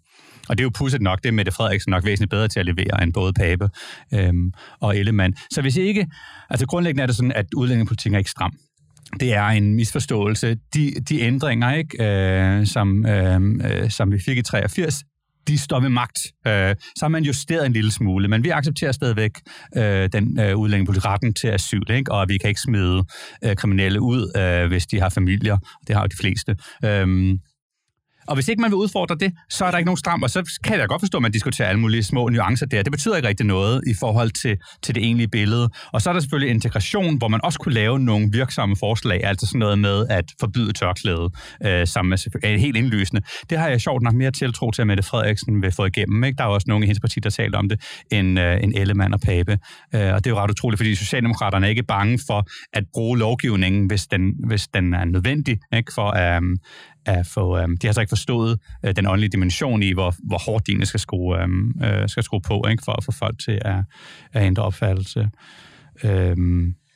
og 0.51 0.59
det 0.59 0.63
er 0.63 0.65
jo 0.65 0.71
pudset 0.75 1.03
nok, 1.03 1.23
det 1.23 1.29
er 1.29 1.33
Mette 1.33 1.53
Frederiksen 1.53 1.91
nok 1.91 2.05
væsentligt 2.05 2.31
bedre 2.31 2.49
til 2.49 2.61
at 2.61 2.67
levere 2.67 3.03
end 3.03 3.13
både 3.13 3.33
Pape 3.33 3.69
øhm, 4.15 4.53
og 4.81 4.99
Ellemann. 4.99 5.35
Så 5.53 5.63
hvis 5.63 5.77
ikke, 5.77 6.07
altså 6.51 6.67
grundlæggende 6.67 7.03
er 7.03 7.07
det 7.07 7.17
sådan, 7.17 7.33
at 7.33 7.47
udlændingepolitikken 7.57 8.15
er 8.15 8.19
ikke 8.19 8.31
stram. 8.31 8.53
Det 9.21 9.35
er 9.35 9.45
en 9.45 9.75
misforståelse. 9.75 10.57
De, 10.75 10.93
de 11.09 11.21
ændringer, 11.21 11.75
ikke, 11.75 12.05
øh, 12.05 12.67
som, 12.67 13.07
øhm, 13.07 13.61
øh 13.61 13.91
som 13.91 14.13
vi 14.13 14.19
fik 14.19 14.39
i 14.39 14.43
83, 14.43 15.03
de 15.49 15.59
står 15.59 15.81
ved 15.81 15.89
magt. 15.89 16.19
Øh, 16.47 16.75
så 16.97 17.03
har 17.03 17.09
man 17.09 17.25
justeret 17.25 17.67
en 17.67 17.73
lille 17.73 17.93
smule, 17.93 18.29
men 18.29 18.45
vi 18.45 18.49
accepterer 18.49 18.93
stadigvæk 18.93 19.31
øh, 19.77 20.09
den 20.13 20.41
øh, 20.41 20.57
udlændingepolitik, 20.57 21.05
retten 21.05 21.35
til 21.35 21.49
asyl, 21.49 21.91
ikke? 21.91 22.13
og 22.13 22.29
vi 22.29 22.39
kan 22.39 22.49
ikke 22.49 22.61
smide 22.61 23.05
øh, 23.45 23.57
kriminelle 23.57 24.01
ud, 24.01 24.33
øh, 24.37 24.69
hvis 24.69 24.87
de 24.87 25.01
har 25.01 25.09
familier. 25.09 25.59
Det 25.87 25.95
har 25.97 26.03
jo 26.03 26.07
de 26.07 26.17
fleste. 26.17 26.57
Øh, 26.85 27.39
og 28.31 28.35
hvis 28.35 28.49
ikke 28.49 28.61
man 28.61 28.71
vil 28.71 28.77
udfordre 28.77 29.17
det, 29.21 29.33
så 29.49 29.65
er 29.65 29.71
der 29.71 29.79
ikke 29.79 29.87
nogen 29.87 29.97
stram, 29.97 30.23
og 30.23 30.31
så 30.31 30.59
kan 30.65 30.79
jeg 30.79 30.89
godt 30.89 31.01
forstå, 31.03 31.19
at 31.19 31.23
man 31.23 31.33
diskuterer 31.33 31.69
alle 31.69 31.81
mulige 31.81 32.03
små 32.03 32.29
nuancer 32.29 32.67
der. 32.67 32.83
Det 32.83 32.93
betyder 32.93 33.17
ikke 33.17 33.29
rigtig 33.29 33.47
noget 33.47 33.83
i 33.87 33.95
forhold 34.01 34.31
til, 34.31 34.57
til 34.83 34.95
det 34.95 35.05
egentlige 35.05 35.29
billede. 35.29 35.69
Og 35.93 36.03
så 36.03 36.11
er 36.11 36.13
der 36.13 36.21
selvfølgelig 36.21 36.51
integration, 36.51 37.19
hvor 37.19 37.29
man 37.29 37.41
også 37.45 37.59
kunne 37.59 37.75
lave 37.75 37.99
nogle 37.99 38.29
virksomme 38.33 38.77
forslag, 38.77 39.25
altså 39.25 39.47
sådan 39.47 39.59
noget 39.59 39.79
med 39.79 40.07
at 40.11 40.25
forbyde 40.41 40.73
tørklæde, 40.73 41.31
øh, 41.67 41.87
som 41.87 42.13
er 42.13 42.27
øh, 42.45 42.61
helt 42.61 42.77
indlysende. 42.77 43.23
Det 43.51 43.59
har 43.59 43.69
jeg 43.69 43.81
sjovt 43.81 44.03
nok 44.03 44.15
mere 44.15 44.31
tiltro 44.31 44.71
til, 44.71 44.83
at 44.83 44.87
Mette 44.87 45.03
Frederiksen 45.03 45.63
vil 45.63 45.73
få 45.73 45.85
igennem. 45.85 46.25
Ikke? 46.25 46.37
Der 46.37 46.45
er 46.45 46.49
også 46.49 46.65
nogle 46.69 46.85
i 46.85 46.87
hendes 46.87 47.01
parti, 47.01 47.21
der 47.21 47.31
taler 47.31 47.59
om 47.59 47.69
det, 47.69 47.81
end, 48.13 48.41
øh, 48.41 48.59
en 48.63 48.75
Ellemann 48.77 49.15
og 49.15 49.21
Pape. 49.21 49.59
Øh, 49.95 50.15
og 50.15 50.25
det 50.25 50.27
er 50.27 50.31
jo 50.31 50.39
ret 50.39 50.51
utroligt, 50.51 50.79
fordi 50.79 50.95
Socialdemokraterne 50.95 51.67
er 51.67 51.71
ikke 51.71 51.83
bange 51.83 52.19
for 52.27 52.47
at 52.73 52.85
bruge 52.93 53.19
lovgivningen, 53.19 53.87
hvis 53.87 54.07
den, 54.07 54.23
hvis 54.47 54.69
den 54.69 54.95
er 54.95 55.05
nødvendig, 55.05 55.59
ikke? 55.73 55.93
for 55.95 56.37
øh, 56.37 56.43
at 57.07 57.27
få, 57.27 57.59
øh, 57.59 57.69
de 57.83 57.87
har 57.87 57.93
så 57.93 58.01
ikke 58.01 58.11
forstået 58.11 58.59
øh, 58.85 58.97
den 58.97 59.07
åndelige 59.07 59.31
dimension 59.31 59.83
i, 59.83 59.93
hvor, 59.93 60.15
hvor 60.19 60.39
hårdt 60.39 60.67
de 60.67 60.87
skal 60.87 61.01
skrue, 61.01 61.43
øhm, 61.43 61.83
øh, 61.85 62.09
skal 62.09 62.23
skrue 62.23 62.41
på, 62.41 62.65
ikke, 62.71 62.83
for 62.85 62.93
at 62.93 63.05
få 63.05 63.13
folk 63.13 63.39
til 63.45 63.59
at, 63.65 63.85
at 64.33 64.47
ændre 64.47 64.63
opfattelse. 64.63 65.31
Øh, 66.05 66.37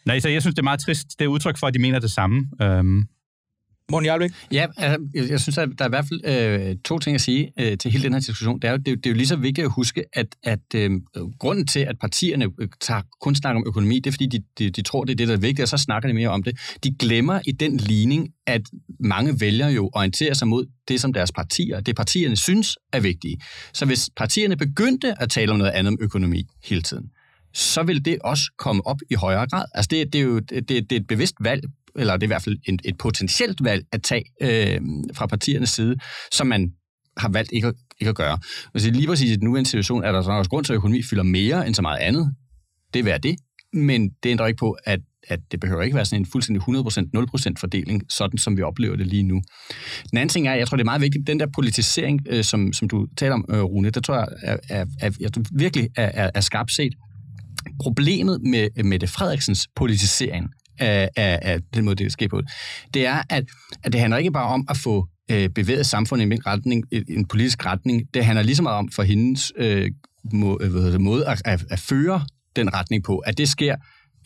nej, 0.06 0.20
så 0.20 0.28
jeg 0.28 0.42
synes, 0.42 0.54
det 0.54 0.58
er 0.58 0.64
meget 0.64 0.80
trist. 0.80 1.18
Det 1.18 1.24
er 1.24 1.28
udtryk 1.28 1.58
for, 1.58 1.66
at 1.66 1.74
de 1.74 1.78
mener 1.78 1.98
det 1.98 2.10
samme. 2.10 2.46
Øh, 2.62 2.84
Morten 3.90 4.06
Jarlbæk? 4.06 4.30
Ja, 4.52 4.66
altså, 4.76 5.08
jeg, 5.14 5.30
jeg 5.30 5.40
synes, 5.40 5.58
at 5.58 5.68
der 5.78 5.84
er 5.84 5.88
i 5.88 5.90
hvert 5.90 6.04
fald 6.08 6.20
øh, 6.70 6.76
to 6.84 6.98
ting 6.98 7.14
at 7.14 7.20
sige 7.20 7.52
øh, 7.60 7.78
til 7.78 7.90
hele 7.90 8.04
den 8.04 8.12
her 8.12 8.20
diskussion. 8.20 8.60
Det 8.60 8.68
er, 8.68 8.72
jo, 8.72 8.76
det, 8.76 8.86
det 8.86 9.06
er 9.06 9.10
jo 9.10 9.16
lige 9.16 9.26
så 9.26 9.36
vigtigt 9.36 9.64
at 9.64 9.70
huske, 9.70 10.04
at, 10.12 10.26
at 10.42 10.74
øh, 10.74 10.90
grunden 11.38 11.66
til, 11.66 11.80
at 11.80 11.98
partierne 12.00 12.46
øh, 12.60 12.68
tager, 12.80 13.02
kun 13.20 13.34
snakker 13.34 13.60
om 13.60 13.64
økonomi, 13.66 13.98
det 13.98 14.06
er, 14.06 14.12
fordi 14.12 14.26
de, 14.26 14.42
de, 14.58 14.70
de 14.70 14.82
tror, 14.82 15.04
det 15.04 15.12
er 15.12 15.16
det, 15.16 15.28
der 15.28 15.34
er 15.34 15.38
vigtigt, 15.38 15.60
og 15.60 15.68
så 15.68 15.76
snakker 15.76 16.08
de 16.08 16.14
mere 16.14 16.28
om 16.28 16.42
det. 16.42 16.58
De 16.84 16.94
glemmer 16.98 17.40
i 17.46 17.52
den 17.52 17.76
ligning, 17.76 18.28
at 18.46 18.62
mange 19.00 19.40
vælgere 19.40 19.70
jo 19.70 19.90
orienterer 19.94 20.34
sig 20.34 20.48
mod 20.48 20.66
det, 20.88 21.00
som 21.00 21.12
deres 21.12 21.32
partier, 21.32 21.80
det 21.80 21.96
partierne 21.96 22.36
synes 22.36 22.78
er 22.92 23.00
vigtige. 23.00 23.40
Så 23.72 23.86
hvis 23.86 24.10
partierne 24.16 24.56
begyndte 24.56 25.22
at 25.22 25.30
tale 25.30 25.52
om 25.52 25.58
noget 25.58 25.72
andet 25.72 25.90
om 25.90 25.98
økonomi 26.00 26.44
hele 26.64 26.82
tiden, 26.82 27.10
så 27.54 27.82
vil 27.82 28.04
det 28.04 28.18
også 28.24 28.52
komme 28.58 28.86
op 28.86 28.98
i 29.10 29.14
højere 29.14 29.46
grad. 29.46 29.64
Altså 29.74 29.88
det, 29.90 30.12
det 30.12 30.18
er 30.18 30.24
jo 30.24 30.38
det, 30.38 30.68
det 30.68 30.92
er 30.92 30.96
et 30.96 31.06
bevidst 31.06 31.34
valg 31.40 31.62
eller 31.96 32.12
det 32.12 32.22
er 32.22 32.26
i 32.26 32.34
hvert 32.34 32.42
fald 32.42 32.58
et, 32.68 32.82
et 32.84 32.98
potentielt 32.98 33.64
valg 33.64 33.84
at 33.92 34.02
tage 34.02 34.24
øh, 34.42 34.80
fra 35.14 35.26
partiernes 35.26 35.70
side, 35.70 35.96
som 36.32 36.46
man 36.46 36.72
har 37.16 37.28
valgt 37.28 37.52
ikke 37.52 37.68
at, 37.68 37.74
ikke 38.00 38.08
at 38.08 38.16
gøre. 38.16 38.38
Altså 38.74 38.90
lige 38.90 39.06
præcis 39.06 39.30
i 39.30 39.36
den 39.36 39.44
nuværende 39.44 39.70
situation 39.70 40.04
er 40.04 40.12
der 40.12 40.22
så 40.22 40.30
også 40.30 40.50
grund 40.50 40.64
til, 40.64 40.72
at 40.72 40.76
økonomi 40.76 41.02
fylder 41.02 41.22
mere 41.22 41.66
end 41.66 41.74
så 41.74 41.82
meget 41.82 41.98
andet. 41.98 42.34
Det 42.94 43.00
er 43.00 43.04
værd 43.04 43.20
det, 43.20 43.36
men 43.72 44.10
det 44.22 44.30
ændrer 44.30 44.46
ikke 44.46 44.58
på, 44.58 44.76
at 44.84 45.00
at 45.28 45.40
det 45.52 45.60
behøver 45.60 45.82
ikke 45.82 45.96
være 45.96 46.04
sådan 46.04 46.22
en 46.22 46.26
fuldstændig 46.26 46.62
100% 46.62 46.66
0% 46.68 47.52
fordeling, 47.58 48.02
sådan 48.08 48.38
som 48.38 48.56
vi 48.56 48.62
oplever 48.62 48.96
det 48.96 49.06
lige 49.06 49.22
nu. 49.22 49.42
Den 50.10 50.18
anden 50.18 50.28
ting 50.28 50.48
er, 50.48 50.54
jeg 50.54 50.68
tror, 50.68 50.76
det 50.76 50.82
er 50.82 50.84
meget 50.84 51.00
vigtigt, 51.00 51.26
den 51.26 51.40
der 51.40 51.46
politisering, 51.54 52.20
øh, 52.30 52.44
som, 52.44 52.72
som 52.72 52.88
du 52.88 53.06
taler 53.16 53.34
om, 53.34 53.44
øh, 53.50 53.62
Rune, 53.62 53.90
det 53.90 54.04
tror 54.04 54.14
jeg 54.14 54.26
er, 54.42 54.56
er, 54.68 54.84
er, 55.00 55.10
er 55.24 55.42
virkelig 55.52 55.88
er, 55.96 56.10
er, 56.14 56.30
er 56.34 56.40
skarpt 56.40 56.72
set. 56.72 56.94
Problemet 57.80 58.40
med 58.42 58.84
Mette 58.84 59.06
Frederiksens 59.06 59.68
politisering 59.76 60.50
af, 60.78 61.08
af, 61.16 61.38
af 61.42 61.60
den 61.74 61.84
måde, 61.84 61.96
det 61.96 62.12
sker 62.12 62.28
på, 62.28 62.42
det 62.94 63.06
er, 63.06 63.22
at, 63.30 63.44
at 63.82 63.92
det 63.92 64.00
handler 64.00 64.16
ikke 64.16 64.30
bare 64.30 64.48
om 64.48 64.66
at 64.70 64.76
få 64.76 65.08
øh, 65.30 65.48
bevæget 65.48 65.86
samfundet 65.86 66.26
i 66.26 66.34
en 66.34 66.46
retning, 66.46 66.84
en 67.08 67.26
politisk 67.26 67.66
retning. 67.66 68.14
Det 68.14 68.24
handler 68.24 68.42
lige 68.42 68.56
så 68.56 68.62
meget 68.62 68.78
om 68.78 68.88
for 68.88 69.02
hendes 69.02 69.52
øh, 69.56 69.90
må, 70.32 70.58
øh, 70.60 70.74
det, 70.74 71.00
måde 71.00 71.28
at, 71.28 71.42
at, 71.44 71.64
at 71.70 71.78
føre 71.78 72.26
den 72.56 72.74
retning 72.74 73.04
på, 73.04 73.18
at 73.18 73.38
det 73.38 73.48
sker 73.48 73.76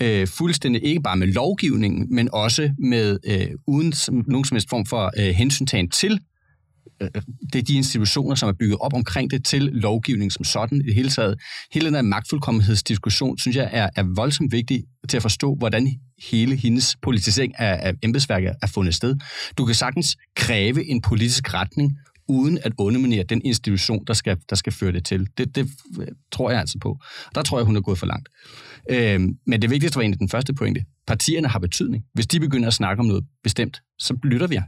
øh, 0.03 0.27
fuldstændig 0.27 0.85
ikke 0.85 1.01
bare 1.01 1.17
med 1.17 1.27
lovgivningen, 1.27 2.15
men 2.15 2.29
også 2.33 2.71
med 2.79 3.19
øh, 3.25 3.51
uden 3.67 3.93
som, 3.93 4.25
nogen 4.27 4.45
som 4.45 4.55
helst 4.55 4.69
form 4.71 4.87
for 4.87 5.13
øh, 5.19 5.35
hensyntagen 5.35 5.91
til 5.91 6.13
Øh, 6.13 6.21
Øh, 7.01 7.09
det 7.53 7.59
er 7.59 7.63
de 7.63 7.75
institutioner, 7.75 8.35
som 8.35 8.49
er 8.49 8.53
bygget 8.53 8.79
op 8.81 8.95
omkring 8.95 9.31
det 9.31 9.45
til 9.45 9.63
lovgivning 9.63 10.33
som 10.33 10.45
sådan 10.45 10.81
i 10.81 10.85
det 10.85 10.95
hele 10.95 11.09
taget. 11.09 11.41
Hele 11.73 11.87
den 11.87 11.95
her 11.95 12.03
magtfuldkommenhedsdiskussion, 12.03 13.39
synes 13.39 13.57
jeg, 13.57 13.69
er, 13.73 13.89
er 13.97 14.05
voldsomt 14.17 14.53
vigtig 14.53 14.85
til 15.09 15.17
at 15.17 15.23
forstå, 15.23 15.55
hvordan 15.55 15.89
hele 16.31 16.57
hendes 16.57 16.97
politisering 17.03 17.59
af, 17.59 17.89
af 17.89 17.95
embedsværket 18.03 18.55
er 18.63 18.67
fundet 18.67 18.95
sted. 18.95 19.17
Du 19.59 19.65
kan 19.65 19.75
sagtens 19.75 20.17
kræve 20.37 20.85
en 20.85 21.03
politisk 21.03 21.55
retning, 21.55 21.99
uden 22.29 22.59
at 22.63 22.73
underminere 22.79 23.23
den 23.23 23.43
institution, 23.45 24.05
der 24.05 24.13
skal, 24.13 24.37
der 24.51 24.57
skal 24.57 24.73
føre 24.73 24.93
det 24.93 25.05
til. 25.05 25.29
Det, 25.39 25.57
det 25.57 25.71
øh, 26.01 26.07
tror 26.33 26.51
jeg 26.51 26.61
altså 26.61 26.79
på. 26.79 26.99
Der 27.35 27.43
tror 27.43 27.59
jeg, 27.59 27.67
hun 27.67 27.77
er 27.77 27.81
gået 27.81 27.99
for 27.99 28.07
langt. 28.07 28.29
Øhm, 28.91 29.39
men 29.47 29.63
det 29.63 29.71
vigtigste 29.71 29.97
var 29.97 30.03
egentlig 30.03 30.21
den 30.21 30.29
første 30.29 30.55
pointe. 30.55 30.85
Partierne 31.07 31.49
har 31.49 31.59
betydning. 31.59 32.05
Hvis 32.15 32.27
de 32.27 32.41
begynder 32.41 32.69
at 32.69 32.75
snakke 32.75 33.01
om 33.01 33.07
noget 33.07 33.25
bestemt, 33.43 33.83
så 33.99 34.19
lytter 34.25 34.47
vi 34.47 34.61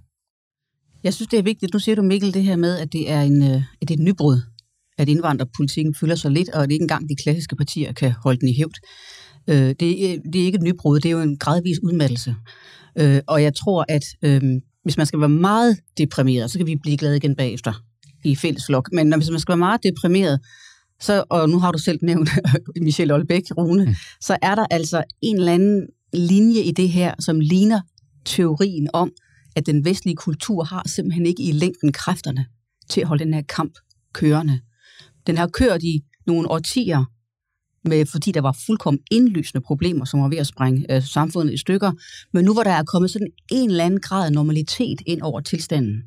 jeg 1.05 1.15
synes, 1.15 1.29
det 1.29 1.39
er 1.39 1.43
vigtigt. 1.43 1.73
Nu 1.73 1.79
siger 1.79 1.97
du, 1.97 2.03
Mikkel, 2.03 2.35
det 2.35 2.43
her 2.43 2.57
med, 2.57 2.79
at 2.79 2.93
det 2.93 3.11
er, 3.11 3.23
en, 3.23 3.43
øh, 3.43 3.63
at 3.83 3.89
det 3.89 3.91
er 3.91 3.95
et 3.95 4.05
nybrud, 4.05 4.41
at 4.99 5.09
indvandrerpolitikken 5.09 5.95
fylder 5.95 6.15
så 6.15 6.29
lidt, 6.29 6.49
og 6.49 6.63
at 6.63 6.71
ikke 6.71 6.83
engang 6.83 7.09
de 7.09 7.17
klassiske 7.17 7.57
partier 7.57 7.93
kan 7.93 8.13
holde 8.13 8.41
den 8.41 8.49
i 8.49 8.57
hævd. 8.57 8.75
Øh, 9.49 9.75
det, 9.81 10.13
er, 10.13 10.19
det 10.33 10.41
er 10.41 10.45
ikke 10.45 10.57
et 10.57 10.63
nybrud, 10.63 11.01
det 11.01 11.09
er 11.09 11.13
jo 11.13 11.21
en 11.21 11.39
gradvis 11.39 11.83
udmattelse. 11.83 12.35
Øh, 12.99 13.21
og 13.27 13.43
jeg 13.43 13.55
tror, 13.55 13.85
at 13.89 14.05
hvis 14.83 14.97
man 14.97 15.07
skal 15.07 15.21
være 15.21 15.29
meget 15.29 15.79
deprimeret, 15.99 16.51
så 16.51 16.59
kan 16.59 16.67
vi 16.67 16.77
blive 16.83 16.97
glade 16.97 17.17
igen 17.17 17.37
bagefter 17.37 17.83
i 18.25 18.37
fælles 18.37 18.67
flok. 18.67 18.89
Men 18.93 19.07
når, 19.07 19.17
hvis 19.17 19.31
man 19.31 19.41
skal 19.41 19.53
være 19.53 19.59
meget 19.59 19.83
deprimeret, 19.83 20.41
så, 21.01 21.25
og 21.29 21.49
nu 21.49 21.59
har 21.59 21.73
du 21.73 21.79
selv 21.79 21.99
nævnt 22.03 22.31
Michelle 22.83 23.15
Olbæk, 23.15 23.43
Rune, 23.59 23.85
mm. 23.85 23.95
så 24.21 24.39
er 24.43 24.55
der 24.55 24.67
altså 24.71 25.05
en 25.23 25.37
eller 25.37 25.53
anden 25.53 25.87
linje 26.13 26.61
i 26.61 26.73
det 26.73 26.89
her, 26.89 27.15
som 27.19 27.41
ligner 27.41 27.81
teorien 28.25 28.89
om, 28.93 29.13
at 29.57 29.67
den 29.67 29.85
vestlige 29.85 30.17
kultur 30.17 30.65
har 30.65 30.89
simpelthen 30.89 31.27
ikke 31.27 31.43
i 31.43 31.53
længden 31.53 31.93
kræfterne 31.93 32.47
til 32.89 33.01
at 33.01 33.07
holde 33.07 33.25
den 33.25 33.35
her 33.35 33.43
kamp 33.43 33.73
kørende. 34.13 34.61
Den 35.27 35.37
har 35.37 35.47
kørt 35.47 35.83
i 35.83 36.05
nogle 36.27 36.51
årtier, 36.51 37.05
med, 37.85 38.07
fordi 38.07 38.33
der 38.33 38.41
var 38.41 38.57
fuldkommen 38.67 39.03
indlysende 39.11 39.61
problemer, 39.61 40.05
som 40.05 40.21
var 40.21 40.29
ved 40.29 40.39
at 40.39 40.47
sprænge 40.47 40.95
øh, 40.95 41.03
samfundet 41.03 41.55
i 41.55 41.57
stykker. 41.57 41.93
Men 42.33 42.45
nu 42.45 42.53
hvor 42.53 42.63
der 42.63 42.71
er 42.71 42.85
kommet 42.85 43.11
sådan 43.11 43.29
en 43.51 43.71
eller 43.71 43.85
anden 43.85 44.01
grad 44.01 44.27
af 44.27 44.33
normalitet 44.33 45.03
ind 45.07 45.23
over 45.23 45.41
tilstanden, 45.41 46.03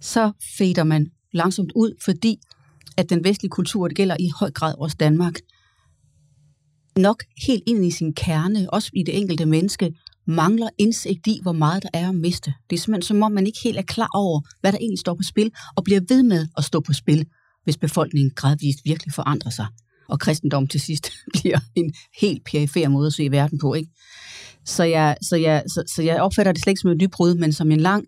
så 0.00 0.32
fader 0.58 0.84
man 0.84 1.10
langsomt 1.32 1.72
ud, 1.74 2.00
fordi 2.04 2.36
at 2.96 3.10
den 3.10 3.24
vestlige 3.24 3.50
kultur, 3.50 3.88
det 3.88 3.96
gælder 3.96 4.16
i 4.20 4.30
høj 4.40 4.50
grad 4.50 4.74
også 4.78 4.96
Danmark, 5.00 5.34
nok 6.96 7.24
helt 7.46 7.62
ind 7.66 7.86
i 7.86 7.90
sin 7.90 8.14
kerne, 8.14 8.70
også 8.70 8.90
i 8.92 9.02
det 9.02 9.18
enkelte 9.18 9.46
menneske, 9.46 9.94
mangler 10.28 10.68
indsigt 10.78 11.26
i, 11.26 11.38
hvor 11.42 11.52
meget 11.52 11.82
der 11.82 11.88
er 11.92 12.08
at 12.08 12.14
miste. 12.14 12.54
Det 12.70 12.76
er 12.76 12.80
simpelthen 12.80 13.02
som 13.02 13.22
om, 13.22 13.32
man 13.32 13.46
ikke 13.46 13.58
helt 13.64 13.78
er 13.78 13.82
klar 13.82 14.08
over, 14.14 14.40
hvad 14.60 14.72
der 14.72 14.78
egentlig 14.78 14.98
står 14.98 15.14
på 15.14 15.22
spil, 15.22 15.52
og 15.76 15.84
bliver 15.84 16.00
ved 16.08 16.22
med 16.22 16.46
at 16.56 16.64
stå 16.64 16.80
på 16.80 16.92
spil, 16.92 17.26
hvis 17.64 17.76
befolkningen 17.76 18.32
gradvist 18.36 18.78
virkelig 18.84 19.14
forandrer 19.14 19.50
sig. 19.50 19.66
Og 20.08 20.20
kristendom 20.20 20.66
til 20.66 20.80
sidst 20.80 21.10
bliver 21.34 21.58
en 21.74 21.92
helt 22.20 22.44
perifer 22.44 22.88
måde 22.88 23.06
at 23.06 23.12
se 23.12 23.30
verden 23.30 23.58
på. 23.58 23.74
Ikke? 23.74 23.90
Så, 24.64 24.84
jeg, 24.84 25.16
så, 25.22 25.36
jeg, 25.36 25.62
så, 25.68 25.82
så 25.94 26.02
jeg 26.02 26.20
opfatter 26.20 26.52
det 26.52 26.62
slet 26.62 26.70
ikke 26.70 26.80
som 26.80 26.90
et 26.90 26.98
nybrud, 26.98 27.34
men 27.34 27.52
som 27.52 27.70
en 27.70 27.80
lang, 27.80 28.04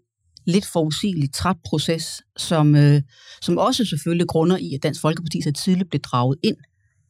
lidt 0.46 0.66
forudsigelig, 0.66 1.32
træt 1.34 1.56
proces, 1.64 2.22
som, 2.36 2.76
øh, 2.76 3.02
som 3.42 3.58
også 3.58 3.84
selvfølgelig 3.84 4.26
grunder 4.26 4.56
i, 4.56 4.74
at 4.74 4.82
Dansk 4.82 5.00
Folkeparti 5.00 5.42
så 5.42 5.52
tidligt 5.52 5.90
blev 5.90 6.00
draget 6.00 6.38
ind 6.42 6.56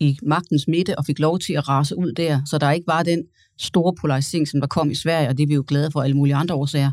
i 0.00 0.18
magtens 0.22 0.68
midte 0.68 0.98
og 0.98 1.06
fik 1.06 1.18
lov 1.18 1.38
til 1.38 1.52
at 1.52 1.68
rase 1.68 1.98
ud 1.98 2.12
der, 2.12 2.42
så 2.46 2.58
der 2.58 2.70
ikke 2.70 2.86
var 2.86 3.02
den 3.02 3.22
store 3.60 3.94
polarisering, 4.00 4.48
som 4.48 4.60
der 4.60 4.66
kom 4.66 4.90
i 4.90 4.94
Sverige, 4.94 5.28
og 5.28 5.36
det 5.36 5.42
er 5.42 5.46
vi 5.46 5.54
jo 5.54 5.64
glade 5.66 5.90
for 5.90 6.02
alle 6.02 6.16
mulige 6.16 6.34
andre 6.34 6.54
årsager. 6.54 6.92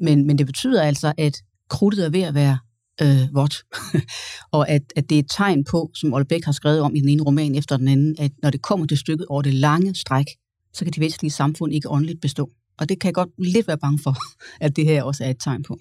Men, 0.00 0.26
men 0.26 0.38
det 0.38 0.46
betyder 0.46 0.82
altså, 0.82 1.12
at 1.18 1.42
krudtet 1.68 2.04
er 2.04 2.10
ved 2.10 2.22
at 2.22 2.34
være 2.34 2.58
øh, 3.02 3.34
vådt, 3.34 3.64
og 4.56 4.68
at, 4.68 4.82
at 4.96 5.10
det 5.10 5.16
er 5.16 5.18
et 5.18 5.30
tegn 5.30 5.64
på, 5.64 5.90
som 5.94 6.14
Olbæk 6.14 6.44
har 6.44 6.52
skrevet 6.52 6.80
om 6.80 6.94
i 6.94 7.00
den 7.00 7.08
ene 7.08 7.22
roman 7.22 7.54
efter 7.54 7.76
den 7.76 7.88
anden, 7.88 8.16
at 8.18 8.30
når 8.42 8.50
det 8.50 8.62
kommer 8.62 8.86
til 8.86 8.98
stykket 8.98 9.26
over 9.26 9.42
det 9.42 9.54
lange 9.54 9.94
stræk, 9.94 10.26
så 10.72 10.84
kan 10.84 10.92
de 10.92 11.00
vestlige 11.00 11.30
samfund 11.30 11.72
ikke 11.72 11.90
åndeligt 11.90 12.20
bestå. 12.20 12.50
Og 12.78 12.88
det 12.88 13.00
kan 13.00 13.08
jeg 13.08 13.14
godt 13.14 13.30
lidt 13.38 13.68
være 13.68 13.78
bange 13.78 13.98
for, 14.02 14.16
at 14.64 14.76
det 14.76 14.84
her 14.84 15.02
også 15.02 15.24
er 15.24 15.30
et 15.30 15.36
tegn 15.40 15.62
på. 15.62 15.78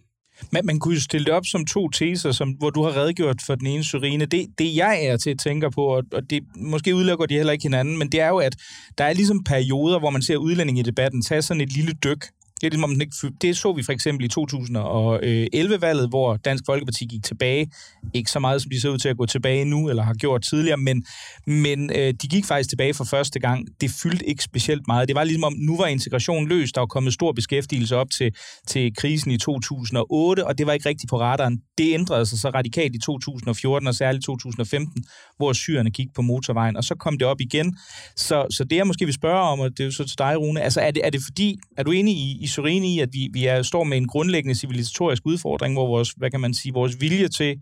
Man, 0.51 0.65
man 0.65 0.79
kunne 0.79 0.95
jo 0.95 1.01
stille 1.01 1.25
det 1.25 1.33
op 1.33 1.45
som 1.45 1.65
to 1.65 1.89
teser, 1.89 2.31
som, 2.31 2.49
hvor 2.49 2.69
du 2.69 2.83
har 2.83 2.97
redegjort 2.97 3.41
for 3.45 3.55
den 3.55 3.67
ene, 3.67 3.83
Syrine. 3.83 4.25
Det, 4.25 4.47
det 4.57 4.75
jeg 4.75 5.05
er 5.05 5.17
til 5.17 5.29
at 5.29 5.39
tænke 5.39 5.71
på, 5.71 5.85
og, 5.85 6.03
og 6.11 6.29
det, 6.29 6.43
måske 6.55 6.95
udelukker 6.95 7.25
de 7.25 7.35
heller 7.35 7.53
ikke 7.53 7.63
hinanden, 7.63 7.97
men 7.97 8.09
det 8.11 8.19
er 8.21 8.27
jo, 8.27 8.37
at 8.37 8.55
der 8.97 9.03
er 9.03 9.13
ligesom 9.13 9.43
perioder, 9.43 9.99
hvor 9.99 10.09
man 10.09 10.21
ser 10.21 10.37
udlændinge 10.37 10.79
i 10.79 10.83
debatten 10.83 11.21
tage 11.21 11.41
sådan 11.41 11.61
et 11.61 11.73
lille 11.73 11.93
dyk 12.03 12.25
det, 12.63 12.67
er 12.67 12.71
ligesom, 12.71 12.83
om 12.83 13.01
ikke, 13.01 13.37
det 13.41 13.57
så 13.57 13.73
vi 13.73 13.83
for 13.83 13.91
eksempel 13.91 14.25
i 14.25 14.29
2011-valget, 14.39 16.09
hvor 16.09 16.37
Dansk 16.37 16.63
Folkeparti 16.65 17.05
gik 17.05 17.23
tilbage. 17.23 17.71
Ikke 18.13 18.31
så 18.31 18.39
meget, 18.39 18.61
som 18.61 18.69
de 18.69 18.81
ser 18.81 18.89
ud 18.89 18.97
til 18.97 19.09
at 19.09 19.17
gå 19.17 19.25
tilbage 19.25 19.65
nu, 19.65 19.89
eller 19.89 20.03
har 20.03 20.13
gjort 20.13 20.41
tidligere, 20.41 20.77
men, 20.77 21.05
men 21.47 21.91
øh, 21.95 22.13
de 22.21 22.27
gik 22.27 22.45
faktisk 22.45 22.69
tilbage 22.69 22.93
for 22.93 23.03
første 23.03 23.39
gang. 23.39 23.67
Det 23.81 23.91
fyldte 24.03 24.29
ikke 24.29 24.43
specielt 24.43 24.87
meget. 24.87 25.07
Det 25.07 25.15
var 25.15 25.23
ligesom 25.23 25.43
om, 25.43 25.53
nu 25.57 25.77
var 25.77 25.85
integrationen 25.85 26.47
løs. 26.47 26.71
Der 26.71 26.81
var 26.81 26.85
kommet 26.85 27.13
stor 27.13 27.31
beskæftigelse 27.31 27.95
op 27.95 28.09
til, 28.09 28.31
til 28.67 28.95
krisen 28.95 29.31
i 29.31 29.37
2008, 29.37 30.47
og 30.47 30.57
det 30.57 30.67
var 30.67 30.73
ikke 30.73 30.89
rigtigt 30.89 31.09
på 31.09 31.19
radaren. 31.19 31.61
Det 31.77 31.93
ændrede 31.93 32.25
sig 32.25 32.39
så 32.39 32.49
radikalt 32.49 32.95
i 32.95 32.99
2014, 32.99 33.87
og 33.87 33.95
særligt 33.95 34.25
2015, 34.25 35.03
hvor 35.43 35.53
syrerne 35.53 35.91
gik 35.91 36.07
på 36.15 36.21
motorvejen, 36.21 36.77
og 36.77 36.83
så 36.83 36.95
kom 36.95 37.17
det 37.17 37.27
op 37.27 37.41
igen. 37.41 37.77
Så, 38.15 38.45
så 38.49 38.63
det, 38.63 38.75
jeg 38.75 38.87
måske 38.87 39.05
vil 39.05 39.13
spørge 39.13 39.41
om, 39.41 39.59
og 39.59 39.69
det 39.69 39.79
er 39.79 39.85
jo 39.85 39.91
så 39.91 40.07
til 40.07 40.17
dig, 40.17 40.37
Rune, 40.37 40.61
altså 40.61 40.81
er 40.81 40.91
det, 40.91 41.05
er 41.05 41.09
det 41.09 41.21
fordi, 41.23 41.59
er 41.77 41.83
du 41.83 41.91
enig 41.91 42.13
i, 42.13 42.37
i 42.41 42.47
Sorini, 42.47 42.99
at 42.99 43.09
vi, 43.11 43.29
vi 43.33 43.45
er, 43.45 43.61
står 43.61 43.83
med 43.83 43.97
en 43.97 44.07
grundlæggende 44.07 44.55
civilisatorisk 44.55 45.25
udfordring, 45.25 45.75
hvor 45.75 45.87
vores, 45.87 46.09
hvad 46.09 46.31
kan 46.31 46.39
man 46.39 46.53
sige, 46.53 46.73
vores 46.73 47.01
vilje 47.01 47.27
til 47.27 47.59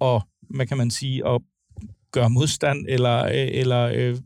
at, 0.00 0.22
hvad 0.50 0.66
kan 0.66 0.76
man 0.76 0.90
sige, 0.90 1.28
at 1.28 1.40
gøre 2.12 2.30
modstand, 2.30 2.86
eller, 2.88 3.24
øh, 3.24 3.48
eller 3.52 3.82
øh, 3.94 4.16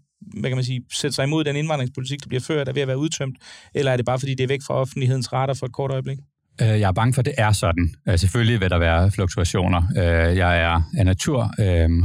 hvad 0.40 0.50
kan 0.50 0.56
man 0.56 0.64
sige, 0.64 0.84
sætte 0.92 1.14
sig 1.14 1.24
imod 1.24 1.44
den 1.44 1.56
indvandringspolitik, 1.56 2.22
der 2.22 2.28
bliver 2.28 2.40
ført, 2.40 2.68
er 2.68 2.72
ved 2.72 2.82
at 2.82 2.88
være 2.88 2.98
udtømt, 2.98 3.36
eller 3.74 3.92
er 3.92 3.96
det 3.96 4.06
bare 4.06 4.18
fordi, 4.18 4.34
det 4.34 4.44
er 4.44 4.48
væk 4.48 4.60
fra 4.66 4.74
offentlighedens 4.74 5.32
radar 5.32 5.54
for 5.54 5.66
et 5.66 5.72
kort 5.72 5.90
øjeblik? 5.90 6.18
Øh, 6.60 6.68
jeg 6.68 6.88
er 6.88 6.92
bange 6.92 7.14
for, 7.14 7.20
at 7.20 7.26
det 7.26 7.34
er 7.38 7.52
sådan. 7.52 7.94
Øh, 8.08 8.18
selvfølgelig 8.18 8.60
vil 8.60 8.70
der 8.70 8.78
være 8.78 9.10
fluktuationer. 9.10 9.82
Øh, 9.96 10.36
jeg 10.36 10.60
er 10.60 10.82
af 10.98 11.04
natur 11.04 11.50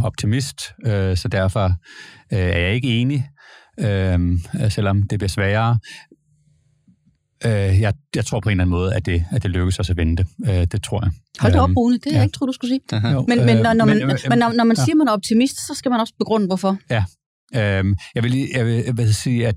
optimist, 0.03 0.61
så 1.15 1.27
derfor 1.31 1.71
er 2.31 2.59
jeg 2.59 2.73
ikke 2.73 2.87
enig, 2.87 3.27
selvom 4.69 5.03
det 5.03 5.19
bliver 5.19 5.29
sværere. 5.29 5.79
Jeg, 7.43 7.93
jeg 8.15 8.25
tror 8.25 8.39
på 8.39 8.49
en 8.49 8.51
eller 8.51 8.63
anden 8.63 8.71
måde, 8.71 8.95
at 8.95 9.05
det, 9.05 9.25
at 9.31 9.43
det 9.43 9.51
lykkes 9.51 9.79
os 9.79 9.89
at 9.89 9.97
vente. 9.97 10.25
Det 10.45 10.83
tror 10.83 11.03
jeg. 11.05 11.11
Hold 11.39 11.53
da 11.53 11.59
op, 11.59 11.69
Rune. 11.77 11.97
Det 11.97 12.05
er 12.05 12.11
ja. 12.11 12.17
jeg 12.17 12.23
ikke 12.23 12.33
troet, 12.33 12.47
du 12.47 12.53
skulle 12.53 12.69
sige. 12.69 12.81
Men, 13.27 13.45
men 13.45 13.57
når, 13.57 13.73
når 13.73 13.85
man, 13.85 13.97
men, 14.07 14.17
men 14.29 14.39
når, 14.39 14.53
når 14.53 14.63
man 14.63 14.75
siger, 14.75 14.93
at 14.93 14.97
man 14.97 15.07
er 15.07 15.11
optimist, 15.11 15.67
så 15.67 15.73
skal 15.73 15.91
man 15.91 15.99
også 15.99 16.13
begrunde, 16.19 16.47
hvorfor. 16.47 16.77
Ja, 16.89 17.03
Øhm, 17.55 17.95
jeg 18.15 18.23
vil, 18.23 18.49
jeg 18.55 18.65
vil, 18.65 18.83
jeg 18.85 18.97
vil 18.97 19.15
sige, 19.15 19.47
at 19.47 19.55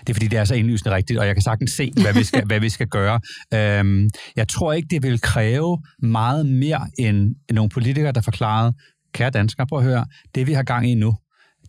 det 0.00 0.08
er 0.08 0.14
fordi, 0.14 0.26
det 0.26 0.38
er 0.38 0.44
så 0.44 0.54
indlysende 0.54 0.94
rigtigt, 0.94 1.18
og 1.18 1.26
jeg 1.26 1.34
kan 1.34 1.42
sagtens 1.42 1.70
se, 1.70 1.92
hvad 2.02 2.14
vi 2.14 2.24
skal, 2.24 2.46
hvad 2.50 2.60
vi 2.60 2.68
skal 2.68 2.86
gøre. 2.86 3.20
Øhm, 3.54 4.10
jeg 4.36 4.48
tror 4.48 4.72
ikke, 4.72 4.88
det 4.90 5.02
vil 5.02 5.20
kræve 5.20 5.78
meget 6.02 6.46
mere 6.46 6.88
end 6.98 7.34
nogle 7.52 7.70
politikere, 7.70 8.12
der 8.12 8.20
forklarede, 8.20 8.72
kære 9.14 9.30
danskere, 9.30 9.66
prøv 9.66 9.78
at 9.78 9.84
høre, 9.84 10.06
det 10.34 10.46
vi 10.46 10.52
har 10.52 10.62
gang 10.62 10.90
i 10.90 10.94
nu, 10.94 11.16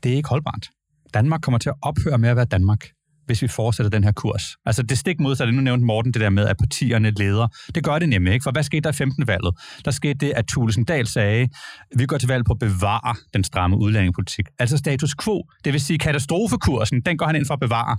det 0.04 0.12
er 0.12 0.16
ikke 0.16 0.30
holdbart. 0.30 0.70
Danmark 1.14 1.42
kommer 1.42 1.58
til 1.58 1.70
at 1.70 1.76
ophøre 1.82 2.18
med 2.18 2.30
at 2.30 2.36
være 2.36 2.46
Danmark 2.46 2.88
hvis 3.28 3.42
vi 3.42 3.48
fortsætter 3.48 3.90
den 3.90 4.04
her 4.04 4.12
kurs. 4.12 4.44
Altså 4.66 4.84
det 4.84 4.98
stik 4.98 5.20
modsatte, 5.20 5.54
nu 5.54 5.62
nævnte 5.62 5.86
Morten 5.86 6.14
det 6.14 6.22
der 6.22 6.30
med, 6.30 6.46
at 6.48 6.58
partierne 6.58 7.12
leder. 7.12 7.48
Det 7.76 7.84
gør 7.84 8.00
det 8.00 8.10
nemlig 8.10 8.34
ikke, 8.34 8.44
for 8.44 8.52
hvad 8.52 8.64
skete 8.64 8.82
der 8.82 8.90
i 8.90 8.94
15. 8.94 9.28
valget? 9.28 9.56
Der 9.86 9.92
skete 9.92 10.14
det, 10.14 10.34
at 10.36 10.46
Thulesen 10.48 10.84
Dahl 10.84 11.08
sagde, 11.08 11.48
vi 11.96 12.06
går 12.06 12.18
til 12.18 12.28
valg 12.28 12.46
på 12.46 12.52
at 12.52 12.60
bevare 12.60 13.16
den 13.34 13.44
stramme 13.44 13.78
udlændingepolitik. 13.78 14.46
Altså 14.60 14.78
status 14.78 15.16
quo, 15.24 15.44
det 15.66 15.74
vil 15.74 15.82
sige 15.82 16.00
katastrofekursen, 16.00 17.02
den 17.02 17.18
går 17.18 17.26
han 17.26 17.36
ind 17.36 17.46
for 17.46 17.54
at 17.54 17.60
bevare. 17.60 17.98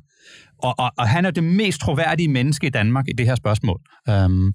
Og, 0.62 0.74
og, 0.78 0.92
og 0.98 1.08
han 1.08 1.24
er 1.24 1.30
det 1.30 1.44
mest 1.44 1.80
troværdige 1.80 2.28
menneske 2.28 2.66
i 2.66 2.70
Danmark 2.70 3.04
i 3.08 3.12
det 3.12 3.26
her 3.26 3.34
spørgsmål. 3.34 3.80
Øhm, 4.08 4.46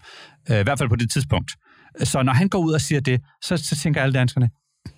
øh, 0.49 0.59
I 0.59 0.63
hvert 0.63 0.79
fald 0.79 0.89
på 0.89 0.95
det 0.95 1.11
tidspunkt. 1.11 1.51
Så 2.03 2.23
når 2.23 2.33
han 2.33 2.49
går 2.49 2.59
ud 2.59 2.73
og 2.73 2.81
siger 2.81 3.01
det, 3.01 3.21
så, 3.41 3.57
så 3.57 3.75
tænker 3.75 4.01
alle 4.01 4.13
danskerne, 4.13 4.49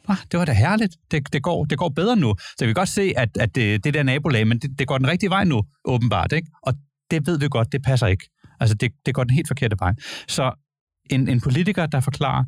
ah, 0.07 0.17
det 0.31 0.39
var 0.39 0.45
da 0.45 0.53
herligt. 0.53 0.95
Det, 1.11 1.33
det, 1.33 1.43
går, 1.43 1.65
det 1.65 1.77
går 1.77 1.89
bedre 1.89 2.15
nu. 2.15 2.35
Så 2.39 2.65
vi 2.65 2.65
kan 2.65 2.73
godt 2.73 2.89
se, 2.89 3.13
at, 3.17 3.29
at 3.39 3.55
det, 3.55 3.83
det 3.83 3.93
der 3.93 4.03
nabolag, 4.03 4.47
men 4.47 4.59
det, 4.59 4.79
det 4.79 4.87
går 4.87 4.97
den 4.97 5.07
rigtige 5.07 5.29
vej 5.29 5.43
nu, 5.43 5.63
åbenbart. 5.85 6.31
Ikke? 6.31 6.47
Og 6.63 6.73
det 7.11 7.27
ved 7.27 7.39
vi 7.39 7.47
godt, 7.49 7.71
det 7.71 7.83
passer 7.83 8.07
ikke. 8.07 8.29
Altså, 8.59 8.75
det, 8.75 8.91
det 9.05 9.13
går 9.13 9.23
den 9.23 9.35
helt 9.35 9.47
forkerte 9.47 9.75
vej. 9.79 9.93
Så 10.27 10.51
en, 11.09 11.29
en 11.29 11.41
politiker, 11.41 11.85
der 11.85 11.99
forklarer, 11.99 12.43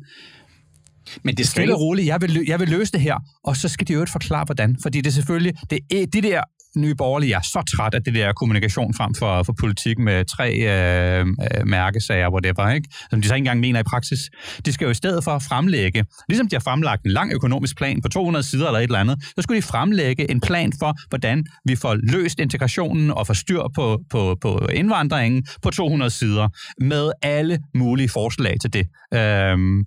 men 1.22 1.36
det 1.36 1.48
skal 1.48 1.72
roligt, 1.72 2.06
jeg 2.06 2.20
vil, 2.20 2.44
jeg 2.46 2.60
vil 2.60 2.68
løse 2.68 2.92
det 2.92 3.00
her, 3.00 3.16
og 3.44 3.56
så 3.56 3.68
skal 3.68 3.88
de 3.88 3.92
jo 3.92 4.00
ikke 4.00 4.12
forklare, 4.12 4.44
hvordan. 4.44 4.76
Fordi 4.82 4.98
det 5.00 5.06
er 5.06 5.12
selvfølgelig, 5.12 5.54
det, 5.70 5.78
det 5.90 6.22
der 6.22 6.42
nye 6.76 6.94
borgerlige 6.94 7.34
er 7.34 7.40
så 7.40 7.62
træt 7.76 7.94
af 7.94 8.02
det 8.02 8.14
der 8.14 8.32
kommunikation 8.32 8.94
frem 8.94 9.14
for, 9.14 9.42
for 9.42 9.54
politik 9.60 9.98
med 9.98 10.24
tre 10.24 10.54
øh, 10.54 11.20
øh, 11.20 11.66
mærkesager, 11.66 12.30
whatever, 12.30 12.70
ikke? 12.70 12.88
som 13.10 13.22
de 13.22 13.28
så 13.28 13.34
ikke 13.34 13.40
engang 13.40 13.60
mener 13.60 13.80
i 13.80 13.82
praksis. 13.82 14.18
De 14.66 14.72
skal 14.72 14.84
jo 14.84 14.90
i 14.90 14.94
stedet 14.94 15.24
for 15.24 15.38
fremlægge, 15.38 16.04
ligesom 16.28 16.48
de 16.48 16.56
har 16.56 16.60
fremlagt 16.60 17.04
en 17.04 17.10
lang 17.10 17.32
økonomisk 17.32 17.76
plan 17.76 18.02
på 18.02 18.08
200 18.08 18.42
sider 18.46 18.66
eller 18.66 18.78
et 18.78 18.82
eller 18.82 18.98
andet, 18.98 19.16
så 19.22 19.42
skulle 19.42 19.56
de 19.56 19.66
fremlægge 19.66 20.30
en 20.30 20.40
plan 20.40 20.72
for, 20.78 20.96
hvordan 21.08 21.44
vi 21.64 21.76
får 21.76 21.94
løst 21.94 22.40
integrationen 22.40 23.10
og 23.10 23.26
får 23.26 23.34
styr 23.34 23.62
på, 23.74 24.00
på, 24.10 24.36
på 24.40 24.66
indvandringen 24.72 25.46
på 25.62 25.70
200 25.70 26.10
sider, 26.10 26.48
med 26.80 27.12
alle 27.22 27.58
mulige 27.74 28.08
forslag 28.08 28.56
til 28.60 28.72
det. 28.72 28.86
Øhm, 29.14 29.84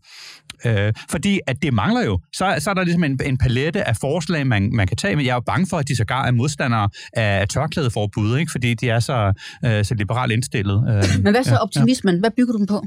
øh, 0.65 0.93
fordi 1.09 1.39
at 1.47 1.61
det 1.61 1.73
mangler 1.73 2.05
jo. 2.05 2.19
Så, 2.33 2.55
så 2.59 2.69
er 2.69 2.73
der 2.73 2.83
ligesom 2.83 3.03
en, 3.03 3.19
en 3.25 3.37
palette 3.37 3.87
af 3.87 3.97
forslag, 3.97 4.47
man, 4.47 4.69
man 4.73 4.87
kan 4.87 4.97
tage, 4.97 5.15
men 5.15 5.25
jeg 5.25 5.31
er 5.31 5.35
jo 5.35 5.43
bange 5.45 5.67
for, 5.69 5.77
at 5.77 5.87
de 5.87 5.95
sågar 5.95 6.25
er 6.25 6.31
modstandere 6.31 6.70
af 7.13 7.47
tørklædeforbud, 7.47 8.37
ikke? 8.37 8.51
fordi 8.51 8.73
de 8.73 8.89
er 8.89 8.99
så, 8.99 9.33
øh, 9.65 9.85
så 9.85 9.95
liberalt 9.95 10.31
indstillet. 10.31 10.77
Øh, 10.89 11.23
men 11.23 11.33
hvad 11.33 11.43
så 11.43 11.53
ja, 11.53 11.57
optimismen? 11.57 12.15
Ja. 12.15 12.19
Hvad 12.19 12.31
bygger 12.37 12.53
du 12.53 12.57
den 12.59 12.67
på? 12.67 12.85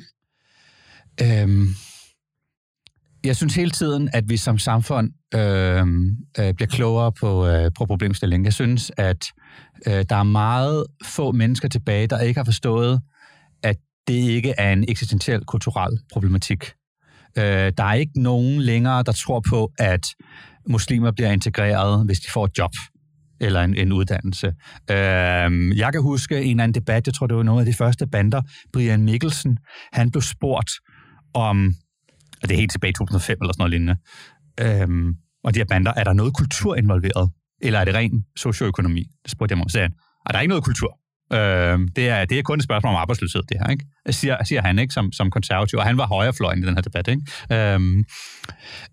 Øhm, 1.22 1.66
jeg 3.24 3.36
synes 3.36 3.54
hele 3.54 3.70
tiden, 3.70 4.10
at 4.12 4.24
vi 4.28 4.36
som 4.36 4.58
samfund 4.58 5.10
øh, 5.34 5.86
øh, 6.38 6.54
bliver 6.54 6.68
klogere 6.68 7.12
på, 7.12 7.46
øh, 7.46 7.70
på 7.78 7.86
problemstillingen. 7.86 8.44
Jeg 8.44 8.52
synes, 8.52 8.92
at 8.96 9.24
øh, 9.86 10.04
der 10.08 10.16
er 10.16 10.22
meget 10.22 10.86
få 11.04 11.32
mennesker 11.32 11.68
tilbage, 11.68 12.06
der 12.06 12.20
ikke 12.20 12.38
har 12.38 12.44
forstået, 12.44 13.00
at 13.62 13.76
det 14.08 14.14
ikke 14.14 14.54
er 14.58 14.72
en 14.72 14.84
eksistentiel 14.88 15.44
kulturel 15.44 15.98
problematik. 16.12 16.64
Øh, 17.38 17.72
der 17.78 17.84
er 17.84 17.94
ikke 17.94 18.22
nogen 18.22 18.60
længere, 18.60 19.02
der 19.02 19.12
tror 19.12 19.42
på, 19.48 19.72
at 19.78 20.06
muslimer 20.68 21.10
bliver 21.10 21.30
integreret, 21.30 22.06
hvis 22.06 22.20
de 22.20 22.30
får 22.30 22.44
et 22.44 22.58
job 22.58 22.70
eller 23.46 23.62
en, 23.62 23.76
en 23.76 23.92
uddannelse. 23.92 24.46
Øh, 24.90 25.78
jeg 25.78 25.92
kan 25.92 26.02
huske 26.02 26.42
en 26.42 26.60
anden 26.60 26.74
debat, 26.74 27.06
jeg 27.06 27.14
tror, 27.14 27.26
det 27.26 27.36
var 27.36 27.42
noget 27.42 27.60
af 27.60 27.66
de 27.66 27.74
første 27.74 28.06
bander, 28.06 28.42
Brian 28.72 29.02
Mikkelsen, 29.02 29.58
han 29.92 30.10
blev 30.10 30.22
spurgt 30.22 30.70
om, 31.34 31.74
og 32.42 32.48
det 32.48 32.54
er 32.54 32.58
helt 32.58 32.70
tilbage 32.70 32.90
i 32.90 32.92
2005 32.92 33.38
eller 33.40 33.52
sådan 33.52 33.60
noget 33.60 33.70
lignende, 33.70 33.96
øh, 34.60 35.14
og 35.44 35.54
de 35.54 35.60
her 35.60 35.64
bander, 35.64 35.92
er 35.96 36.04
der 36.04 36.12
noget 36.12 36.34
kultur 36.34 36.76
involveret? 36.76 37.30
Eller 37.62 37.78
er 37.78 37.84
det 37.84 37.94
ren 37.94 38.24
socioøkonomi? 38.36 39.04
Det 39.22 39.30
spurgte 39.30 39.52
jeg 39.52 39.58
mig 39.58 39.64
om. 39.64 39.68
Så 39.68 39.80
ah, 39.80 39.90
er 40.26 40.32
der 40.32 40.40
ikke 40.40 40.48
noget 40.48 40.64
kultur? 40.64 40.98
Øh, 41.32 41.78
det, 41.96 42.08
er, 42.08 42.24
det 42.24 42.38
er 42.38 42.42
kun 42.42 42.58
et 42.58 42.64
spørgsmål 42.64 42.90
om 42.90 42.96
arbejdsløshed, 42.96 43.42
det 43.42 43.56
her, 43.60 43.70
ikke? 43.70 43.84
Siger, 44.10 44.44
siger 44.44 44.62
han, 44.62 44.78
ikke, 44.78 44.94
som, 44.94 45.12
som 45.12 45.30
konservativ. 45.30 45.78
Og 45.78 45.84
han 45.84 45.98
var 45.98 46.06
højrefløjen 46.06 46.62
i 46.62 46.66
den 46.66 46.74
her 46.74 46.82
debat, 46.82 47.08
ikke? 47.08 47.22
Øhm, 47.52 48.04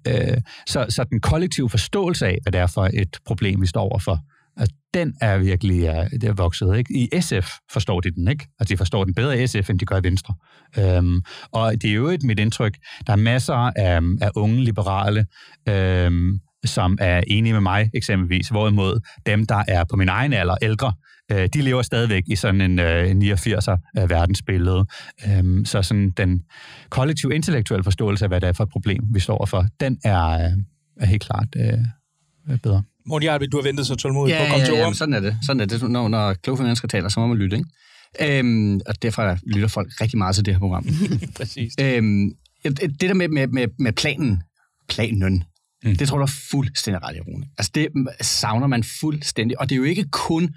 øh, 0.08 0.38
så, 0.68 0.86
så 0.89 1.04
den 1.04 1.22
kollektive 1.22 1.70
forståelse 1.70 2.28
af, 2.28 2.38
hvad 2.41 2.52
det 2.52 2.62
er 2.62 2.68
for 2.68 2.89
et 2.93 3.18
problem, 3.26 3.62
vi 3.62 3.68
står 3.68 3.82
overfor, 3.82 4.20
og 4.58 4.68
den 4.93 5.14
er 5.22 5.38
virkelig 5.38 5.82
ja, 5.82 6.08
det 6.12 6.24
er 6.24 6.34
vokset. 6.34 6.78
Ikke? 6.78 6.93
I 6.93 7.22
SF 7.22 7.49
forstår 7.72 7.99
de 7.99 8.12
den, 8.12 8.28
ikke? 8.28 8.47
Altså, 8.60 8.74
de 8.74 8.78
forstår 8.78 9.04
den 9.04 9.14
bedre 9.14 9.43
i 9.43 9.47
SF, 9.47 9.70
end 9.70 9.80
de 9.80 9.86
gør 9.86 9.99
i 9.99 10.04
Venstre. 10.04 10.36
Øhm, 10.78 11.22
og 11.52 11.74
det 11.82 11.89
er 11.89 11.93
jo 11.93 12.08
et 12.08 12.24
mit 12.24 12.39
indtryk. 12.39 12.78
Der 13.08 13.14
er 13.14 13.18
masser 13.18 13.54
af, 13.54 14.02
af 14.22 14.32
unge 14.36 14.64
liberale, 14.64 15.26
øhm, 15.70 16.39
som 16.66 16.97
er 17.02 17.22
enige 17.28 17.54
med 17.54 17.62
mig 17.62 17.89
eksempelvis, 17.93 18.49
hvorimod 18.49 18.99
dem, 19.26 19.45
der 19.45 19.64
er 19.68 19.84
på 19.84 19.95
min 19.95 20.10
egen 20.10 20.34
alder, 20.34 20.56
ældre, 20.62 20.93
øh, 21.32 21.49
de 21.54 21.62
lever 21.62 21.82
stadigvæk 21.82 22.24
i 22.28 22.36
sådan 22.36 22.62
en 22.62 22.80
øh, 22.80 23.12
89'er 23.12 24.02
øh, 24.02 24.10
verdensbillede. 24.10 24.86
Øhm, 25.28 25.66
så 25.66 25.82
sådan 25.82 26.10
den 26.10 26.43
kollektive 26.89 27.36
intellektuelle 27.36 27.84
forståelse 27.84 28.26
af, 28.26 28.30
hvad 28.30 28.41
det 28.41 28.49
er 28.49 28.54
for 28.54 28.64
et 28.64 28.70
problem, 28.70 29.04
vi 29.14 29.20
står 29.20 29.45
for, 29.45 29.66
den 29.80 29.99
er, 30.04 30.28
øh, 30.28 30.52
er 30.97 31.06
helt 31.06 31.22
klart 31.24 31.47
øh, 31.56 32.58
bedre. 32.64 32.84
Morten 33.06 33.26
Jarlby, 33.26 33.43
du 33.52 33.58
har 33.58 33.64
ventet 33.64 33.88
så 33.88 33.95
tålmodigt 33.95 34.36
ja, 34.36 34.39
på 34.39 34.43
at 34.43 34.49
komme 34.49 34.66
ja, 34.66 34.72
til 34.72 34.76
ja, 34.76 34.88
ord. 34.88 34.93
sådan 34.93 35.14
er 35.14 35.20
det. 35.20 35.38
Sådan 35.45 35.60
er 35.60 35.66
det. 35.66 35.89
Når, 35.89 36.08
når 36.08 36.34
kloge 36.34 36.64
mennesker 36.64 36.88
taler, 36.88 37.10
så 37.10 37.20
må 37.20 37.28
man 37.28 37.38
lytte, 37.38 37.58
ikke? 37.58 38.39
Øhm, 38.39 38.82
og 38.86 39.02
derfor 39.02 39.38
lytter 39.43 39.68
folk 39.68 40.02
rigtig 40.02 40.18
meget 40.18 40.36
til 40.36 40.45
det 40.45 40.54
her 40.54 40.60
program. 40.60 40.86
Præcis. 41.38 41.74
øhm, 41.80 42.32
det 42.64 43.02
der 43.02 43.14
med, 43.14 43.28
med, 43.28 43.47
med, 43.47 43.68
med 43.80 43.93
planen, 43.93 44.43
planen, 44.89 45.43
mm. 45.84 45.95
det 45.95 46.08
tror 46.08 46.18
jeg, 46.18 46.28
du 46.28 46.32
er 46.32 46.38
fuldstændig 46.52 47.04
ret 47.04 47.16
i, 47.16 47.20
Rune. 47.20 47.45
Altså, 47.58 47.72
det 47.76 47.88
savner 48.22 48.68
man 48.68 48.84
fuldstændig. 48.84 49.60
Og 49.60 49.70
det 49.70 49.76
er 49.76 49.78
jo 49.78 49.84
ikke 49.84 50.06
kun 50.12 50.56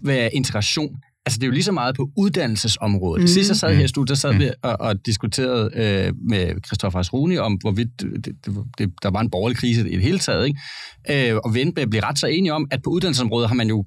hvad 0.00 0.28
integration. 0.32 0.96
Altså, 1.26 1.38
det 1.38 1.42
er 1.42 1.46
jo 1.46 1.52
lige 1.52 1.64
så 1.64 1.72
meget 1.72 1.96
på 1.96 2.10
uddannelsesområdet. 2.16 3.22
Mm. 3.22 3.26
Sidst 3.26 3.50
jeg 3.50 3.56
sad 3.56 3.74
her 3.74 3.84
i 3.84 3.88
studiet, 3.88 4.08
der 4.08 4.14
sad 4.14 4.34
vi 4.34 4.50
og, 4.62 4.80
og 4.80 5.06
diskuterede 5.06 5.70
øh, 5.74 6.12
med 6.28 6.64
Christoffer 6.66 6.98
Asruni 6.98 7.36
om, 7.36 7.54
hvorvidt 7.54 8.00
det, 8.00 8.24
det, 8.24 8.56
det, 8.78 8.92
der 9.02 9.10
var 9.10 9.20
en 9.20 9.30
borgerlig 9.30 9.58
krise 9.58 9.90
i 9.90 9.94
det 9.94 10.02
hele 10.02 10.18
taget. 10.18 10.46
Ikke? 10.46 11.30
Øh, 11.32 11.36
og 11.44 11.54
Vendberg 11.54 11.90
blev 11.90 12.00
ret 12.02 12.18
så 12.18 12.26
enige 12.26 12.52
om, 12.52 12.68
at 12.70 12.82
på 12.82 12.90
uddannelsesområdet 12.90 13.48
har 13.48 13.54
man 13.54 13.68
jo 13.68 13.84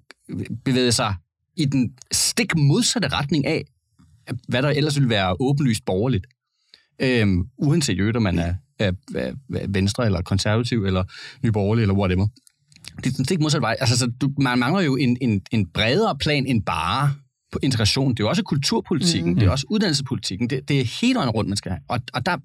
bevæget 0.66 0.94
sig 0.94 1.16
i 1.58 1.66
den 1.66 1.92
stik 2.12 2.56
modsatte 2.58 3.08
retning 3.08 3.46
af, 3.46 3.66
hvad 4.48 4.62
der 4.62 4.70
ellers 4.70 4.96
ville 4.96 5.10
være 5.10 5.36
åbenlyst 5.40 5.86
borgerligt. 5.86 6.28
Øh, 7.02 7.28
uanset 7.58 7.98
jo, 7.98 8.12
om 8.16 8.22
man 8.22 8.40
er, 8.40 8.54
er, 8.80 8.92
er, 9.16 9.34
er 9.56 9.66
venstre 9.70 10.06
eller 10.06 10.22
konservativ 10.22 10.86
eller 10.86 11.04
nyborgerlig 11.44 11.82
eller 11.82 11.96
whatever. 11.96 12.28
Det 12.98 13.06
er 13.06 13.16
den 13.16 13.26
stik 13.26 13.40
modsatte 13.40 13.62
vej. 13.62 13.76
Altså, 13.80 13.98
så 13.98 14.12
du, 14.22 14.30
man 14.42 14.60
mangler 14.60 14.82
jo 14.82 14.96
en, 14.96 15.18
en, 15.22 15.42
en 15.52 15.68
bredere 15.68 16.18
plan 16.18 16.46
end 16.46 16.64
bare 16.64 17.14
på 17.52 17.60
integration. 17.64 18.12
Det 18.12 18.20
er 18.20 18.24
jo 18.24 18.30
også 18.30 18.44
kulturpolitikken, 18.44 19.34
mm. 19.34 19.40
det 19.40 19.48
er 19.48 19.52
også 19.52 19.66
uddannelsespolitikken. 19.70 20.50
Det, 20.50 20.70
det 20.70 20.80
er 20.80 20.84
helt 21.02 21.18
rundt, 21.18 21.50
man 21.50 21.58
skal 21.58 21.72
have. 21.72 21.82
Og, 21.88 22.00
og 22.14 22.26
der 22.26 22.38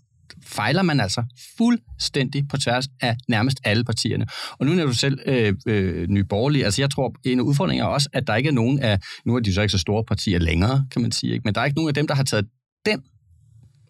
fejler 0.45 0.83
man 0.83 1.01
altså 1.01 1.25
fuldstændig 1.57 2.49
på 2.49 2.57
tværs 2.57 2.89
af 3.01 3.17
nærmest 3.29 3.61
alle 3.65 3.85
partierne. 3.85 4.27
Og 4.59 4.67
nu 4.67 4.73
er 4.73 4.87
du 4.87 4.95
selv 4.95 5.19
øh, 5.27 5.55
øh, 5.67 6.09
nyborgerlig. 6.09 6.65
Altså 6.65 6.83
jeg 6.83 6.91
tror, 6.91 7.15
en 7.25 7.39
af 7.39 7.43
udfordringerne 7.43 7.91
er 7.91 7.95
også, 7.95 8.09
at 8.13 8.27
der 8.27 8.37
ikke 8.37 8.49
er 8.49 8.53
nogen 8.53 8.79
af, 8.79 8.99
nu 9.25 9.37
er 9.37 9.41
de 9.41 9.55
så 9.55 9.63
ikke 9.63 9.73
så 9.73 9.79
store 9.79 10.05
partier 10.05 10.39
længere, 10.39 10.87
kan 10.91 11.03
man 11.03 11.13
sige, 11.13 11.33
ikke? 11.33 11.43
men 11.45 11.55
der 11.55 11.61
er 11.61 11.65
ikke 11.65 11.77
nogen 11.77 11.89
af 11.89 11.95
dem, 11.95 12.07
der 12.07 12.15
har 12.15 12.23
taget 12.23 12.47
den 12.87 13.03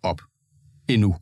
op 0.02 0.20
endnu. 0.88 1.16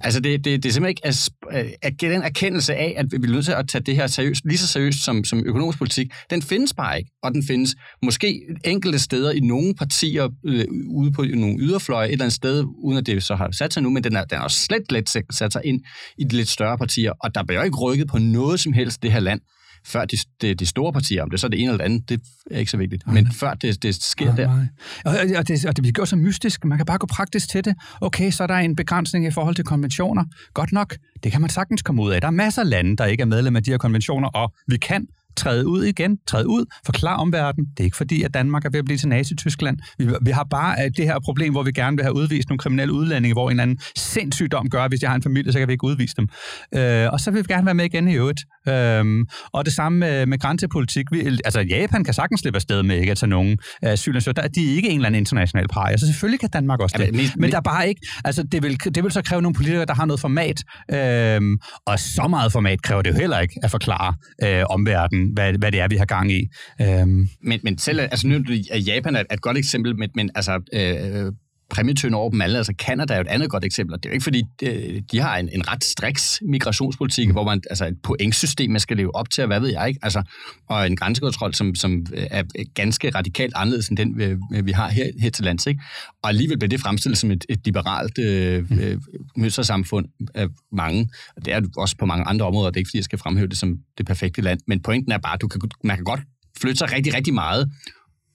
Altså, 0.00 0.20
det, 0.20 0.44
det, 0.44 0.62
det 0.62 0.68
er 0.68 0.72
simpelthen 0.72 0.88
ikke 0.88 1.06
at, 1.06 1.28
øh, 1.52 1.72
at 1.82 1.98
get 1.98 2.10
den 2.10 2.22
erkendelse 2.22 2.74
af, 2.74 2.94
at 2.96 3.06
vi 3.10 3.26
er 3.26 3.32
nødt 3.32 3.44
til 3.44 3.52
at 3.52 3.68
tage 3.68 3.82
det 3.82 3.96
her 3.96 4.06
seriøst, 4.06 4.44
lige 4.44 4.58
så 4.58 4.66
seriøst 4.66 5.04
som, 5.04 5.24
som 5.24 5.42
økonomisk 5.46 5.78
politik. 5.78 6.12
Den 6.30 6.42
findes 6.42 6.74
bare 6.74 6.98
ikke, 6.98 7.10
og 7.22 7.32
den 7.32 7.44
findes 7.46 7.74
måske 8.02 8.42
enkelte 8.64 8.98
steder 8.98 9.30
i 9.32 9.40
nogle 9.40 9.74
partier 9.74 10.28
øh, 10.44 10.64
ude 10.88 11.12
på 11.12 11.22
nogle 11.22 11.56
yderfløje, 11.58 12.06
et 12.06 12.12
eller 12.12 12.24
andet 12.24 12.34
sted, 12.34 12.64
uden 12.78 12.98
at 12.98 13.06
det 13.06 13.22
så 13.22 13.34
har 13.34 13.50
sat 13.52 13.74
sig 13.74 13.82
nu, 13.82 13.90
men 13.90 14.04
den 14.04 14.16
er, 14.16 14.24
den 14.24 14.38
er 14.38 14.42
også 14.42 14.60
slet 14.60 14.92
let 14.92 15.08
sat 15.32 15.52
sig 15.52 15.62
ind 15.64 15.80
i 16.18 16.24
de 16.24 16.36
lidt 16.36 16.48
større 16.48 16.78
partier, 16.78 17.12
og 17.20 17.34
der 17.34 17.44
bliver 17.44 17.60
jo 17.60 17.64
ikke 17.64 17.76
rykket 17.76 18.08
på 18.08 18.18
noget 18.18 18.60
som 18.60 18.72
helst 18.72 19.02
det 19.02 19.12
her 19.12 19.20
land, 19.20 19.40
før 19.84 20.04
de, 20.04 20.16
de, 20.42 20.54
de 20.54 20.66
store 20.66 20.92
partier, 20.92 21.22
om 21.22 21.30
det 21.30 21.40
så 21.40 21.46
er 21.46 21.48
det 21.48 21.60
ene 21.60 21.72
eller 21.72 21.78
det 21.78 21.84
andet, 21.84 22.08
det 22.08 22.20
er 22.50 22.58
ikke 22.58 22.70
så 22.70 22.76
vigtigt. 22.76 23.06
Men 23.06 23.26
okay. 23.26 23.36
før 23.36 23.54
det, 23.54 23.82
det 23.82 23.94
sker 23.94 24.32
okay. 24.32 24.42
der. 24.42 24.66
Og, 25.04 25.14
og, 25.38 25.48
det, 25.48 25.66
og 25.66 25.76
det 25.76 25.82
bliver 25.82 25.92
gjort 25.92 26.08
så 26.08 26.16
mystisk. 26.16 26.64
Man 26.64 26.78
kan 26.78 26.86
bare 26.86 26.98
gå 26.98 27.06
praktisk 27.06 27.48
til 27.50 27.64
det. 27.64 27.74
Okay, 28.00 28.30
så 28.30 28.42
er 28.42 28.46
der 28.46 28.54
en 28.54 28.76
begrænsning 28.76 29.26
i 29.26 29.30
forhold 29.30 29.54
til 29.54 29.64
konventioner. 29.64 30.24
Godt 30.54 30.72
nok, 30.72 30.96
det 31.22 31.32
kan 31.32 31.40
man 31.40 31.50
sagtens 31.50 31.82
komme 31.82 32.02
ud 32.02 32.12
af. 32.12 32.20
Der 32.20 32.26
er 32.26 32.32
masser 32.32 32.62
af 32.62 32.68
lande, 32.68 32.96
der 32.96 33.04
ikke 33.04 33.20
er 33.20 33.26
medlem 33.26 33.56
af 33.56 33.62
de 33.62 33.70
her 33.70 33.78
konventioner, 33.78 34.28
og 34.28 34.52
vi 34.68 34.76
kan 34.76 35.06
træde 35.36 35.66
ud 35.66 35.84
igen, 35.84 36.18
træde 36.26 36.48
ud, 36.48 36.64
forklare 36.86 37.16
omverdenen. 37.16 37.66
Det 37.70 37.80
er 37.80 37.84
ikke 37.84 37.96
fordi, 37.96 38.22
at 38.22 38.34
Danmark 38.34 38.64
er 38.64 38.70
ved 38.70 38.78
at 38.78 38.84
blive 38.84 38.98
til 38.98 39.08
Nazi-Tyskland. 39.08 39.78
Vi, 39.98 40.08
vi 40.22 40.30
har 40.30 40.46
bare 40.50 40.88
det 40.96 41.04
her 41.04 41.18
problem, 41.24 41.52
hvor 41.52 41.62
vi 41.62 41.72
gerne 41.72 41.96
vil 41.96 42.04
have 42.04 42.16
udvist 42.16 42.48
nogle 42.48 42.58
kriminelle 42.58 42.92
udlændinge, 42.92 43.32
hvor 43.32 43.50
en 43.50 43.60
anden 43.60 43.78
sindssygdom 43.96 44.68
gør, 44.70 44.82
at 44.84 44.90
hvis 44.90 45.02
jeg 45.02 45.10
har 45.10 45.16
en 45.16 45.22
familie, 45.22 45.52
så 45.52 45.58
kan 45.58 45.68
vi 45.68 45.72
ikke 45.72 45.84
udvise 45.84 46.14
dem. 46.16 46.28
Øh, 46.74 47.12
og 47.12 47.20
så 47.20 47.30
vil 47.30 47.38
vi 47.48 47.52
gerne 47.54 47.66
være 47.66 47.74
med 47.74 47.84
igen 47.84 48.08
i 48.08 48.14
øvrigt. 48.14 48.40
Øh, 48.68 49.04
og 49.52 49.64
det 49.64 49.72
samme 49.72 49.98
med, 49.98 50.26
med 50.26 50.38
grænsepolitik. 50.38 51.06
Vi, 51.12 51.38
altså 51.44 51.60
Japan 51.60 52.04
kan 52.04 52.14
sagtens 52.14 52.40
slippe 52.40 52.56
afsted 52.56 52.82
med 52.82 52.96
ikke 52.96 53.10
at 53.10 53.18
tage 53.18 53.30
nogen 53.30 53.58
asylansøgere. 53.82 54.48
De 54.48 54.70
er 54.70 54.74
ikke 54.76 54.88
en 54.88 54.94
eller 54.94 55.06
anden 55.06 55.18
international 55.18 55.68
parier, 55.68 55.96
så 55.96 56.06
selvfølgelig 56.06 56.40
kan 56.40 56.48
Danmark 56.50 56.80
også 56.80 56.96
det. 56.98 57.06
Ja, 57.06 57.10
men, 57.12 57.26
men 57.36 57.50
der 57.50 57.56
er 57.56 57.60
bare 57.60 57.88
ikke, 57.88 58.00
altså 58.24 58.42
det 58.42 58.62
vil, 58.62 58.78
det 58.94 59.04
vil 59.04 59.12
så 59.12 59.22
kræve 59.22 59.42
nogle 59.42 59.54
politikere, 59.54 59.84
der 59.84 59.94
har 59.94 60.04
noget 60.04 60.20
format, 60.20 60.62
øh, 60.90 61.40
og 61.86 61.98
så 61.98 62.26
meget 62.30 62.52
format 62.52 62.82
kræver 62.82 63.02
det 63.02 63.10
jo 63.10 63.16
heller 63.16 63.38
ikke 63.38 63.54
at 63.62 63.70
forklare 63.70 64.14
øh, 64.44 64.64
omverdenen, 64.70 65.21
hvad, 65.28 65.52
hvad 65.58 65.72
det 65.72 65.80
er, 65.80 65.88
vi 65.88 65.96
har 65.96 66.04
gang 66.04 66.32
i. 66.32 66.48
Øhm. 66.80 67.28
Men, 67.42 67.60
men 67.62 67.78
selv, 67.78 68.00
altså 68.00 68.28
nu 68.28 68.34
er 68.70 68.78
Japan 68.78 69.16
er 69.16 69.24
et 69.32 69.40
godt 69.40 69.58
eksempel, 69.58 69.98
men, 69.98 70.10
men 70.14 70.30
altså, 70.34 70.60
øh, 70.72 71.32
præmietøn 71.72 72.14
over 72.14 72.30
dem 72.30 72.40
alle. 72.40 72.56
Altså 72.56 72.74
Canada 72.78 73.12
er 73.12 73.18
jo 73.18 73.20
et 73.20 73.28
andet 73.28 73.50
godt 73.50 73.64
eksempel. 73.64 73.96
Det 73.96 74.06
er 74.06 74.10
jo 74.10 74.12
ikke 74.12 74.24
fordi, 74.24 74.42
de, 74.60 75.02
de 75.12 75.20
har 75.20 75.36
en, 75.36 75.48
en 75.52 75.68
ret 75.68 75.84
striks 75.84 76.40
migrationspolitik, 76.42 77.28
mm. 77.28 77.32
hvor 77.32 77.44
man, 77.44 77.62
altså 77.70 77.86
et 77.86 77.96
pointsystem, 78.02 78.70
man 78.70 78.80
skal 78.80 78.96
leve 78.96 79.16
op 79.16 79.30
til, 79.30 79.42
og 79.42 79.46
hvad 79.46 79.60
ved 79.60 79.68
jeg 79.68 79.88
ikke, 79.88 80.00
altså, 80.02 80.22
og 80.68 80.86
en 80.86 80.96
grænsekontrol, 80.96 81.54
som, 81.54 81.74
som 81.74 82.06
øh, 82.14 82.26
er 82.30 82.42
ganske 82.74 83.10
radikalt 83.10 83.52
anderledes 83.56 83.88
end 83.88 83.96
den, 83.96 84.18
vi, 84.18 84.24
øh, 84.24 84.66
vi 84.66 84.72
har 84.72 84.88
her, 84.88 85.10
her 85.20 85.30
til 85.30 85.44
lands. 85.44 85.66
Ikke? 85.66 85.82
Og 86.22 86.28
alligevel 86.28 86.58
bliver 86.58 86.68
det 86.68 86.80
fremstillet 86.80 87.18
som 87.18 87.30
et, 87.30 87.44
et 87.48 87.60
liberalt 87.64 88.18
øh, 88.18 88.70
mm. 88.70 88.78
øh, 88.78 89.00
mønstersamfund 89.36 90.06
af 90.34 90.46
mange. 90.72 91.08
Og 91.36 91.44
det 91.44 91.54
er 91.54 91.60
også 91.76 91.96
på 91.96 92.06
mange 92.06 92.24
andre 92.24 92.46
områder. 92.46 92.70
Det 92.70 92.76
er 92.76 92.80
ikke 92.80 92.88
fordi, 92.88 92.98
jeg 92.98 93.04
skal 93.04 93.18
fremhæve 93.18 93.48
det 93.48 93.58
som 93.58 93.78
det 93.98 94.06
perfekte 94.06 94.42
land. 94.42 94.60
Men 94.66 94.82
pointen 94.82 95.12
er 95.12 95.18
bare, 95.18 95.34
at 95.34 95.40
du 95.40 95.48
kan, 95.48 95.60
man 95.84 95.96
kan 95.96 96.04
godt 96.04 96.20
flytte 96.60 96.78
sig 96.78 96.92
rigtig, 96.92 97.14
rigtig 97.14 97.34
meget, 97.34 97.70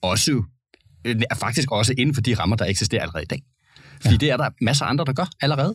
også 0.02 0.42
faktisk 1.34 1.72
også 1.72 1.94
inden 1.98 2.14
for 2.14 2.22
de 2.22 2.34
rammer, 2.34 2.56
der 2.56 2.64
eksisterer 2.64 3.02
allerede 3.02 3.22
i 3.22 3.26
dag. 3.26 3.42
Fordi 4.00 4.14
ja. 4.14 4.16
det 4.16 4.30
er 4.30 4.36
der 4.36 4.50
masser 4.60 4.84
af 4.84 4.90
andre, 4.90 5.04
der 5.04 5.12
gør 5.12 5.26
allerede. 5.40 5.74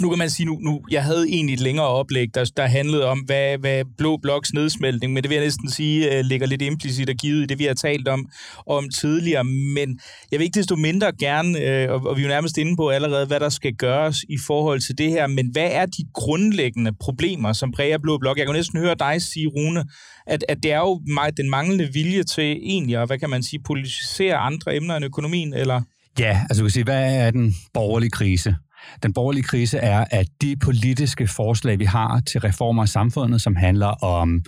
Nu 0.00 0.08
kan 0.08 0.18
man 0.18 0.30
sige, 0.30 0.46
nu, 0.46 0.58
nu 0.60 0.80
jeg 0.90 1.04
havde 1.04 1.26
egentlig 1.28 1.54
et 1.54 1.60
længere 1.60 1.86
oplæg, 1.86 2.28
der, 2.34 2.50
der 2.56 2.66
handlede 2.66 3.06
om, 3.06 3.18
hvad, 3.18 3.58
hvad 3.58 3.84
Blå 3.98 4.16
Bloks 4.16 4.52
nedsmeltning, 4.52 5.12
men 5.12 5.22
det 5.22 5.30
vil 5.30 5.36
jeg 5.36 5.44
næsten 5.44 5.70
sige, 5.70 6.18
uh, 6.18 6.24
ligger 6.24 6.46
lidt 6.46 6.62
implicit 6.62 7.10
og 7.10 7.14
givet 7.14 7.42
i 7.42 7.46
det, 7.46 7.58
vi 7.58 7.64
har 7.64 7.74
talt 7.74 8.08
om, 8.08 8.28
om 8.66 8.88
tidligere. 8.88 9.44
Men 9.44 9.98
jeg 10.30 10.38
vil 10.38 10.44
ikke 10.44 10.58
desto 10.58 10.76
mindre 10.76 11.12
gerne, 11.18 11.50
uh, 11.50 11.94
og, 11.94 12.10
og 12.10 12.16
vi 12.16 12.22
er 12.22 12.26
jo 12.26 12.28
nærmest 12.28 12.58
inde 12.58 12.76
på 12.76 12.88
allerede, 12.88 13.26
hvad 13.26 13.40
der 13.40 13.48
skal 13.48 13.72
gøres 13.74 14.24
i 14.28 14.38
forhold 14.46 14.80
til 14.80 14.98
det 14.98 15.10
her, 15.10 15.26
men 15.26 15.48
hvad 15.52 15.68
er 15.72 15.86
de 15.86 16.04
grundlæggende 16.14 16.92
problemer, 17.00 17.52
som 17.52 17.72
præger 17.72 17.98
Blå 17.98 18.18
Blok? 18.18 18.38
Jeg 18.38 18.46
kan 18.46 18.54
næsten 18.54 18.78
høre 18.78 18.94
dig 18.98 19.22
sige, 19.22 19.46
Rune, 19.46 19.84
at, 20.26 20.44
at 20.48 20.58
det 20.62 20.72
er 20.72 20.78
jo 20.78 21.00
den 21.36 21.50
manglende 21.50 21.88
vilje 21.92 22.22
til 22.22 22.58
egentlig, 22.62 22.98
og 22.98 23.06
hvad 23.06 23.18
kan 23.18 23.30
man 23.30 23.42
sige, 23.42 23.60
politisere 23.66 24.36
andre 24.36 24.76
emner 24.76 24.96
end 24.96 25.04
økonomien, 25.04 25.54
eller? 25.54 25.82
Ja, 26.18 26.40
altså 26.50 26.62
du 26.62 26.66
kan 26.66 26.70
sige, 26.70 26.84
hvad 26.84 27.14
er 27.14 27.30
den 27.30 27.54
borgerlige 27.74 28.10
krise? 28.10 28.56
Den 29.02 29.12
borgerlige 29.12 29.42
krise 29.42 29.78
er, 29.78 30.04
at 30.10 30.26
de 30.42 30.56
politiske 30.56 31.26
forslag, 31.26 31.78
vi 31.78 31.84
har 31.84 32.20
til 32.20 32.40
reformer 32.40 32.82
af 32.82 32.88
samfundet, 32.88 33.42
som 33.42 33.56
handler 33.56 34.04
om 34.04 34.42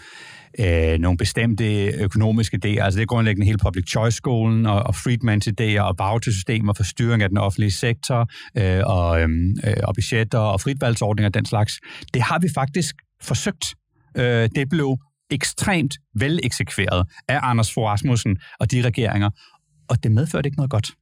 øh, 0.59 0.99
nogle 0.99 1.18
bestemte 1.18 1.87
økonomiske 1.87 2.59
idéer, 2.64 2.85
altså 2.85 2.99
det 2.99 3.03
er 3.03 3.07
grundlæggende 3.07 3.47
hele 3.47 3.59
public 3.59 3.91
choice-skolen 3.91 4.66
og, 4.66 4.83
og 4.83 4.95
Friedmans 4.95 5.49
idéer 5.49 5.80
og 5.80 5.95
vouchersystemer 5.99 6.72
for 6.72 6.85
styring 6.85 7.22
af 7.22 7.28
den 7.28 7.39
offentlige 7.39 7.70
sektor 7.70 8.30
øh, 8.59 8.83
og, 8.87 9.20
øhm, 9.20 9.57
øh, 9.66 9.74
og 9.85 9.95
budgetter 9.95 10.39
og 10.39 10.61
fritvalgsordninger 10.61 11.28
og 11.28 11.35
den 11.35 11.45
slags. 11.45 11.80
Det 12.14 12.22
har 12.22 12.39
vi 12.39 12.49
faktisk 12.55 12.95
forsøgt. 13.22 13.74
Øh, 14.16 14.49
det 14.55 14.68
blev 14.68 14.97
ekstremt 15.30 15.95
veleksekveret 16.14 17.07
af 17.28 17.39
Anders 17.43 17.72
Fogh 17.74 17.87
Rasmussen 17.87 18.37
og 18.61 18.70
de 18.70 18.83
regeringer, 18.83 19.30
og 19.89 20.03
det 20.03 20.12
medførte 20.12 20.47
ikke 20.47 20.57
noget 20.57 20.70
godt. 20.70 20.93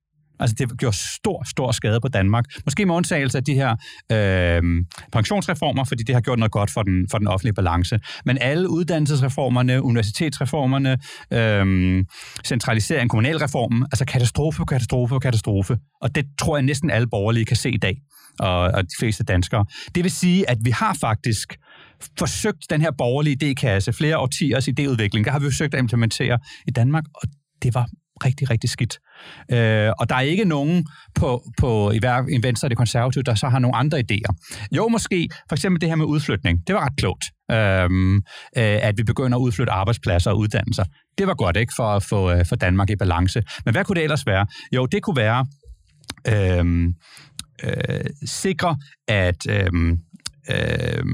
Altså 0.40 0.56
det 0.58 0.78
gjorde 0.78 0.96
stor, 1.20 1.48
stor 1.50 1.72
skade 1.72 2.00
på 2.00 2.08
Danmark. 2.08 2.44
Måske 2.64 2.86
med 2.86 2.94
undtagelse 2.94 3.38
af 3.38 3.44
de 3.44 3.54
her 3.54 3.76
øh, 4.12 4.62
pensionsreformer, 5.12 5.84
fordi 5.84 6.02
det 6.02 6.14
har 6.14 6.20
gjort 6.20 6.38
noget 6.38 6.52
godt 6.52 6.70
for 6.70 6.82
den, 6.82 7.08
for 7.10 7.18
den 7.18 7.28
offentlige 7.28 7.54
balance. 7.54 8.00
Men 8.24 8.38
alle 8.40 8.68
uddannelsesreformerne, 8.70 9.82
universitetsreformerne, 9.82 10.98
øh, 11.32 12.04
centralisering, 12.44 13.10
kommunalreformen, 13.10 13.82
altså 13.82 14.04
katastrofe, 14.04 14.64
katastrofe, 14.64 15.20
katastrofe. 15.20 15.78
Og 16.00 16.14
det 16.14 16.24
tror 16.40 16.56
jeg 16.56 16.62
næsten 16.62 16.90
alle 16.90 17.06
borgerlige 17.06 17.44
kan 17.44 17.56
se 17.56 17.70
i 17.70 17.78
dag, 17.78 17.96
og, 18.38 18.58
og 18.60 18.82
de 18.82 18.96
fleste 18.98 19.24
danskere. 19.24 19.64
Det 19.94 20.04
vil 20.04 20.10
sige, 20.10 20.50
at 20.50 20.58
vi 20.64 20.70
har 20.70 20.96
faktisk 21.00 21.58
forsøgt 22.18 22.70
den 22.70 22.80
her 22.80 22.90
borgerlige 22.98 23.36
idékasse, 23.42 23.90
flere 23.90 24.18
årtiers 24.18 24.68
idéudvikling, 24.68 25.24
der 25.24 25.30
har 25.30 25.38
vi 25.38 25.46
forsøgt 25.46 25.74
at 25.74 25.80
implementere 25.80 26.38
i 26.68 26.70
Danmark, 26.70 27.04
og 27.14 27.28
det 27.62 27.74
var 27.74 27.86
rigtig, 28.24 28.50
rigtig 28.50 28.70
skidt. 28.70 28.98
Øh, 29.52 29.92
og 29.98 30.08
der 30.08 30.14
er 30.14 30.20
ikke 30.20 30.44
nogen 30.44 30.86
på, 31.14 31.42
på 31.58 31.90
i, 31.90 31.98
hver, 31.98 32.16
en 32.16 32.42
Venstre 32.42 32.66
og 32.66 32.70
det 32.70 32.78
konservative, 32.78 33.22
der 33.22 33.34
så 33.34 33.48
har 33.48 33.58
nogle 33.58 33.76
andre 33.76 33.98
idéer. 33.98 34.56
Jo, 34.72 34.88
måske 34.88 35.28
for 35.48 35.56
eksempel 35.56 35.80
det 35.80 35.88
her 35.88 35.96
med 35.96 36.06
udflytning. 36.06 36.66
Det 36.66 36.74
var 36.74 36.84
ret 36.84 36.96
klogt. 36.96 37.24
Øhm, 37.50 38.16
øh, 38.16 38.22
at 38.56 38.98
vi 38.98 39.02
begynder 39.02 39.38
at 39.38 39.42
udflytte 39.42 39.72
arbejdspladser 39.72 40.30
og 40.30 40.38
uddannelser. 40.38 40.84
Det 41.18 41.26
var 41.26 41.34
godt, 41.34 41.56
ikke, 41.56 41.72
for 41.76 41.96
at 41.96 42.02
få 42.02 42.30
øh, 42.30 42.46
for 42.46 42.56
Danmark 42.56 42.90
i 42.90 42.96
balance. 42.96 43.42
Men 43.64 43.74
hvad 43.74 43.84
kunne 43.84 43.96
det 43.96 44.02
ellers 44.02 44.26
være? 44.26 44.46
Jo, 44.72 44.86
det 44.86 45.02
kunne 45.02 45.16
være 45.16 45.46
øh, 46.28 46.84
øh, 47.64 48.04
sikre, 48.24 48.76
at, 49.08 49.46
øh, 49.48 49.96
øh, 50.50 51.04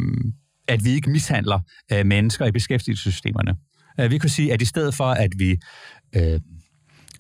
at 0.69 0.85
vi 0.85 0.91
ikke 0.91 1.11
mishandler 1.11 1.61
øh, 1.93 2.07
mennesker 2.07 2.47
i 2.47 2.53
beskæftigelsessystemerne. 2.53 3.57
Øh, 4.01 4.11
vi 4.11 4.19
kunne 4.19 4.31
sige, 4.31 4.53
at 4.53 4.63
i 4.63 4.65
stedet 4.65 4.95
for, 4.95 5.05
at 5.05 5.31
vi 5.39 5.57
øh, 6.17 6.41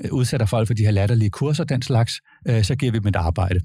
Øh, 0.05 0.13
udsætter 0.13 0.47
folk 0.47 0.67
for 0.67 0.75
de 0.75 0.85
her 0.85 0.91
latterlige 0.91 1.31
kurser, 1.31 1.65
den 1.65 1.83
slags, 1.83 2.21
øh, 2.49 2.65
så 2.65 2.77
giver 2.77 2.93
vi 2.93 2.99
dem 2.99 3.09
et 3.09 3.17
arbejde 3.17 3.61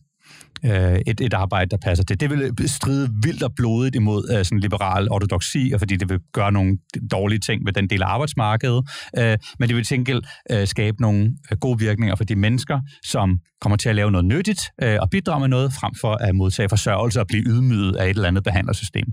øh, 0.66 1.00
et, 1.08 1.22
et 1.22 1.34
arbejde, 1.34 1.70
der 1.70 1.78
passer 1.78 2.04
til. 2.06 2.20
Det 2.20 2.30
vil 2.30 2.70
stride 2.70 3.10
vildt 3.24 3.44
og 3.44 3.52
blodigt 3.56 3.96
imod 3.96 4.30
øh, 4.32 4.46
sådan 4.46 4.60
liberal 4.60 5.12
ortodoksi, 5.12 5.72
og 5.74 5.80
fordi 5.80 5.96
det 5.96 6.10
vil 6.10 6.20
gøre 6.34 6.52
nogle 6.52 6.78
dårlige 7.12 7.40
ting 7.40 7.64
med 7.64 7.74
den 7.74 7.90
del 7.90 8.02
af 8.02 8.08
arbejdsmarkedet, 8.08 8.90
øh, 9.18 9.38
men 9.60 9.70
det 9.70 9.76
vil 9.76 9.86
til 9.86 10.22
øh, 10.52 10.68
skabe 10.68 11.02
nogle 11.02 11.34
øh, 11.52 11.58
gode 11.58 11.80
virkninger 11.80 12.16
for 12.16 12.24
de 12.24 12.36
mennesker, 12.36 12.80
som 13.06 13.40
kommer 13.62 13.78
til 13.78 13.90
at 13.90 13.96
lave 13.96 14.12
noget 14.12 14.26
nyttigt 14.26 14.62
øh, 14.84 14.98
og 15.02 15.10
bidrage 15.10 15.40
med 15.40 15.48
noget, 15.48 15.74
frem 15.74 15.94
for 16.02 16.14
at 16.14 16.36
modtage 16.36 16.70
forsørgelse 16.70 17.20
og 17.20 17.28
blive 17.28 17.44
ydmyget 17.44 17.96
af 17.96 18.06
et 18.06 18.10
eller 18.10 18.28
andet 18.28 18.44
behandlersystem. 18.44 19.08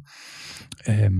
Øh, 0.88 1.10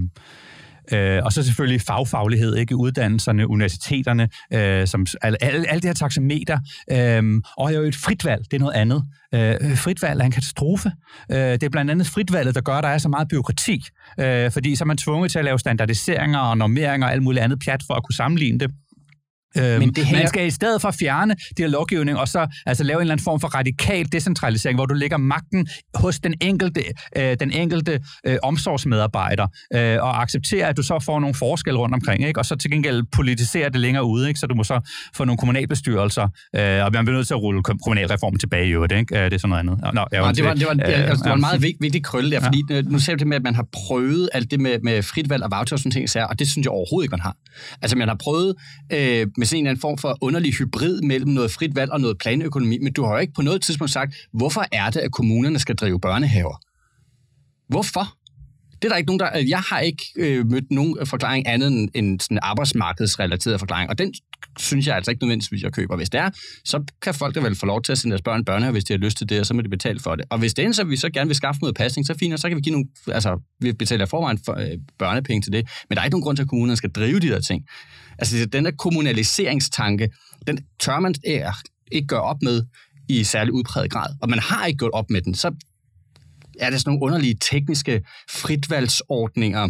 Øh, 0.93 1.21
og 1.25 1.33
så 1.33 1.43
selvfølgelig 1.43 1.81
fagfaglighed, 1.81 2.57
ikke? 2.57 2.77
Uddannelserne, 2.77 3.49
universiteterne, 3.49 4.29
øh, 4.53 4.87
som 4.87 5.07
alle, 5.23 5.45
alle, 5.45 5.71
alle 5.71 5.81
det 5.81 5.89
her 5.89 5.95
taxameter. 5.95 6.59
Øh, 6.93 7.43
og 7.59 7.75
jo 7.75 7.81
et 7.81 7.97
frit 7.97 8.25
valg, 8.25 8.45
det 8.51 8.57
er 8.57 8.61
noget 8.61 8.75
andet. 8.75 9.05
Øh, 9.35 9.77
frit 9.77 10.03
valg 10.03 10.21
er 10.21 10.25
en 10.25 10.31
katastrofe. 10.31 10.93
Øh, 11.33 11.39
det 11.39 11.63
er 11.63 11.69
blandt 11.69 11.91
andet 11.91 12.07
fritvalget, 12.07 12.55
der 12.55 12.61
gør, 12.61 12.75
at 12.75 12.85
der 12.85 12.91
er 12.91 12.99
så 12.99 13.09
meget 13.09 13.29
byråkrati. 13.29 13.85
Øh, 14.21 14.51
fordi 14.51 14.77
så 14.77 14.85
er 14.85 14.87
man 14.87 14.97
tvunget 14.97 15.31
til 15.31 15.39
at 15.39 15.45
lave 15.45 15.59
standardiseringer 15.59 16.39
og 16.39 16.59
normeringer 16.59 17.07
og 17.07 17.13
alt 17.13 17.23
muligt 17.23 17.45
andet 17.45 17.59
pjat 17.65 17.83
for 17.87 17.95
at 17.95 18.03
kunne 18.05 18.15
sammenligne 18.15 18.59
det. 18.59 18.71
Øhm, 19.57 19.79
Men 19.79 19.95
det 19.95 20.05
hænger... 20.05 20.23
Man 20.23 20.29
skal 20.29 20.47
i 20.47 20.51
stedet 20.51 20.81
for 20.81 20.91
fjerne 20.91 21.35
det 21.35 21.59
her 21.59 21.67
lovgivning, 21.67 22.19
og 22.19 22.29
så 22.29 22.47
altså, 22.67 22.85
lave 22.85 22.97
en 22.97 23.01
eller 23.01 23.15
anden 23.15 23.25
form 23.25 23.41
for 23.41 23.49
radikal 23.49 24.13
decentralisering, 24.13 24.79
hvor 24.79 24.87
du 24.87 24.95
lægger 24.95 25.17
magten 25.17 25.67
hos 25.95 26.21
den 26.21 26.35
enkelte, 26.41 26.83
øh, 27.17 27.37
den 27.41 27.53
enkelte 27.53 28.01
øh, 28.27 28.37
omsorgsmedarbejder, 28.43 29.47
øh, 29.75 30.03
og 30.03 30.23
accepterer, 30.23 30.67
at 30.67 30.77
du 30.77 30.83
så 30.83 30.99
får 30.99 31.21
nogle 31.21 31.35
forskelle 31.35 31.81
rundt 31.81 31.95
omkring, 31.95 32.27
ikke? 32.27 32.41
og 32.41 32.47
så 32.47 32.57
til 32.57 32.71
gengæld 32.71 33.03
politisere 33.13 33.69
det 33.69 33.81
længere 33.81 34.05
ude, 34.05 34.29
ikke? 34.29 34.41
så 34.41 34.47
du 34.47 34.55
må 34.55 34.65
så 34.65 34.81
få 35.15 35.25
nogle 35.25 35.39
kommunalbestyrelser, 35.39 36.23
øh, 36.57 36.85
og 36.85 36.93
man 36.93 37.05
bliver 37.05 37.17
nødt 37.17 37.27
til 37.27 37.35
at 37.35 37.43
rulle 37.43 37.63
kommunalreformen 37.63 38.39
tilbage 38.39 38.67
i 38.67 38.71
øvrigt, 38.71 38.93
ikke? 38.93 39.19
Øh, 39.19 39.25
det 39.25 39.33
er 39.33 39.39
sådan 39.39 39.49
noget 39.49 39.61
andet. 39.61 39.95
Nå, 39.95 40.05
jeg 40.13 40.23
ja, 40.25 40.33
det, 40.33 40.45
var, 40.45 40.55
det, 40.55 40.67
var, 40.67 40.73
øh, 40.73 41.09
altså, 41.11 41.25
det 41.25 41.29
var 41.29 41.35
en 41.35 41.41
meget 41.41 41.63
vigtig, 41.63 41.79
vigtig 41.81 42.05
krølle 42.05 42.31
der, 42.31 42.41
fordi 42.41 42.63
ja. 42.71 42.83
nu 42.83 42.99
ser 42.99 43.17
det 43.17 43.27
med, 43.27 43.37
at 43.37 43.43
man 43.43 43.55
har 43.55 43.67
prøvet 43.73 44.29
alt 44.33 44.51
det 44.51 44.61
med, 44.61 44.79
med 44.83 45.03
frit 45.03 45.31
valg 45.31 45.43
og 45.43 45.51
voucher 45.51 45.75
og 45.75 45.79
sådan 45.79 45.93
ting, 45.93 46.27
og 46.31 46.39
det 46.39 46.49
synes 46.49 46.65
jeg 46.65 46.73
overhovedet 46.73 47.05
ikke, 47.05 47.13
man 47.13 47.21
har. 47.21 47.37
Altså, 47.83 47.97
man 47.97 48.09
har 48.09 48.17
prøvet 48.21 48.55
øh, 48.93 49.27
med 49.39 49.47
sådan 49.47 49.59
en 49.59 49.67
eller 49.67 49.71
anden 49.71 49.81
form 49.81 49.99
for 49.99 50.19
underlig 50.21 50.55
hybrid 50.55 51.03
mellem 51.03 51.31
noget 51.31 51.51
frit 51.51 51.77
valg 51.77 51.93
og 51.93 52.01
noget 52.01 52.19
planøkonomi, 52.19 52.79
men 52.79 52.93
du 52.93 53.05
har 53.05 53.13
jo 53.13 53.19
ikke 53.19 53.33
på 53.33 53.43
noget 53.43 53.63
tidspunkt 53.63 53.93
sagt, 53.93 54.15
hvorfor 54.33 54.65
er 54.73 54.91
det, 54.91 55.01
at 55.01 55.13
kommunerne 55.13 55.59
skal 55.59 55.77
drive 55.77 56.01
børnehaver? 56.01 56.57
Hvorfor? 57.69 58.15
Det 58.83 58.85
er 58.85 58.89
der 58.89 58.97
ikke 58.97 59.07
nogen, 59.07 59.21
der... 59.21 59.39
Jeg 59.49 59.61
har 59.61 59.81
ikke 59.81 60.05
øh, 60.17 60.47
mødt 60.47 60.71
nogen 60.71 61.07
forklaring 61.07 61.49
andet 61.49 61.69
end 61.69 61.89
en 61.95 62.21
sådan 62.21 62.39
arbejdsmarkedsrelateret 62.43 63.59
forklaring, 63.59 63.91
og 63.91 63.99
den 63.99 64.15
synes 64.59 64.87
jeg 64.87 64.97
altså 64.97 65.11
ikke 65.11 65.23
nødvendigvis, 65.23 65.63
jeg 65.63 65.73
køber. 65.73 65.97
Hvis 65.97 66.11
det 66.11 66.21
er, 66.21 66.31
så 66.65 66.85
kan 67.03 67.15
folk 67.15 67.35
da 67.35 67.41
vel 67.41 67.55
få 67.55 67.67
lov 67.67 67.83
til 67.83 67.93
at 67.93 67.99
sende 67.99 68.13
deres 68.13 68.23
børn 68.23 68.45
børnehave, 68.45 68.73
hvis 68.73 68.85
de 68.85 68.93
har 68.93 68.99
lyst 68.99 69.19
til 69.19 69.29
det, 69.29 69.41
og 69.41 69.47
så 69.47 69.55
må 69.55 69.61
de 69.61 69.69
betale 69.69 70.01
for 70.01 70.15
det. 70.15 70.25
Og 70.31 70.39
hvis 70.39 70.55
det 70.55 70.65
er 70.65 70.73
så 70.73 70.85
vi 70.85 70.97
så 70.97 71.11
gerne 71.11 71.29
vil 71.29 71.37
skaffe 71.37 71.61
noget 71.61 71.77
pasning, 71.77 72.07
så 72.07 72.15
fint, 72.21 72.33
og 72.33 72.39
så 72.39 72.49
kan 72.49 72.57
vi 72.57 72.61
give 72.61 72.73
nogle... 72.73 72.89
Altså, 73.07 73.41
vi 73.61 73.73
betaler 73.73 74.07
forvejen 74.07 74.39
for, 74.45 74.55
øh, 74.55 74.79
børnepenge 74.99 75.43
til 75.43 75.53
det, 75.53 75.69
men 75.89 75.97
der 75.97 76.01
er 76.01 76.05
ikke 76.05 76.15
nogen 76.15 76.23
grund 76.23 76.37
til, 76.37 76.43
at 76.43 76.49
kommunerne 76.49 76.77
skal 76.77 76.91
drive 76.91 77.21
de 77.21 77.29
der 77.29 77.41
ting. 77.41 77.65
Altså, 78.19 78.47
den 78.47 78.65
der 78.65 78.71
kommunaliseringstanke, 78.71 80.11
den 80.47 80.59
tør 80.81 81.01
man 81.01 81.15
øh, 81.27 81.41
ikke 81.93 82.07
gøre 82.07 82.23
op 82.23 82.43
med 82.43 82.63
i 83.09 83.25
særlig 83.25 83.53
udpræget 83.53 83.91
grad. 83.91 84.15
Og 84.23 84.31
man 84.31 84.39
har 84.39 84.67
ikke 84.67 84.79
gjort 84.79 84.93
op 84.93 85.11
med 85.11 85.23
den. 85.23 85.35
Så 85.35 85.55
er 86.61 86.71
det 86.71 86.81
sådan 86.81 86.91
nogle 86.91 87.05
underlige 87.05 87.37
tekniske 87.41 88.03
fritvalgsordninger, 88.31 89.69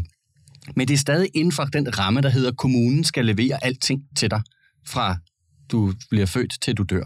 men 0.77 0.89
det 0.89 0.95
er 0.95 0.99
stadig 0.99 1.31
inden 1.35 1.53
for 1.53 1.65
den 1.65 1.99
ramme, 1.99 2.21
der 2.21 2.29
hedder, 2.29 2.51
at 2.51 2.57
kommunen 2.57 3.05
skal 3.05 3.27
levere 3.27 3.65
alting 3.65 4.03
til 4.17 4.31
dig, 4.31 4.43
fra 4.87 5.17
du 5.73 5.93
bliver 6.11 6.27
født 6.27 6.55
til 6.63 6.75
du 6.75 6.83
dør. 6.83 7.05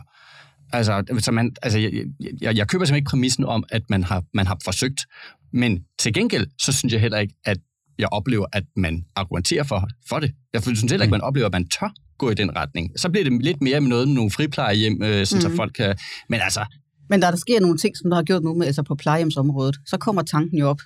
Altså, 0.72 1.04
så 1.18 1.32
man, 1.32 1.56
altså 1.62 1.78
jeg, 1.78 1.92
jeg, 2.40 2.56
jeg 2.56 2.68
køber 2.68 2.84
simpelthen 2.84 2.96
ikke 2.96 3.08
præmissen 3.08 3.44
om, 3.44 3.64
at 3.68 3.82
man 3.90 4.04
har, 4.04 4.22
man 4.34 4.46
har 4.46 4.58
forsøgt, 4.64 5.06
men 5.52 5.84
til 5.98 6.14
gengæld, 6.14 6.46
så 6.58 6.72
synes 6.72 6.92
jeg 6.92 7.00
heller 7.00 7.18
ikke, 7.18 7.34
at 7.44 7.58
jeg 7.98 8.08
oplever, 8.12 8.46
at 8.52 8.64
man 8.76 9.04
argumenterer 9.16 9.64
for, 9.64 9.88
for 10.08 10.18
det. 10.18 10.30
Jeg 10.52 10.62
synes 10.62 10.80
heller 10.80 11.02
ikke, 11.04 11.10
man 11.10 11.20
oplever, 11.20 11.46
at 11.46 11.52
man 11.52 11.68
tør 11.68 11.94
gå 12.18 12.30
i 12.30 12.34
den 12.34 12.56
retning. 12.56 12.90
Så 12.96 13.10
bliver 13.10 13.24
det 13.24 13.42
lidt 13.42 13.62
mere 13.62 13.80
med 13.80 13.88
noget 13.88 14.08
med 14.08 14.14
nogle 14.14 14.30
friplejehjem, 14.30 15.02
øh, 15.02 15.26
sådan, 15.26 15.44
mm. 15.44 15.50
så 15.50 15.56
folk 15.56 15.72
kan... 15.72 15.96
Men 16.28 16.40
altså... 16.40 16.64
Men 17.10 17.22
der, 17.22 17.30
der 17.30 17.38
sker 17.38 17.60
nogle 17.60 17.78
ting, 17.78 17.96
som 17.96 18.10
der 18.10 18.16
har 18.16 18.22
gjort 18.22 18.42
nu 18.42 18.54
med, 18.54 18.66
altså 18.66 18.82
på 18.82 18.94
plejehjemsområdet, 18.94 19.76
så 19.86 19.96
kommer 19.96 20.22
tanken 20.22 20.58
jo 20.58 20.68
op, 20.68 20.80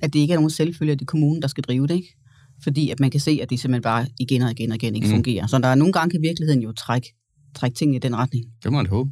at 0.00 0.12
det 0.12 0.18
ikke 0.18 0.32
er 0.32 0.38
nogen 0.38 0.50
selvfølge, 0.50 0.92
at 0.92 0.98
det 0.98 1.04
er 1.04 1.06
kommunen, 1.06 1.42
der 1.42 1.48
skal 1.48 1.64
drive 1.64 1.86
det, 1.86 1.94
ikke? 1.94 2.16
Fordi 2.62 2.90
at 2.90 3.00
man 3.00 3.10
kan 3.10 3.20
se, 3.20 3.38
at 3.42 3.50
det 3.50 3.60
simpelthen 3.60 3.82
bare 3.82 4.06
igen 4.20 4.42
og 4.42 4.50
igen 4.50 4.70
og 4.70 4.76
igen 4.76 4.94
ikke 4.94 5.06
mm. 5.06 5.12
fungerer. 5.12 5.46
Så 5.46 5.58
der 5.58 5.68
er 5.68 5.74
nogle 5.74 5.92
gange 5.92 6.18
i 6.18 6.20
virkeligheden 6.20 6.62
jo 6.62 6.72
træk, 6.72 7.02
træk 7.54 7.74
ting 7.74 7.96
i 7.96 7.98
den 7.98 8.16
retning. 8.16 8.44
Det 8.62 8.72
må 8.72 8.76
man 8.76 8.86
håbe. 8.86 9.10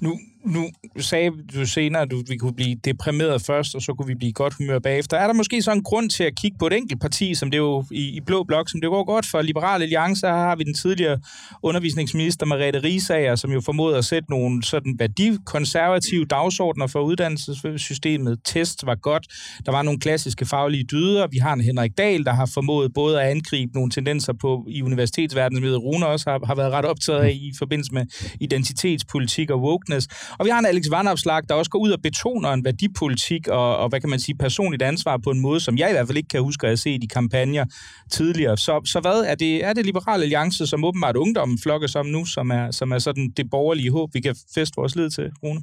Nu, 0.00 0.18
nu 0.46 0.68
sagde 0.98 1.30
du 1.54 1.66
senere, 1.66 2.02
at 2.02 2.12
vi 2.28 2.36
kunne 2.36 2.54
blive 2.54 2.76
deprimeret 2.84 3.42
først, 3.42 3.74
og 3.74 3.82
så 3.82 3.94
kunne 3.94 4.06
vi 4.06 4.14
blive 4.14 4.32
godt 4.32 4.54
humør 4.54 4.78
bagefter. 4.78 5.16
Er 5.16 5.26
der 5.26 5.34
måske 5.34 5.62
så 5.62 5.72
en 5.72 5.82
grund 5.82 6.10
til 6.10 6.24
at 6.24 6.32
kigge 6.36 6.58
på 6.58 6.66
et 6.66 6.72
enkelt 6.72 7.00
parti, 7.00 7.34
som 7.34 7.50
det 7.50 7.58
jo 7.58 7.84
i, 7.90 8.16
i 8.16 8.20
Blå 8.20 8.44
Blok, 8.44 8.70
som 8.70 8.80
det 8.80 8.90
går 8.90 9.04
godt 9.04 9.26
for 9.26 9.42
Liberale 9.42 9.82
Alliance, 9.82 10.26
her 10.26 10.34
har 10.34 10.56
vi 10.56 10.64
den 10.64 10.74
tidligere 10.74 11.18
undervisningsminister 11.62 12.46
Mariette 12.46 12.82
Risager, 12.82 13.34
som 13.34 13.52
jo 13.52 13.60
formåede 13.60 13.98
at 13.98 14.04
sætte 14.04 14.30
nogle 14.30 14.62
sådan 14.62 14.94
værdikonservative 14.98 16.24
dagsordner 16.24 16.86
for 16.86 17.00
uddannelsessystemet. 17.00 18.38
Test 18.44 18.86
var 18.86 18.94
godt. 18.94 19.26
Der 19.66 19.72
var 19.72 19.82
nogle 19.82 20.00
klassiske 20.00 20.46
faglige 20.46 20.84
dyder. 20.84 21.26
Vi 21.26 21.38
har 21.38 21.52
en 21.52 21.60
Henrik 21.60 21.98
Dahl, 21.98 22.24
der 22.24 22.32
har 22.32 22.50
formået 22.54 22.94
både 22.94 23.22
at 23.22 23.30
angribe 23.30 23.72
nogle 23.74 23.90
tendenser 23.90 24.32
på 24.32 24.64
i 24.68 24.82
universitetsverdenen, 24.82 25.62
som 25.62 25.76
Rune 25.76 26.06
også 26.06 26.30
har, 26.30 26.40
har 26.46 26.54
været 26.54 26.72
ret 26.72 26.84
optaget 26.84 27.20
af 27.20 27.30
i 27.30 27.52
forbindelse 27.58 27.94
med 27.94 28.06
identitetspolitik 28.40 29.50
og 29.50 29.60
wokeness. 29.60 30.08
Og 30.38 30.44
vi 30.44 30.50
har 30.50 30.58
en 30.58 30.66
Alex 30.66 30.84
Vandopslag, 30.90 31.42
der 31.48 31.54
også 31.54 31.70
går 31.70 31.78
ud 31.78 31.90
og 31.90 32.02
betoner 32.02 32.52
en 32.52 32.64
værdipolitik 32.64 33.48
og, 33.48 33.76
og, 33.76 33.88
hvad 33.88 34.00
kan 34.00 34.10
man 34.10 34.20
sige, 34.20 34.36
personligt 34.36 34.82
ansvar 34.82 35.16
på 35.16 35.30
en 35.30 35.40
måde, 35.40 35.60
som 35.60 35.78
jeg 35.78 35.90
i 35.90 35.92
hvert 35.92 36.06
fald 36.06 36.16
ikke 36.16 36.28
kan 36.28 36.42
huske 36.42 36.66
at 36.66 36.70
have 36.70 36.76
set 36.76 37.04
i 37.04 37.06
kampagner 37.06 37.64
tidligere. 38.10 38.56
Så, 38.56 38.80
så 38.84 39.00
hvad 39.00 39.24
er 39.26 39.34
det, 39.34 39.64
er 39.64 39.72
det 39.72 39.86
liberale 39.86 40.22
alliance, 40.22 40.66
som 40.66 40.84
åbenbart 40.84 41.16
ungdommen 41.16 41.58
flokkes 41.58 41.94
om 41.94 42.06
nu, 42.06 42.24
som 42.24 42.50
er, 42.50 42.70
som 42.70 42.92
er 42.92 42.98
sådan 42.98 43.32
det 43.36 43.50
borgerlige 43.50 43.90
håb, 43.90 44.14
vi 44.14 44.20
kan 44.20 44.36
feste 44.54 44.76
vores 44.76 44.96
lid 44.96 45.10
til, 45.10 45.30
Rune? 45.42 45.60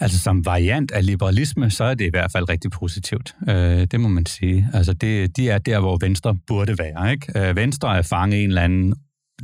Altså 0.00 0.18
som 0.18 0.46
variant 0.46 0.90
af 0.90 1.06
liberalisme, 1.06 1.70
så 1.70 1.84
er 1.84 1.94
det 1.94 2.04
i 2.04 2.10
hvert 2.10 2.32
fald 2.32 2.48
rigtig 2.48 2.70
positivt. 2.70 3.34
Øh, 3.48 3.86
det 3.90 4.00
må 4.00 4.08
man 4.08 4.26
sige. 4.26 4.68
Altså 4.74 4.92
det, 4.92 5.36
de 5.36 5.50
er 5.50 5.58
der, 5.58 5.80
hvor 5.80 5.98
Venstre 6.00 6.36
burde 6.46 6.78
være. 6.78 7.12
Ikke? 7.12 7.48
Øh, 7.48 7.56
Venstre 7.56 7.98
er 7.98 8.02
fanget 8.02 8.36
i 8.36 8.42
en 8.44 8.48
eller 8.48 8.62
anden 8.62 8.94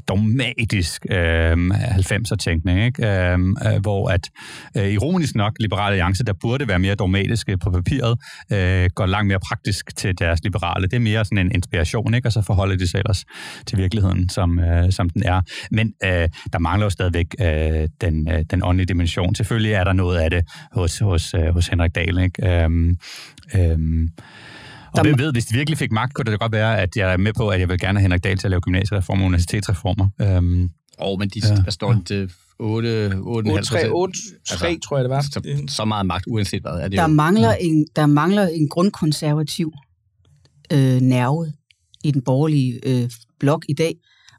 dogmatisk 0.09 1.07
øh, 1.11 1.53
90'er-tænkning, 1.53 2.85
ikke? 2.85 3.07
Øhm, 3.07 3.57
øh, 3.67 3.81
hvor 3.81 4.09
at 4.09 4.31
øh, 4.77 4.89
ironisk 4.89 5.35
nok 5.35 5.53
Liberale 5.61 5.93
Alliance, 5.93 6.25
der 6.25 6.33
burde 6.33 6.69
være 6.69 6.79
mere 6.79 6.95
dogmatiske 6.95 7.59
på 7.59 7.71
papiret, 7.71 8.19
øh, 8.53 8.91
går 8.95 9.07
langt 9.07 9.29
mere 9.29 9.41
praktisk 9.49 9.97
til 9.97 10.19
deres 10.19 10.45
liberale. 10.45 10.87
Det 10.87 10.95
er 10.95 11.01
mere 11.01 11.25
sådan 11.25 11.39
en 11.39 11.53
inspiration, 11.53 12.15
ikke? 12.15 12.29
og 12.29 12.33
så 12.33 12.43
forholder 12.43 12.77
de 12.77 12.91
sig 12.91 12.99
ellers 12.99 13.25
til 13.67 13.79
virkeligheden, 13.79 14.29
som, 14.29 14.59
øh, 14.59 14.93
som 14.93 15.11
den 15.11 15.23
er. 15.23 15.41
Men 15.71 15.93
øh, 16.05 16.29
der 16.53 16.59
mangler 16.59 16.87
jo 16.87 16.91
stadigvæk 16.91 17.35
øh, 17.41 17.89
den, 18.01 18.31
øh, 18.31 18.45
den 18.51 18.63
åndelige 18.65 18.87
dimension. 18.87 19.35
Selvfølgelig 19.35 19.73
er 19.73 19.85
der 19.85 19.93
noget 19.93 20.19
af 20.19 20.31
det 20.31 20.45
hos, 20.73 20.99
hos, 20.99 21.35
øh, 21.35 21.49
hos 21.49 21.69
Henrik 21.69 21.95
Dahl. 21.95 22.19
Ikke? 22.19 22.49
Øh, 22.49 22.71
øh, 23.55 24.09
og 24.93 25.03
hvem 25.03 25.18
ved, 25.18 25.32
hvis 25.32 25.47
de 25.47 25.55
virkelig 25.55 25.78
fik 25.78 25.93
magt, 25.93 26.14
kunne 26.14 26.30
det 26.32 26.41
godt 26.41 26.53
være, 26.53 26.80
at 26.80 26.97
jeg 26.97 27.12
er 27.12 27.16
med 27.16 27.32
på, 27.32 27.49
at 27.49 27.61
jeg 27.61 27.68
vil 27.68 27.78
gerne 27.78 27.99
have 27.99 28.03
Henrik 28.03 28.24
Dahl 28.24 28.39
til 28.39 28.47
at 28.47 28.51
lave 28.51 28.61
gymnasiereformer 28.61 29.22
og 29.22 29.26
universitetsreformer. 29.26 30.09
Øhm, 30.20 30.70
oh, 30.99 31.18
men 31.18 31.28
de, 31.28 31.41
ja, 31.45 31.55
der 31.64 31.70
står 31.70 31.93
ja. 32.11 32.26
8, 32.61 33.12
8, 33.20 33.49
8, 33.51 33.64
3, 33.64 33.89
8, 33.91 34.18
3 34.49 34.66
altså, 34.68 34.89
tror 34.89 34.97
jeg, 34.97 35.05
det 35.05 35.11
var. 35.11 35.20
Så, 35.20 35.64
så 35.68 35.84
meget 35.84 36.07
magt, 36.07 36.24
uanset 36.26 36.62
hvad. 36.62 36.72
Er 36.72 36.89
det 36.89 36.93
der, 36.93 37.03
jo. 37.03 37.09
mangler 37.09 37.53
en, 37.53 37.86
der 37.97 38.07
mangler 38.07 38.47
en 38.47 38.68
grundkonservativ 38.68 39.72
øh, 40.72 41.01
nerve 41.01 41.53
i 42.05 42.11
den 42.11 42.22
borgerlige 42.22 42.80
øh, 42.86 43.11
blok 43.41 43.64
i 43.68 43.74
dag. 43.74 43.95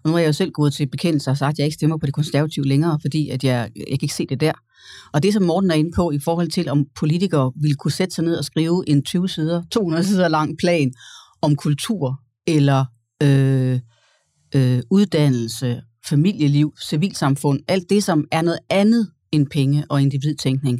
Nu 0.09 0.15
er 0.15 0.19
jeg 0.19 0.27
jo 0.27 0.33
selv 0.33 0.51
gået 0.51 0.73
til 0.73 0.87
bekendelse 0.87 1.29
og 1.31 1.37
sagt, 1.37 1.51
at 1.51 1.59
jeg 1.59 1.65
ikke 1.65 1.75
stemmer 1.75 1.97
på 1.97 2.05
det 2.05 2.13
konservative 2.13 2.65
længere, 2.65 2.99
fordi 3.01 3.29
at 3.29 3.43
jeg, 3.43 3.69
jeg 3.75 3.85
kan 3.85 3.97
ikke 4.01 4.13
se 4.13 4.25
det 4.25 4.39
der. 4.41 4.51
Og 5.13 5.23
det, 5.23 5.33
som 5.33 5.43
Morten 5.43 5.71
er 5.71 5.75
inde 5.75 5.91
på 5.95 6.11
i 6.11 6.19
forhold 6.19 6.49
til, 6.49 6.69
om 6.69 6.85
politikere 6.99 7.51
ville 7.61 7.75
kunne 7.75 7.91
sætte 7.91 8.15
sig 8.15 8.23
ned 8.23 8.35
og 8.35 8.45
skrive 8.45 8.83
en 8.87 9.03
20 9.03 9.29
sider, 9.29 9.63
200 9.71 10.03
sider 10.03 10.27
lang 10.27 10.57
plan 10.57 10.91
om 11.41 11.55
kultur 11.55 12.21
eller 12.47 12.85
øh, 13.23 13.79
øh, 14.55 14.81
uddannelse, 14.91 15.81
familieliv, 16.05 16.73
civilsamfund, 16.89 17.59
alt 17.67 17.89
det, 17.89 18.03
som 18.03 18.25
er 18.31 18.41
noget 18.41 18.59
andet 18.69 19.11
end 19.31 19.47
penge 19.47 19.85
og 19.89 20.01
individtænkning, 20.01 20.79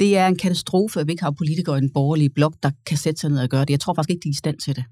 det 0.00 0.16
er 0.16 0.26
en 0.26 0.36
katastrofe, 0.36 1.00
at 1.00 1.06
vi 1.06 1.12
ikke 1.12 1.24
har 1.24 1.30
politikere 1.30 1.78
i 1.78 1.80
den 1.80 1.90
borgerlige 1.94 2.30
blok, 2.30 2.54
der 2.62 2.70
kan 2.86 2.96
sætte 2.96 3.20
sig 3.20 3.30
ned 3.30 3.38
og 3.38 3.48
gøre 3.48 3.60
det. 3.60 3.70
Jeg 3.70 3.80
tror 3.80 3.94
faktisk 3.94 4.10
ikke, 4.10 4.24
de 4.24 4.28
er 4.28 4.32
i 4.32 4.36
stand 4.36 4.58
til 4.58 4.76
det. 4.76 4.84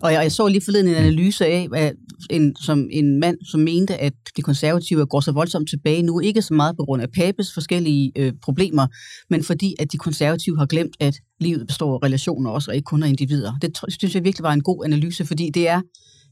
Og 0.00 0.12
jeg, 0.12 0.22
jeg 0.22 0.32
så 0.32 0.46
lige 0.46 0.64
forleden 0.64 0.88
en 0.88 0.94
analyse 0.94 1.46
af, 1.46 1.68
at 1.74 1.92
en, 2.30 2.56
som 2.56 2.88
en 2.90 3.20
mand, 3.20 3.36
som 3.50 3.60
mente, 3.60 3.96
at 3.96 4.12
de 4.36 4.42
konservative 4.42 5.06
går 5.06 5.20
så 5.20 5.32
voldsomt 5.32 5.68
tilbage 5.68 6.02
nu, 6.02 6.20
ikke 6.20 6.42
så 6.42 6.54
meget 6.54 6.76
på 6.76 6.84
grund 6.84 7.02
af 7.02 7.10
Papes 7.10 7.54
forskellige 7.54 8.12
øh, 8.16 8.32
problemer, 8.42 8.86
men 9.30 9.44
fordi, 9.44 9.74
at 9.78 9.92
de 9.92 9.98
konservative 9.98 10.58
har 10.58 10.66
glemt, 10.66 10.96
at 11.00 11.14
livet 11.40 11.66
består 11.66 11.94
af 11.94 12.02
relationer 12.06 12.50
også, 12.50 12.70
og 12.70 12.74
ikke 12.76 12.86
kun 12.86 13.02
af 13.02 13.08
individer. 13.08 13.52
Det 13.62 13.78
synes 13.88 14.14
jeg 14.14 14.24
virkelig 14.24 14.42
var 14.42 14.52
en 14.52 14.62
god 14.62 14.84
analyse, 14.84 15.24
fordi 15.24 15.50
det 15.54 15.68
er 15.68 15.80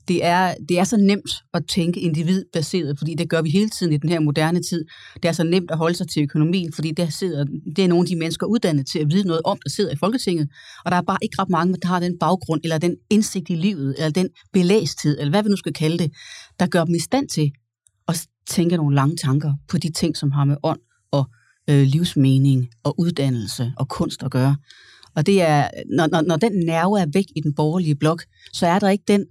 det 0.09 0.25
er, 0.25 0.55
det 0.69 0.79
er 0.79 0.85
så 0.85 0.97
nemt 0.97 1.31
at 1.55 1.63
tænke 1.69 2.01
individbaseret, 2.01 2.99
fordi 2.99 3.15
det 3.15 3.31
gør 3.31 3.43
vi 3.43 3.51
hele 3.51 3.71
tiden 3.71 3.93
i 3.93 3.97
den 3.97 4.11
her 4.11 4.21
moderne 4.21 4.63
tid. 4.63 4.85
Det 5.15 5.25
er 5.25 5.33
så 5.33 5.45
nemt 5.45 5.71
at 5.71 5.79
holde 5.79 5.97
sig 5.97 6.09
til 6.09 6.23
økonomien, 6.23 6.73
fordi 6.73 6.91
der 6.91 7.09
sidder, 7.09 7.45
det 7.77 7.85
er 7.85 7.89
nogle 7.89 8.03
af 8.03 8.09
de 8.09 8.17
mennesker 8.17 8.47
uddannet 8.47 8.87
til 8.87 8.99
at 8.99 9.11
vide 9.11 9.27
noget 9.27 9.43
om, 9.45 9.59
der 9.65 9.71
sidder 9.71 9.93
i 9.93 9.97
Folketinget. 9.97 10.49
Og 10.85 10.91
der 10.91 10.97
er 10.97 11.03
bare 11.03 11.19
ikke 11.23 11.37
ret 11.39 11.51
mange, 11.51 11.77
der 11.83 11.89
har 11.89 12.01
den 12.01 12.19
baggrund, 12.19 12.61
eller 12.65 12.79
den 12.79 12.97
indsigt 13.11 13.51
i 13.51 13.55
livet, 13.55 13.95
eller 13.99 14.11
den 14.11 14.29
belæsthed, 14.53 15.19
eller 15.19 15.31
hvad 15.31 15.43
vi 15.43 15.49
nu 15.49 15.57
skal 15.57 15.73
kalde 15.73 15.99
det, 15.99 16.13
der 16.61 16.67
gør 16.67 16.85
dem 16.85 16.95
i 16.95 17.01
stand 17.01 17.29
til 17.29 17.53
at 18.09 18.27
tænke 18.49 18.77
nogle 18.77 18.95
lange 18.95 19.17
tanker 19.17 19.55
på 19.69 19.79
de 19.79 19.93
ting, 19.93 20.17
som 20.17 20.31
har 20.31 20.45
med 20.45 20.57
ånd 20.63 20.81
og 21.11 21.31
øh, 21.71 21.83
livsmening 21.83 22.69
og 22.85 23.01
uddannelse 23.01 23.73
og 23.77 23.89
kunst 23.89 24.23
at 24.23 24.31
gøre. 24.31 24.57
Og 25.17 25.27
det 25.27 25.43
er, 25.43 25.71
når, 25.97 26.07
når, 26.07 26.21
når 26.21 26.37
den 26.37 26.53
nerve 26.53 27.01
er 27.01 27.07
væk 27.13 27.25
i 27.37 27.41
den 27.41 27.55
borgerlige 27.55 27.95
blok, 27.95 28.25
så 28.53 28.67
er 28.67 28.79
der 28.79 28.89
ikke 28.89 29.05
den 29.09 29.27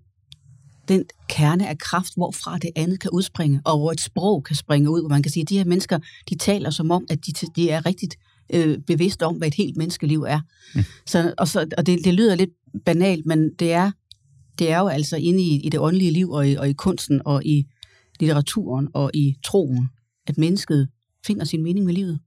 den 0.88 1.04
kerne 1.30 1.68
af 1.68 1.78
kraft, 1.78 2.16
hvorfra 2.16 2.58
det 2.58 2.70
andet 2.76 3.00
kan 3.00 3.10
udspringe, 3.14 3.62
og 3.66 3.78
hvor 3.78 3.92
et 3.92 4.02
sprog 4.02 4.44
kan 4.44 4.56
springe 4.56 4.90
ud, 4.90 5.02
hvor 5.02 5.10
man 5.10 5.24
kan 5.24 5.32
sige, 5.32 5.42
at 5.42 5.50
de 5.50 5.58
her 5.58 5.66
mennesker, 5.66 6.00
de 6.30 6.36
taler 6.36 6.70
som 6.70 6.92
om, 6.92 7.06
at 7.10 7.26
de, 7.26 7.32
de 7.56 7.70
er 7.70 7.86
rigtigt 7.86 8.18
øh, 8.54 8.78
bevidste 8.78 9.26
om, 9.26 9.36
hvad 9.36 9.48
et 9.48 9.54
helt 9.54 9.78
menneskeliv 9.78 10.22
er. 10.22 10.40
Mm. 10.76 10.84
Så, 11.06 11.34
og 11.38 11.48
så, 11.48 11.68
og 11.78 11.86
det, 11.86 12.00
det 12.04 12.14
lyder 12.14 12.36
lidt 12.36 12.50
banalt, 12.86 13.26
men 13.26 13.54
det 13.60 13.74
er, 13.74 13.92
det 14.60 14.72
er 14.72 14.80
jo 14.80 14.88
altså 14.88 15.18
inde 15.18 15.44
i, 15.44 15.62
i 15.62 15.70
det 15.70 15.80
åndelige 15.80 16.12
liv, 16.12 16.30
og 16.30 16.50
i, 16.50 16.56
og 16.56 16.70
i 16.70 16.74
kunsten, 16.74 17.22
og 17.26 17.46
i 17.46 17.66
litteraturen, 18.20 18.88
og 18.94 19.12
i 19.14 19.36
troen, 19.46 19.90
at 20.28 20.38
mennesket 20.38 20.88
finder 21.28 21.46
sin 21.46 21.64
mening 21.64 21.86
med 21.86 21.94
livet. 21.94 22.20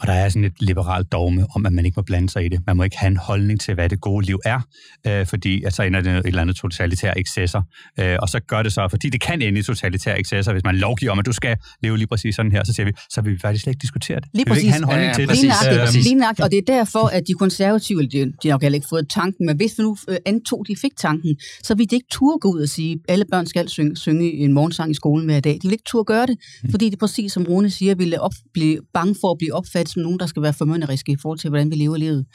Og 0.00 0.06
der 0.06 0.12
er 0.12 0.28
sådan 0.28 0.44
et 0.44 0.52
liberalt 0.60 1.12
dogme 1.12 1.46
om, 1.54 1.66
at 1.66 1.72
man 1.72 1.84
ikke 1.84 1.96
må 1.96 2.02
blande 2.02 2.28
sig 2.28 2.44
i 2.44 2.48
det. 2.48 2.60
Man 2.66 2.76
må 2.76 2.82
ikke 2.82 2.98
have 2.98 3.10
en 3.10 3.16
holdning 3.16 3.60
til, 3.60 3.74
hvad 3.74 3.88
det 3.88 4.00
gode 4.00 4.26
liv 4.26 4.40
er, 4.44 4.60
øh, 5.06 5.26
fordi 5.26 5.62
at 5.64 5.74
så 5.74 5.82
ender 5.82 6.00
det 6.00 6.12
et 6.12 6.26
eller 6.26 6.42
andet 6.42 6.56
totalitære 6.56 7.18
excesser. 7.18 7.62
Øh, 8.00 8.16
og 8.22 8.28
så 8.28 8.40
gør 8.40 8.62
det 8.62 8.72
så, 8.72 8.88
fordi 8.90 9.10
det 9.10 9.20
kan 9.20 9.42
ende 9.42 9.60
i 9.60 9.62
totalitære 9.62 10.20
excesser, 10.20 10.52
hvis 10.52 10.64
man 10.64 10.76
lovgiver 10.76 11.12
om, 11.12 11.18
at 11.18 11.26
du 11.26 11.32
skal 11.32 11.56
leve 11.82 11.96
lige 11.96 12.06
præcis 12.06 12.34
sådan 12.34 12.52
her, 12.52 12.64
så 12.64 12.72
siger 12.72 12.86
vi, 12.86 12.92
så 13.10 13.20
vil 13.20 13.32
vi 13.32 13.38
faktisk 13.38 13.62
slet 13.62 13.70
ikke 13.70 13.82
diskutere 13.82 14.20
det. 14.20 14.28
Lige 14.34 14.44
vi 14.44 14.48
præcis. 14.48 14.62
vil 14.62 14.66
ikke 14.66 14.72
have 14.72 14.78
en 14.78 14.84
holdning 14.84 15.04
ja, 15.04 15.08
ja, 15.08 15.14
til 15.14 15.26
præcis. 15.26 15.42
det. 15.42 15.72
Lige 15.72 15.74
nøjagtigt, 15.74 16.04
lige 16.04 16.14
nøjagtigt. 16.14 16.44
Og 16.44 16.50
det 16.50 16.58
er 16.58 16.76
derfor, 16.76 17.06
at 17.06 17.22
de 17.28 17.32
konservative, 17.34 18.02
de, 18.02 18.32
de 18.42 18.48
har 18.48 18.54
nok 18.54 18.62
heller 18.62 18.76
ikke 18.76 18.86
fået 18.90 19.08
tanken, 19.08 19.46
men 19.46 19.56
hvis 19.56 19.78
vi 19.78 19.82
nu 19.82 19.96
øh, 20.08 20.16
antog, 20.26 20.64
de 20.68 20.76
fik 20.76 20.96
tanken, 20.96 21.36
så 21.62 21.74
vil 21.74 21.90
de 21.90 21.94
ikke 21.94 22.08
turde 22.10 22.38
gå 22.38 22.48
ud 22.48 22.60
og 22.62 22.68
sige, 22.68 22.92
at 22.92 23.12
alle 23.12 23.24
børn 23.32 23.46
skal 23.46 23.68
synge, 23.68 23.96
synge 23.96 24.32
en 24.32 24.52
morgensang 24.52 24.90
i 24.90 24.94
skolen 24.94 25.26
hver 25.26 25.40
dag. 25.40 25.52
De 25.52 25.68
vil 25.68 25.72
ikke 25.72 25.84
turde 25.86 26.04
gøre 26.04 26.26
det, 26.26 26.36
mm. 26.62 26.70
fordi 26.70 26.90
det 26.90 26.98
præcis 26.98 27.32
som 27.32 27.44
Rune 27.44 27.70
siger, 27.70 27.94
ville 27.94 28.20
op, 28.20 28.34
blive 28.52 28.78
bange 28.94 29.14
for 29.20 29.30
at 29.30 29.38
blive 29.38 29.54
opfattet 29.54 29.83
som 29.86 30.02
nogen, 30.02 30.18
der 30.18 30.26
skal 30.26 30.42
være 30.42 30.52
formynderiske 30.52 31.12
i 31.12 31.16
forhold 31.22 31.38
til, 31.38 31.50
hvordan 31.50 31.70
vi 31.70 31.76
lever 31.76 31.96
livet. 31.96 32.26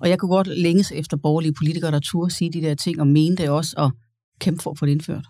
Og 0.00 0.08
jeg 0.08 0.18
kunne 0.18 0.28
godt 0.28 0.46
længes 0.46 0.92
efter 0.92 1.16
borgerlige 1.16 1.52
politikere, 1.52 1.90
der 1.90 2.00
turde 2.00 2.30
sige 2.30 2.52
de 2.52 2.60
der 2.60 2.74
ting, 2.74 3.00
og 3.00 3.06
mene 3.06 3.36
det 3.36 3.48
også 3.48 3.74
og 3.76 3.90
kæmpe 4.40 4.62
for 4.62 4.70
at 4.70 4.78
få 4.78 4.86
det 4.86 4.92
indført. 4.92 5.24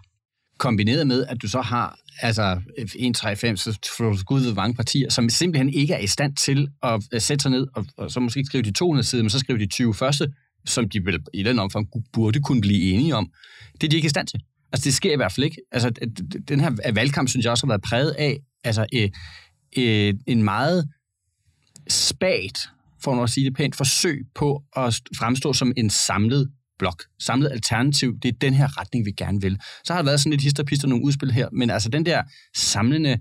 Kombineret 0.59 1.07
med, 1.07 1.27
at 1.27 1.43
du 1.43 1.49
så 1.49 1.61
har 1.61 1.99
altså 2.22 2.61
1, 2.99 3.14
3, 3.14 3.37
5, 3.37 3.57
så 3.57 3.79
gud 4.27 4.41
ved 4.41 4.55
mange 4.55 4.74
partier, 4.74 5.11
som 5.11 5.29
simpelthen 5.29 5.68
ikke 5.68 5.95
er 5.95 5.99
i 5.99 6.07
stand 6.07 6.37
til 6.37 6.68
at 6.83 7.03
øh, 7.12 7.20
sætte 7.20 7.43
sig 7.43 7.51
ned, 7.51 7.66
og, 7.74 7.87
og 7.97 8.11
så 8.11 8.20
måske 8.20 8.39
ikke 8.39 8.47
skrive 8.47 8.62
de 8.62 8.72
200 8.72 9.07
sider, 9.07 9.22
men 9.22 9.31
så 9.31 9.39
skrive 9.39 9.59
de 9.59 9.66
20 9.66 9.95
første, 9.95 10.33
som 10.66 10.89
de 10.89 11.05
vel 11.05 11.20
i 11.35 11.43
den 11.43 11.59
omfang 11.59 11.89
burde 12.12 12.41
kunne 12.41 12.61
blive 12.61 12.93
enige 12.93 13.14
om. 13.16 13.29
Det 13.72 13.85
er 13.85 13.89
de 13.89 13.97
ikke 13.97 14.07
i 14.07 14.09
stand 14.09 14.27
til. 14.27 14.41
Altså, 14.72 14.85
det 14.85 14.95
sker 14.95 15.12
i 15.12 15.16
hvert 15.16 15.33
fald 15.33 15.45
ikke. 15.45 15.57
Altså, 15.72 15.91
den 16.49 16.61
her 16.61 16.93
valgkamp, 16.93 17.29
synes 17.29 17.45
jeg 17.45 17.51
også 17.51 17.66
har 17.66 17.72
været 17.72 17.83
præget 17.83 18.11
af 18.11 18.39
altså, 18.64 18.87
øh, 18.95 19.11
øh, 19.79 20.14
en 20.27 20.43
meget 20.43 20.89
spat, 21.89 22.68
for 23.03 23.22
at 23.22 23.30
sige 23.30 23.45
det 23.45 23.57
pænt, 23.57 23.76
forsøg 23.76 24.26
på 24.34 24.62
at 24.76 25.01
fremstå 25.16 25.53
som 25.53 25.72
en 25.76 25.91
samlet 25.91 26.51
blok, 26.78 27.03
samlet 27.18 27.51
alternativ, 27.53 28.18
det 28.22 28.28
er 28.28 28.32
den 28.41 28.55
her 28.55 28.80
retning, 28.80 29.07
vi 29.07 29.11
gerne 29.11 29.41
vil. 29.41 29.59
Så 29.84 29.93
har 29.93 30.01
der 30.01 30.05
været 30.05 30.20
sådan 30.20 30.30
lidt 30.30 30.43
histerpister 30.43 30.89
nogle 30.89 31.05
udspil 31.05 31.30
her, 31.30 31.49
men 31.53 31.70
altså 31.70 31.89
den 31.89 32.07
der 32.07 32.22
samlende, 32.57 33.18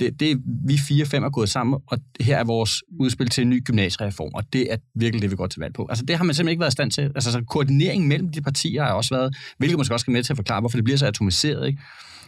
det, 0.00 0.20
det 0.20 0.38
vi 0.66 0.78
fire-fem 0.88 1.24
er 1.24 1.30
gået 1.30 1.50
sammen, 1.50 1.80
og 1.86 1.98
her 2.20 2.36
er 2.36 2.44
vores 2.44 2.82
udspil 3.00 3.28
til 3.28 3.42
en 3.42 3.50
ny 3.50 3.64
gymnasiereform, 3.64 4.30
og 4.34 4.44
det 4.52 4.72
er 4.72 4.76
virkelig 4.94 5.22
det, 5.22 5.30
vi 5.30 5.36
går 5.36 5.46
til 5.46 5.60
valg 5.60 5.74
på. 5.74 5.86
Altså 5.90 6.04
det 6.04 6.16
har 6.16 6.24
man 6.24 6.34
simpelthen 6.34 6.52
ikke 6.52 6.60
været 6.60 6.70
i 6.70 6.72
stand 6.72 6.90
til. 6.90 7.02
Altså 7.02 7.32
så 7.32 7.44
koordineringen 7.48 8.08
mellem 8.08 8.32
de 8.32 8.42
partier 8.42 8.84
har 8.84 8.92
også 8.92 9.14
været, 9.14 9.36
hvilket 9.58 9.78
måske 9.78 9.94
også 9.94 10.04
skal 10.04 10.12
med 10.12 10.22
til 10.22 10.32
at 10.32 10.36
forklare, 10.36 10.60
hvorfor 10.60 10.76
det 10.76 10.84
bliver 10.84 10.98
så 10.98 11.06
atomiseret, 11.06 11.66
ikke? 11.66 11.82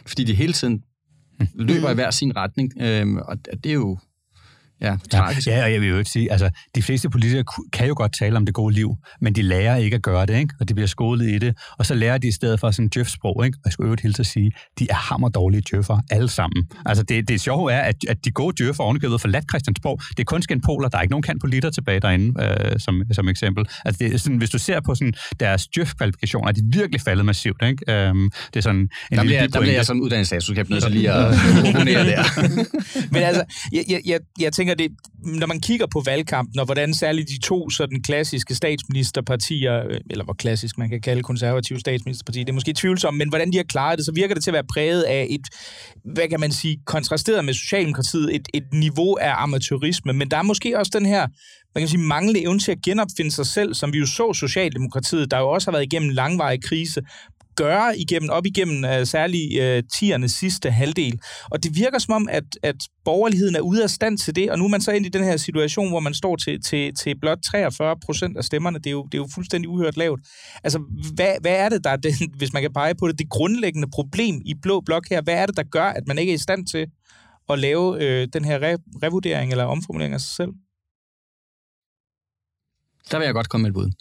Fordi 0.05 0.23
de 0.23 0.33
hele 0.33 0.53
tiden 0.53 0.83
løber 1.55 1.89
i 1.89 1.93
hver 1.93 2.11
sin 2.11 2.35
retning, 2.35 2.71
øhm, 2.81 3.17
og 3.17 3.37
det 3.45 3.65
er 3.65 3.73
jo 3.73 3.97
Ja, 4.83 4.95
tragisk. 5.11 5.47
Ja, 5.47 5.63
og 5.63 5.73
jeg 5.73 5.81
vil 5.81 5.89
jo 5.89 6.03
sige, 6.03 6.31
altså, 6.31 6.49
de 6.75 6.81
fleste 6.81 7.09
politikere 7.09 7.45
kan 7.73 7.87
jo 7.87 7.93
godt 7.97 8.13
tale 8.19 8.37
om 8.37 8.45
det 8.45 8.55
gode 8.55 8.73
liv, 8.73 8.95
men 9.21 9.33
de 9.33 9.41
lærer 9.41 9.75
ikke 9.75 9.95
at 9.95 10.01
gøre 10.01 10.25
det, 10.25 10.37
ikke? 10.37 10.53
og 10.59 10.69
de 10.69 10.73
bliver 10.73 10.87
skolet 10.87 11.29
i 11.29 11.37
det, 11.37 11.57
og 11.77 11.85
så 11.85 11.95
lærer 11.95 12.17
de 12.17 12.27
i 12.27 12.31
stedet 12.31 12.59
for 12.59 12.71
sådan 12.71 12.89
djøf-sprog, 12.89 13.45
ikke? 13.45 13.57
og 13.57 13.61
jeg 13.65 13.73
skulle 13.73 13.87
øvrigt 13.87 14.01
helt 14.01 14.19
at 14.19 14.25
sige, 14.25 14.51
de 14.79 14.87
er 14.89 14.95
hammer 14.95 15.29
dårlige 15.29 15.63
djøffer, 15.71 16.01
alle 16.09 16.29
sammen. 16.29 16.67
Altså, 16.85 17.03
det, 17.03 17.27
det 17.27 17.41
sjove 17.41 17.71
er, 17.71 17.81
at, 17.81 17.95
at 18.09 18.17
de 18.25 18.31
gode 18.31 18.63
djøffer 18.63 19.17
for 19.17 19.27
lat 19.27 19.43
Christiansborg, 19.51 20.01
det 20.09 20.19
er 20.19 20.23
kun 20.23 20.41
Poler, 20.65 20.89
der 20.89 20.97
er 20.97 21.01
ikke 21.01 21.11
nogen 21.11 21.23
kan 21.23 21.39
liter 21.47 21.69
tilbage 21.69 21.99
derinde, 21.99 22.43
øh, 22.43 22.79
som, 22.79 23.01
som 23.11 23.29
eksempel. 23.29 23.65
Altså, 23.85 23.99
det 24.03 24.13
er 24.13 24.17
sådan, 24.17 24.37
hvis 24.37 24.49
du 24.49 24.57
ser 24.57 24.79
på 24.81 24.95
sådan, 24.95 25.13
deres 25.39 25.67
djøf-kvalifikationer, 25.67 26.47
er 26.47 26.51
de 26.51 26.61
virkelig 26.73 27.01
faldet 27.01 27.25
massivt, 27.25 27.63
ikke? 27.63 27.91
Øhm, 27.91 28.31
det 28.47 28.55
er 28.55 28.61
sådan 28.61 28.79
en 29.11 29.17
der 29.17 29.23
bliver, 29.23 29.47
der 29.47 29.61
bliver 29.61 29.75
jeg 29.75 29.85
som 29.85 30.01
uddannelsesstatus, 30.01 30.69
nødt 30.69 30.83
til 30.83 30.91
lige 30.91 31.11
at 31.11 31.27
opponere 31.67 32.05
der. 32.05 32.23
Men 33.13 33.21
altså, 33.23 33.43
jeg, 33.71 33.83
jeg, 33.89 34.01
jeg, 34.05 34.19
jeg 34.39 34.53
tænker, 34.53 34.72
det, 34.75 34.91
når 35.23 35.47
man 35.47 35.59
kigger 35.59 35.87
på 35.93 36.01
valgkampen, 36.05 36.59
og 36.59 36.65
hvordan 36.65 36.93
særligt 36.93 37.29
de 37.29 37.39
to 37.39 37.69
sådan 37.69 38.01
klassiske 38.01 38.55
statsministerpartier, 38.55 39.83
øh, 39.89 39.99
eller 40.09 40.23
hvor 40.23 40.33
klassisk 40.33 40.77
man 40.77 40.89
kan 40.89 41.01
kalde 41.01 41.23
konservative 41.23 41.79
statsministerparti, 41.79 42.39
det 42.39 42.49
er 42.49 42.53
måske 42.53 42.73
tvivlsomt, 42.73 43.17
men 43.17 43.29
hvordan 43.29 43.51
de 43.51 43.57
har 43.57 43.63
klaret 43.63 43.97
det, 43.97 44.05
så 44.05 44.11
virker 44.15 44.35
det 44.35 44.43
til 44.43 44.51
at 44.51 44.53
være 44.53 44.63
præget 44.73 45.03
af 45.03 45.27
et, 45.29 45.47
hvad 46.13 46.27
kan 46.29 46.39
man 46.39 46.51
sige, 46.51 46.77
kontrasteret 46.85 47.45
med 47.45 47.53
Socialdemokratiet, 47.53 48.35
et, 48.35 48.47
et 48.53 48.73
niveau 48.73 49.17
af 49.21 49.33
amatørisme, 49.37 50.13
men 50.13 50.31
der 50.31 50.37
er 50.37 50.43
måske 50.43 50.79
også 50.79 50.91
den 50.99 51.05
her 51.05 51.27
man 51.75 51.81
kan 51.81 51.87
sige, 51.87 52.01
manglende 52.01 52.43
evne 52.43 52.59
til 52.59 52.71
at 52.71 52.81
genopfinde 52.85 53.31
sig 53.31 53.45
selv, 53.45 53.73
som 53.73 53.93
vi 53.93 53.97
jo 53.97 54.05
så 54.05 54.33
Socialdemokratiet, 54.33 55.31
der 55.31 55.39
jo 55.39 55.49
også 55.49 55.67
har 55.67 55.71
været 55.71 55.83
igennem 55.83 56.09
langvarig 56.09 56.63
krise, 56.63 57.01
gøre 57.55 57.97
igennem, 57.97 58.29
op 58.29 58.45
igennem 58.45 58.85
øh, 58.85 59.07
særligt 59.07 59.61
øh, 59.61 59.83
tiernes 59.93 60.31
sidste 60.31 60.71
halvdel. 60.71 61.19
Og 61.51 61.63
det 61.63 61.75
virker 61.75 61.99
som 61.99 62.13
om, 62.13 62.27
at, 62.31 62.43
at 62.63 62.75
borgerligheden 63.05 63.55
er 63.55 63.59
ude 63.59 63.83
af 63.83 63.89
stand 63.89 64.17
til 64.17 64.35
det, 64.35 64.51
og 64.51 64.57
nu 64.57 64.65
er 64.65 64.69
man 64.69 64.81
så 64.81 64.91
ind 64.91 65.05
i 65.05 65.09
den 65.09 65.23
her 65.23 65.37
situation, 65.37 65.89
hvor 65.89 65.99
man 65.99 66.13
står 66.13 66.35
til, 66.35 66.61
til, 66.61 66.95
til 66.95 67.19
blot 67.19 67.39
43 67.51 67.95
procent 68.05 68.37
af 68.37 68.43
stemmerne. 68.43 68.77
Det 68.77 68.87
er, 68.87 68.91
jo, 68.91 69.03
det 69.03 69.13
er 69.13 69.21
jo 69.21 69.27
fuldstændig 69.33 69.69
uhørt 69.69 69.97
lavt. 69.97 70.21
Altså, 70.63 70.79
hvad, 71.13 71.35
hvad 71.41 71.55
er 71.55 71.69
det, 71.69 71.83
der 71.83 71.89
er 71.89 71.97
den, 71.97 72.13
hvis 72.39 72.53
man 72.53 72.61
kan 72.61 72.73
pege 72.73 72.95
på 72.95 73.07
det, 73.07 73.19
det 73.19 73.29
grundlæggende 73.29 73.87
problem 73.93 74.41
i 74.45 74.53
Blå 74.61 74.81
Blok 74.81 75.09
her? 75.09 75.21
Hvad 75.21 75.33
er 75.33 75.45
det, 75.45 75.57
der 75.57 75.63
gør, 75.63 75.85
at 75.85 76.07
man 76.07 76.17
ikke 76.17 76.31
er 76.31 76.35
i 76.35 76.37
stand 76.47 76.67
til 76.67 76.87
at 77.49 77.59
lave 77.59 78.03
øh, 78.03 78.27
den 78.33 78.45
her 78.45 78.59
re- 78.59 78.99
revurdering 79.03 79.51
eller 79.51 79.63
omformulering 79.63 80.13
af 80.13 80.21
sig 80.21 80.35
selv? 80.35 80.51
Der 83.11 83.17
vil 83.17 83.25
jeg 83.25 83.33
godt 83.33 83.49
komme 83.49 83.63
med 83.63 83.69
et 83.69 83.73
bud. 83.73 83.91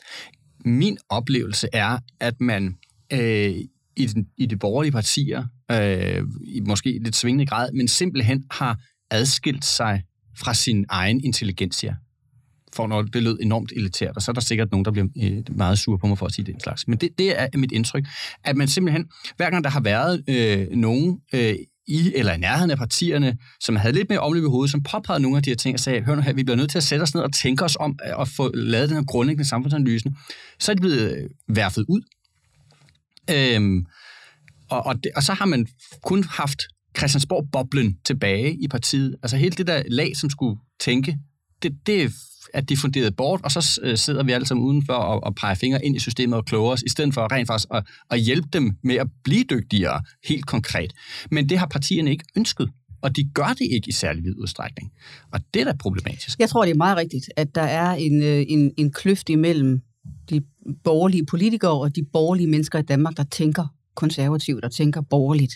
Min 0.64 0.98
oplevelse 1.08 1.68
er, 1.72 1.98
at 2.20 2.40
man 2.40 2.78
øh, 3.12 3.54
i, 3.96 4.06
den, 4.06 4.26
i 4.36 4.46
de 4.46 4.56
borgerlige 4.56 4.92
partier, 4.92 5.44
øh, 5.72 6.22
i 6.44 6.60
måske 6.60 7.00
lidt 7.04 7.16
svingende 7.16 7.46
grad, 7.46 7.72
men 7.72 7.88
simpelthen 7.88 8.44
har 8.50 8.78
adskilt 9.10 9.64
sig 9.64 10.02
fra 10.38 10.54
sin 10.54 10.86
egen 10.88 11.24
intelligensia. 11.24 11.96
For 12.74 12.86
når 12.86 13.02
det 13.02 13.22
lød 13.22 13.38
enormt 13.40 13.72
elitært, 13.76 14.16
og 14.16 14.22
så 14.22 14.30
er 14.30 14.32
der 14.32 14.40
sikkert 14.40 14.70
nogen, 14.70 14.84
der 14.84 14.90
bliver 14.90 15.06
øh, 15.22 15.56
meget 15.56 15.78
sure 15.78 15.98
på 15.98 16.06
mig 16.06 16.18
for 16.18 16.26
at 16.26 16.32
sige 16.32 16.52
den 16.52 16.60
slags. 16.60 16.88
Men 16.88 16.98
det, 16.98 17.18
det 17.18 17.40
er 17.40 17.58
mit 17.58 17.72
indtryk, 17.72 18.06
at 18.44 18.56
man 18.56 18.68
simpelthen, 18.68 19.06
hver 19.36 19.50
gang 19.50 19.64
der 19.64 19.70
har 19.70 19.80
været 19.80 20.24
øh, 20.28 20.66
nogen 20.70 21.18
øh, 21.34 21.54
i 21.86 22.12
eller 22.14 22.32
i 22.32 22.38
nærheden 22.38 22.70
af 22.70 22.78
partierne, 22.78 23.38
som 23.60 23.76
havde 23.76 23.94
lidt 23.94 24.08
mere 24.08 24.18
omløb 24.20 24.44
i 24.44 24.46
hovedet, 24.46 24.70
som 24.70 24.82
påpegede 24.82 25.22
nogle 25.22 25.36
af 25.36 25.42
de 25.42 25.50
her 25.50 25.56
ting 25.56 25.74
og 25.74 25.80
sagde, 25.80 26.00
hør 26.00 26.14
nu 26.14 26.22
her, 26.22 26.32
vi 26.32 26.44
bliver 26.44 26.56
nødt 26.56 26.70
til 26.70 26.78
at 26.78 26.84
sætte 26.84 27.02
os 27.02 27.14
ned 27.14 27.22
og 27.22 27.32
tænke 27.32 27.64
os 27.64 27.76
om 27.80 27.98
øh, 28.06 28.20
at 28.20 28.28
få 28.28 28.50
lavet 28.54 28.88
den 28.88 28.96
her 28.96 29.04
grundlæggende 29.04 29.48
samfundsanalyse, 29.48 30.12
så 30.58 30.72
er 30.72 30.74
de 30.74 30.80
blevet 30.80 31.16
øh, 31.16 31.56
værfet 31.56 31.84
ud 31.88 32.00
Øhm, 33.30 33.86
og, 34.70 34.86
og, 34.86 35.04
det, 35.04 35.12
og 35.16 35.22
så 35.22 35.32
har 35.32 35.46
man 35.46 35.66
kun 36.02 36.24
haft 36.24 36.62
Christiansborg-boblen 36.98 37.98
tilbage 38.04 38.54
i 38.54 38.68
partiet. 38.68 39.16
Altså 39.22 39.36
hele 39.36 39.54
det 39.56 39.66
der 39.66 39.82
lag, 39.88 40.16
som 40.16 40.30
skulle 40.30 40.60
tænke, 40.80 41.18
det, 41.62 41.76
det 41.86 42.12
er 42.54 42.60
diffunderet 42.60 43.16
bort, 43.16 43.40
og 43.44 43.50
så 43.52 43.80
øh, 43.82 43.98
sidder 43.98 44.22
vi 44.22 44.32
alle 44.32 44.46
sammen 44.46 44.66
udenfor 44.66 44.92
og, 44.92 45.24
og 45.24 45.34
peger 45.34 45.54
fingre 45.54 45.84
ind 45.84 45.96
i 45.96 45.98
systemet 45.98 46.36
og 46.38 46.44
kloger 46.44 46.72
os, 46.72 46.82
i 46.82 46.88
stedet 46.88 47.14
for 47.14 47.32
rent 47.32 47.46
faktisk 47.46 47.68
at, 47.74 47.86
at 48.10 48.20
hjælpe 48.20 48.48
dem 48.52 48.76
med 48.82 48.94
at 48.94 49.06
blive 49.24 49.44
dygtigere, 49.44 50.02
helt 50.24 50.46
konkret. 50.46 50.92
Men 51.30 51.48
det 51.48 51.58
har 51.58 51.66
partierne 51.66 52.10
ikke 52.10 52.24
ønsket. 52.36 52.70
og 53.02 53.16
de 53.16 53.30
gør 53.34 53.52
det 53.58 53.68
ikke 53.70 53.88
i 53.88 53.92
særlig 53.92 54.24
vid 54.24 54.34
udstrækning. 54.38 54.92
Og 55.32 55.40
det 55.54 55.60
er 55.60 55.64
da 55.64 55.72
problematisk. 55.72 56.38
Jeg 56.38 56.48
tror, 56.48 56.64
det 56.64 56.72
er 56.72 56.76
meget 56.76 56.96
rigtigt, 56.96 57.30
at 57.36 57.54
der 57.54 57.62
er 57.62 57.94
en, 57.94 58.22
øh, 58.22 58.44
en, 58.48 58.72
en 58.76 58.92
kløft 58.92 59.28
imellem 59.28 59.80
de 60.32 60.42
borgerlige 60.84 61.26
politikere 61.26 61.80
og 61.80 61.96
de 61.96 62.04
borgerlige 62.12 62.46
mennesker 62.46 62.78
i 62.78 62.82
Danmark, 62.82 63.16
der 63.16 63.24
tænker 63.30 63.66
konservativt 63.94 64.64
og 64.64 64.72
tænker 64.72 65.00
borgerligt. 65.10 65.52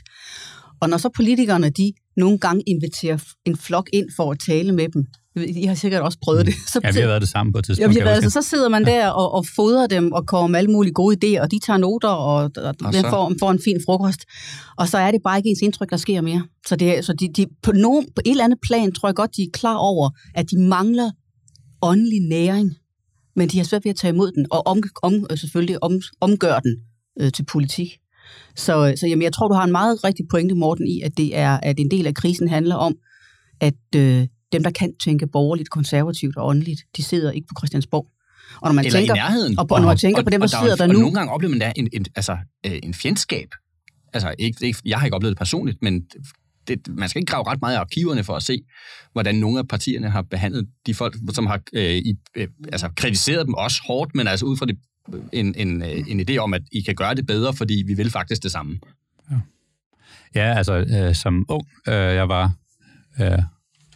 Og 0.81 0.89
når 0.89 0.97
så 0.97 1.09
politikerne, 1.17 1.71
de 1.71 1.93
nogle 2.17 2.39
gange 2.39 2.63
inviterer 2.67 3.19
en 3.45 3.57
flok 3.57 3.89
ind 3.93 4.07
for 4.17 4.33
at 4.33 4.39
tale 4.39 4.73
med 4.73 4.89
dem, 4.89 5.07
I 5.37 5.65
har 5.65 5.75
sikkert 5.75 6.03
også 6.03 6.19
prøvet 6.23 6.47
det. 6.47 6.55
Så, 6.73 6.81
Ja, 6.85 6.91
vi 6.93 7.01
har 7.01 7.07
været 7.07 7.21
det 7.21 7.29
sammen 7.29 7.53
på 7.53 7.59
et 7.59 7.65
tidspunkt. 7.65 7.95
Ja, 7.95 7.99
kan 8.01 8.07
jeg 8.07 8.15
altså, 8.15 8.27
huske. 8.27 8.43
så 8.43 8.49
sidder 8.51 8.69
man 8.69 8.85
der 8.85 9.09
og, 9.09 9.33
og 9.33 9.45
fodrer 9.57 9.87
dem 9.87 10.13
og 10.13 10.27
kommer 10.27 10.47
med 10.47 10.59
alle 10.59 10.71
mulige 10.71 10.93
gode 10.93 11.17
idéer, 11.17 11.41
og 11.43 11.51
de 11.51 11.59
tager 11.59 11.77
noter 11.77 12.09
og, 12.09 12.51
og, 12.57 12.75
Og 12.85 12.95
så? 12.95 13.09
får, 13.11 13.33
får 13.41 13.51
en 13.51 13.61
fin 13.65 13.81
frokost. 13.87 14.21
Og 14.77 14.89
så 14.89 14.99
er 14.99 15.11
det 15.11 15.21
bare 15.25 15.39
ikke 15.39 15.49
ens 15.49 15.63
indtryk, 15.63 15.91
der 15.91 15.97
sker 15.97 16.21
mere. 16.21 16.43
Så, 16.67 16.77
det, 16.77 17.05
så 17.05 17.13
de, 17.13 17.29
de, 17.37 17.47
på, 17.63 17.73
nogen, 17.73 18.05
på 18.05 18.21
et 18.25 18.31
eller 18.31 18.45
andet 18.45 18.59
plan 18.63 18.93
tror 18.93 19.09
jeg 19.09 19.15
godt, 19.17 19.37
de 19.37 19.43
er 19.43 19.51
klar 19.53 19.77
over, 19.77 20.11
at 20.35 20.51
de 20.51 20.59
mangler 20.61 21.11
åndelig 21.83 22.21
næring, 22.21 22.75
men 23.37 23.49
de 23.49 23.57
har 23.57 23.65
svært 23.65 23.85
ved 23.85 23.91
at 23.91 23.97
tage 23.97 24.13
imod 24.15 24.33
den, 24.33 24.47
og 24.51 24.67
om, 24.67 24.83
om, 25.03 25.27
øh, 25.31 25.39
selvfølgelig 25.39 25.83
om, 25.83 26.01
omgøre 26.21 26.61
den 26.65 26.77
øh, 27.21 27.33
til 27.33 27.45
politik. 27.45 27.89
Så, 28.57 28.95
så 28.97 29.07
jamen, 29.07 29.23
jeg 29.23 29.33
tror, 29.33 29.49
du 29.49 29.55
har 29.55 29.65
en 29.65 29.73
meget 29.73 30.05
rigtig 30.05 30.25
pointe, 30.31 30.55
Morten, 30.55 30.87
i, 30.89 31.01
at 31.01 31.13
det 31.17 31.37
er 31.37 31.59
at 31.63 31.81
en 31.81 31.91
del 31.91 32.07
af 32.07 32.15
krisen 32.15 32.49
handler 32.49 32.75
om, 32.75 32.97
at 33.61 33.75
øh, 33.97 34.27
dem, 34.53 34.63
der 34.63 34.71
kan 34.71 34.93
tænke 35.05 35.27
borgerligt, 35.27 35.71
konservativt 35.71 36.37
og 36.37 36.47
åndeligt, 36.47 36.81
de 36.97 37.03
sidder 37.03 37.31
ikke 37.33 37.47
på 37.47 37.55
Christiansborg. 37.61 38.07
Og 38.61 38.69
når 38.69 38.73
man 38.73 38.85
Eller 38.87 38.99
tænker, 39.01 39.15
i 39.15 39.19
nærheden. 39.19 39.59
og 39.59 39.69
på- 39.69 39.77
når 39.77 39.87
man 39.87 39.97
tænker 39.97 40.23
på 40.23 40.31
dem, 40.31 40.41
der 40.41 40.45
og 40.45 40.51
sidder 40.51 40.73
er, 40.73 40.77
der 40.77 40.85
og 40.85 40.89
nu- 40.95 41.01
nogle 41.01 41.15
gange 41.15 41.33
oplever 41.33 41.51
man 41.51 41.59
da 41.61 41.73
en, 41.77 41.89
en, 41.93 42.07
altså, 42.15 42.37
øh, 42.67 42.79
en 42.83 42.95
fjendskab. 42.95 43.49
Altså, 44.13 44.35
ikke, 44.39 44.67
ikke, 44.67 44.79
jeg 44.85 44.99
har 44.99 45.07
ikke 45.07 45.15
oplevet 45.15 45.31
det 45.33 45.39
personligt, 45.39 45.79
men 45.83 46.03
det, 46.69 46.89
man 46.89 47.09
skal 47.09 47.21
ikke 47.21 47.31
grave 47.31 47.47
ret 47.47 47.61
meget 47.61 47.75
i 47.75 47.79
arkiverne 47.79 48.25
for 48.25 48.37
at 48.37 48.43
se, 48.43 48.63
hvordan 49.13 49.35
nogle 49.35 49.59
af 49.59 49.69
partierne 49.69 50.11
har 50.11 50.23
behandlet 50.23 50.69
de 50.87 50.95
folk, 50.95 51.17
som 51.35 51.47
har 51.47 51.61
øh, 51.73 51.97
i, 51.97 52.15
øh, 52.35 52.49
altså, 52.73 52.89
kritiseret 52.97 53.47
dem 53.47 53.55
også 53.55 53.83
hårdt, 53.87 54.15
men 54.15 54.29
altså 54.29 54.47
ud 54.47 54.57
fra 54.57 54.67
det, 54.67 54.79
øh, 55.15 55.21
en, 55.33 55.55
en, 55.57 55.83
øh, 55.83 56.05
en 56.09 56.21
idé 56.31 56.37
om, 56.37 56.55
at 56.55 56.63
I 56.73 56.81
kan 56.81 56.95
gøre 56.95 57.15
det 57.15 57.27
bedre, 57.27 57.55
fordi 57.55 57.85
vi 57.87 57.95
vil 57.95 58.11
faktisk 58.11 58.43
det 58.43 58.53
samme. 58.53 58.79
Ja, 60.35 60.55
altså 60.57 60.75
øh, 60.75 61.15
som 61.15 61.45
ung, 61.49 61.69
øh, 61.89 61.95
jeg 61.95 62.29
var 62.29 62.53
øh, 63.21 63.39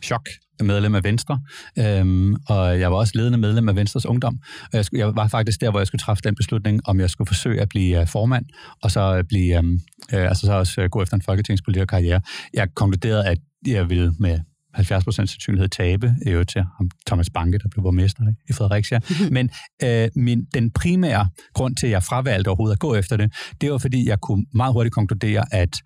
chok 0.03 0.29
medlem 0.65 0.95
af 0.95 1.05
Venstre, 1.05 1.41
øhm, 1.79 2.35
og 2.35 2.81
jeg 2.81 2.91
var 2.91 2.97
også 2.97 3.13
ledende 3.17 3.39
medlem 3.39 3.69
af 3.69 3.77
Venstres 3.77 4.07
Ungdom. 4.07 4.39
Og 4.63 4.71
jeg, 4.73 4.85
skulle, 4.85 5.07
jeg 5.07 5.17
var 5.17 5.29
faktisk 5.29 5.61
der, 5.61 5.71
hvor 5.71 5.81
jeg 5.81 5.87
skulle 5.87 6.01
træffe 6.01 6.23
den 6.25 6.35
beslutning, 6.35 6.81
om 6.85 7.01
jeg 7.01 7.11
skulle 7.11 7.29
forsøge 7.29 7.61
at 7.61 7.69
blive 7.69 8.01
øh, 8.01 8.07
formand, 8.07 8.47
og 8.83 8.91
så 8.91 9.25
blive, 9.29 9.59
øh, 9.59 9.65
øh, 10.13 10.29
altså 10.29 10.47
så 10.47 10.53
også 10.53 10.81
øh, 10.81 10.91
gå 10.91 11.03
efter 11.03 11.15
en 11.17 11.23
folketingspolitisk 11.23 11.89
karriere. 11.89 12.21
Jeg 12.55 12.75
konkluderede, 12.75 13.27
at 13.27 13.39
jeg 13.67 13.91
ville 13.91 14.15
med 14.19 14.39
70% 14.77 15.11
sandsynlighed 15.11 15.69
tabe, 15.69 16.15
i 16.27 16.31
øvrigt 16.31 16.51
til 16.51 16.63
ham, 16.77 16.91
Thomas 17.07 17.31
Banke, 17.31 17.59
der 17.59 17.69
blev 17.69 17.83
borgmester 17.83 18.23
i 18.49 18.53
Fredericia. 18.53 19.01
Men 19.37 19.51
øh, 19.83 20.09
min, 20.15 20.45
den 20.55 20.71
primære 20.71 21.29
grund 21.55 21.77
til, 21.77 21.87
at 21.87 21.93
jeg 21.93 22.03
fravalgte 22.03 22.49
overhovedet 22.49 22.75
at 22.75 22.79
gå 22.79 22.95
efter 22.95 23.17
det, 23.17 23.33
det 23.61 23.73
var, 23.73 23.79
fordi 23.79 24.09
jeg 24.09 24.21
kunne 24.21 24.47
meget 24.55 24.73
hurtigt 24.73 24.95
konkludere, 24.95 25.45
at 25.51 25.77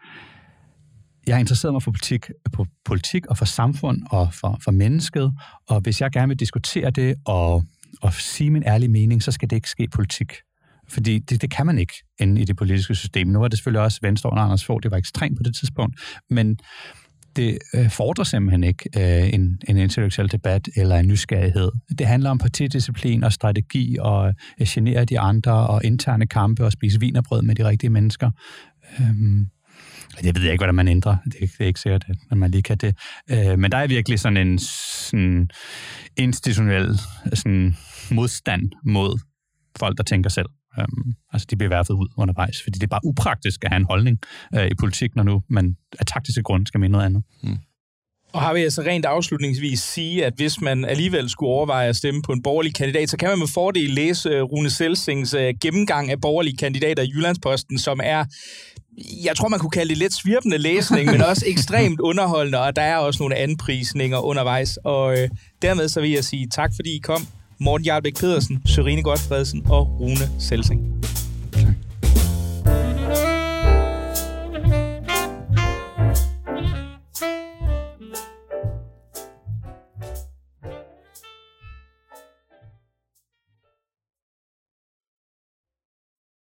jeg 1.26 1.40
interesserer 1.40 1.40
interesseret 1.40 1.72
mig 1.72 1.82
for 1.82 1.90
politik, 1.90 2.30
på 2.52 2.66
politik 2.84 3.26
og 3.26 3.38
for 3.38 3.44
samfund 3.44 4.02
og 4.10 4.34
for, 4.34 4.58
for 4.64 4.70
mennesket, 4.70 5.32
og 5.68 5.80
hvis 5.80 6.00
jeg 6.00 6.10
gerne 6.10 6.28
vil 6.28 6.40
diskutere 6.40 6.90
det 6.90 7.14
og, 7.24 7.64
og 8.02 8.12
sige 8.12 8.50
min 8.50 8.62
ærlige 8.66 8.90
mening, 8.90 9.22
så 9.22 9.32
skal 9.32 9.50
det 9.50 9.56
ikke 9.56 9.70
ske 9.70 9.88
politik. 9.94 10.32
Fordi 10.88 11.18
det, 11.18 11.42
det 11.42 11.50
kan 11.50 11.66
man 11.66 11.78
ikke 11.78 11.94
inde 12.20 12.40
i 12.40 12.44
det 12.44 12.56
politiske 12.56 12.94
system. 12.94 13.26
Nu 13.26 13.38
var 13.38 13.48
det 13.48 13.58
selvfølgelig 13.58 13.82
også 13.82 13.98
Venstre 14.02 14.30
under 14.30 14.42
Anders 14.42 14.64
Fogh, 14.64 14.82
det 14.82 14.90
var 14.90 14.96
ekstremt 14.96 15.36
på 15.36 15.42
det 15.42 15.56
tidspunkt, 15.56 16.00
men 16.30 16.58
det 17.36 17.58
øh, 17.74 17.90
fordrer 17.90 18.24
simpelthen 18.24 18.64
ikke 18.64 18.88
øh, 18.96 19.34
en, 19.34 19.58
en 19.68 19.76
intellektuel 19.76 20.32
debat 20.32 20.68
eller 20.76 20.96
en 20.96 21.06
nysgerrighed. 21.06 21.70
Det 21.98 22.06
handler 22.06 22.30
om 22.30 22.38
partidisciplin 22.38 23.24
og 23.24 23.32
strategi 23.32 23.96
og 24.00 24.34
øh, 24.60 24.66
genere 24.66 25.04
de 25.04 25.20
andre 25.20 25.66
og 25.66 25.84
interne 25.84 26.26
kampe 26.26 26.64
og 26.64 26.72
spise 26.72 27.00
vinerbrød 27.00 27.42
med 27.42 27.54
de 27.54 27.68
rigtige 27.68 27.90
mennesker. 27.90 28.30
Øhm, 29.00 29.46
jeg 30.22 30.34
ved 30.34 30.42
ikke, 30.42 30.56
hvordan 30.56 30.74
man 30.74 30.88
ændrer. 30.88 31.16
Det 31.24 31.34
er, 31.34 31.46
det 31.46 31.60
er 31.60 31.64
ikke 31.64 31.80
sikkert, 31.80 32.04
at 32.30 32.38
man 32.38 32.50
lige 32.50 32.62
kan 32.62 32.76
det. 32.76 32.96
Øh, 33.30 33.58
men 33.58 33.72
der 33.72 33.78
er 33.78 33.86
virkelig 33.86 34.20
sådan 34.20 34.36
en 34.36 34.58
sådan 34.58 35.50
institutionel 36.16 36.98
sådan 37.34 37.76
modstand 38.10 38.62
mod 38.84 39.18
folk, 39.78 39.98
der 39.98 40.04
tænker 40.04 40.30
selv. 40.30 40.46
Um, 40.78 41.14
altså, 41.32 41.46
de 41.50 41.56
bliver 41.56 41.68
værfet 41.68 41.94
ud 41.94 42.08
undervejs, 42.16 42.62
fordi 42.62 42.78
det 42.78 42.82
er 42.82 42.88
bare 42.88 43.04
upraktisk 43.04 43.64
at 43.64 43.70
have 43.70 43.80
en 43.80 43.86
holdning 43.86 44.18
uh, 44.56 44.66
i 44.66 44.74
politik, 44.78 45.16
når 45.16 45.22
nu 45.22 45.42
man 45.48 45.76
af 46.00 46.06
taktiske 46.06 46.42
grunde 46.42 46.66
skal 46.66 46.80
mene 46.80 46.92
noget 46.92 47.04
andet. 47.04 47.22
Og 48.32 48.40
har 48.40 48.54
vi 48.54 48.60
altså 48.60 48.82
rent 48.82 49.04
afslutningsvis 49.04 49.80
sige, 49.80 50.26
at 50.26 50.32
hvis 50.36 50.60
man 50.60 50.84
alligevel 50.84 51.30
skulle 51.30 51.50
overveje 51.50 51.88
at 51.88 51.96
stemme 51.96 52.22
på 52.22 52.32
en 52.32 52.42
borgerlig 52.42 52.74
kandidat, 52.74 53.10
så 53.10 53.16
kan 53.16 53.28
man 53.28 53.38
med 53.38 53.46
fordel 53.54 53.90
læse 53.90 54.42
uh, 54.42 54.50
Rune 54.50 54.70
Selsings 54.70 55.34
uh, 55.34 55.40
gennemgang 55.62 56.10
af 56.10 56.20
borgerlige 56.20 56.56
kandidater 56.56 57.02
i 57.02 57.10
Jyllandsposten, 57.14 57.78
som 57.78 58.00
er, 58.02 58.24
jeg 59.24 59.36
tror 59.36 59.48
man 59.48 59.58
kunne 59.58 59.70
kalde 59.70 59.88
det 59.88 59.98
lidt 59.98 60.14
svirpende 60.14 60.58
læsning, 60.58 61.10
men 61.12 61.22
også 61.22 61.44
ekstremt 61.46 62.00
underholdende, 62.00 62.60
og 62.60 62.76
der 62.76 62.82
er 62.82 62.96
også 62.96 63.22
nogle 63.22 63.36
anprisninger 63.36 64.18
undervejs. 64.18 64.78
Og 64.84 65.18
øh, 65.18 65.28
dermed 65.62 65.88
så 65.88 66.00
vil 66.00 66.10
jeg 66.10 66.24
sige 66.24 66.48
tak, 66.48 66.72
fordi 66.76 66.96
I 66.96 66.98
kom. 66.98 67.26
Morten 67.60 67.86
Jarlbæk 67.86 68.16
Pedersen, 68.16 68.62
Sørine 68.66 69.02
Godfredsen 69.02 69.62
og 69.68 70.00
Rune 70.00 70.30
Selsing. 70.38 71.13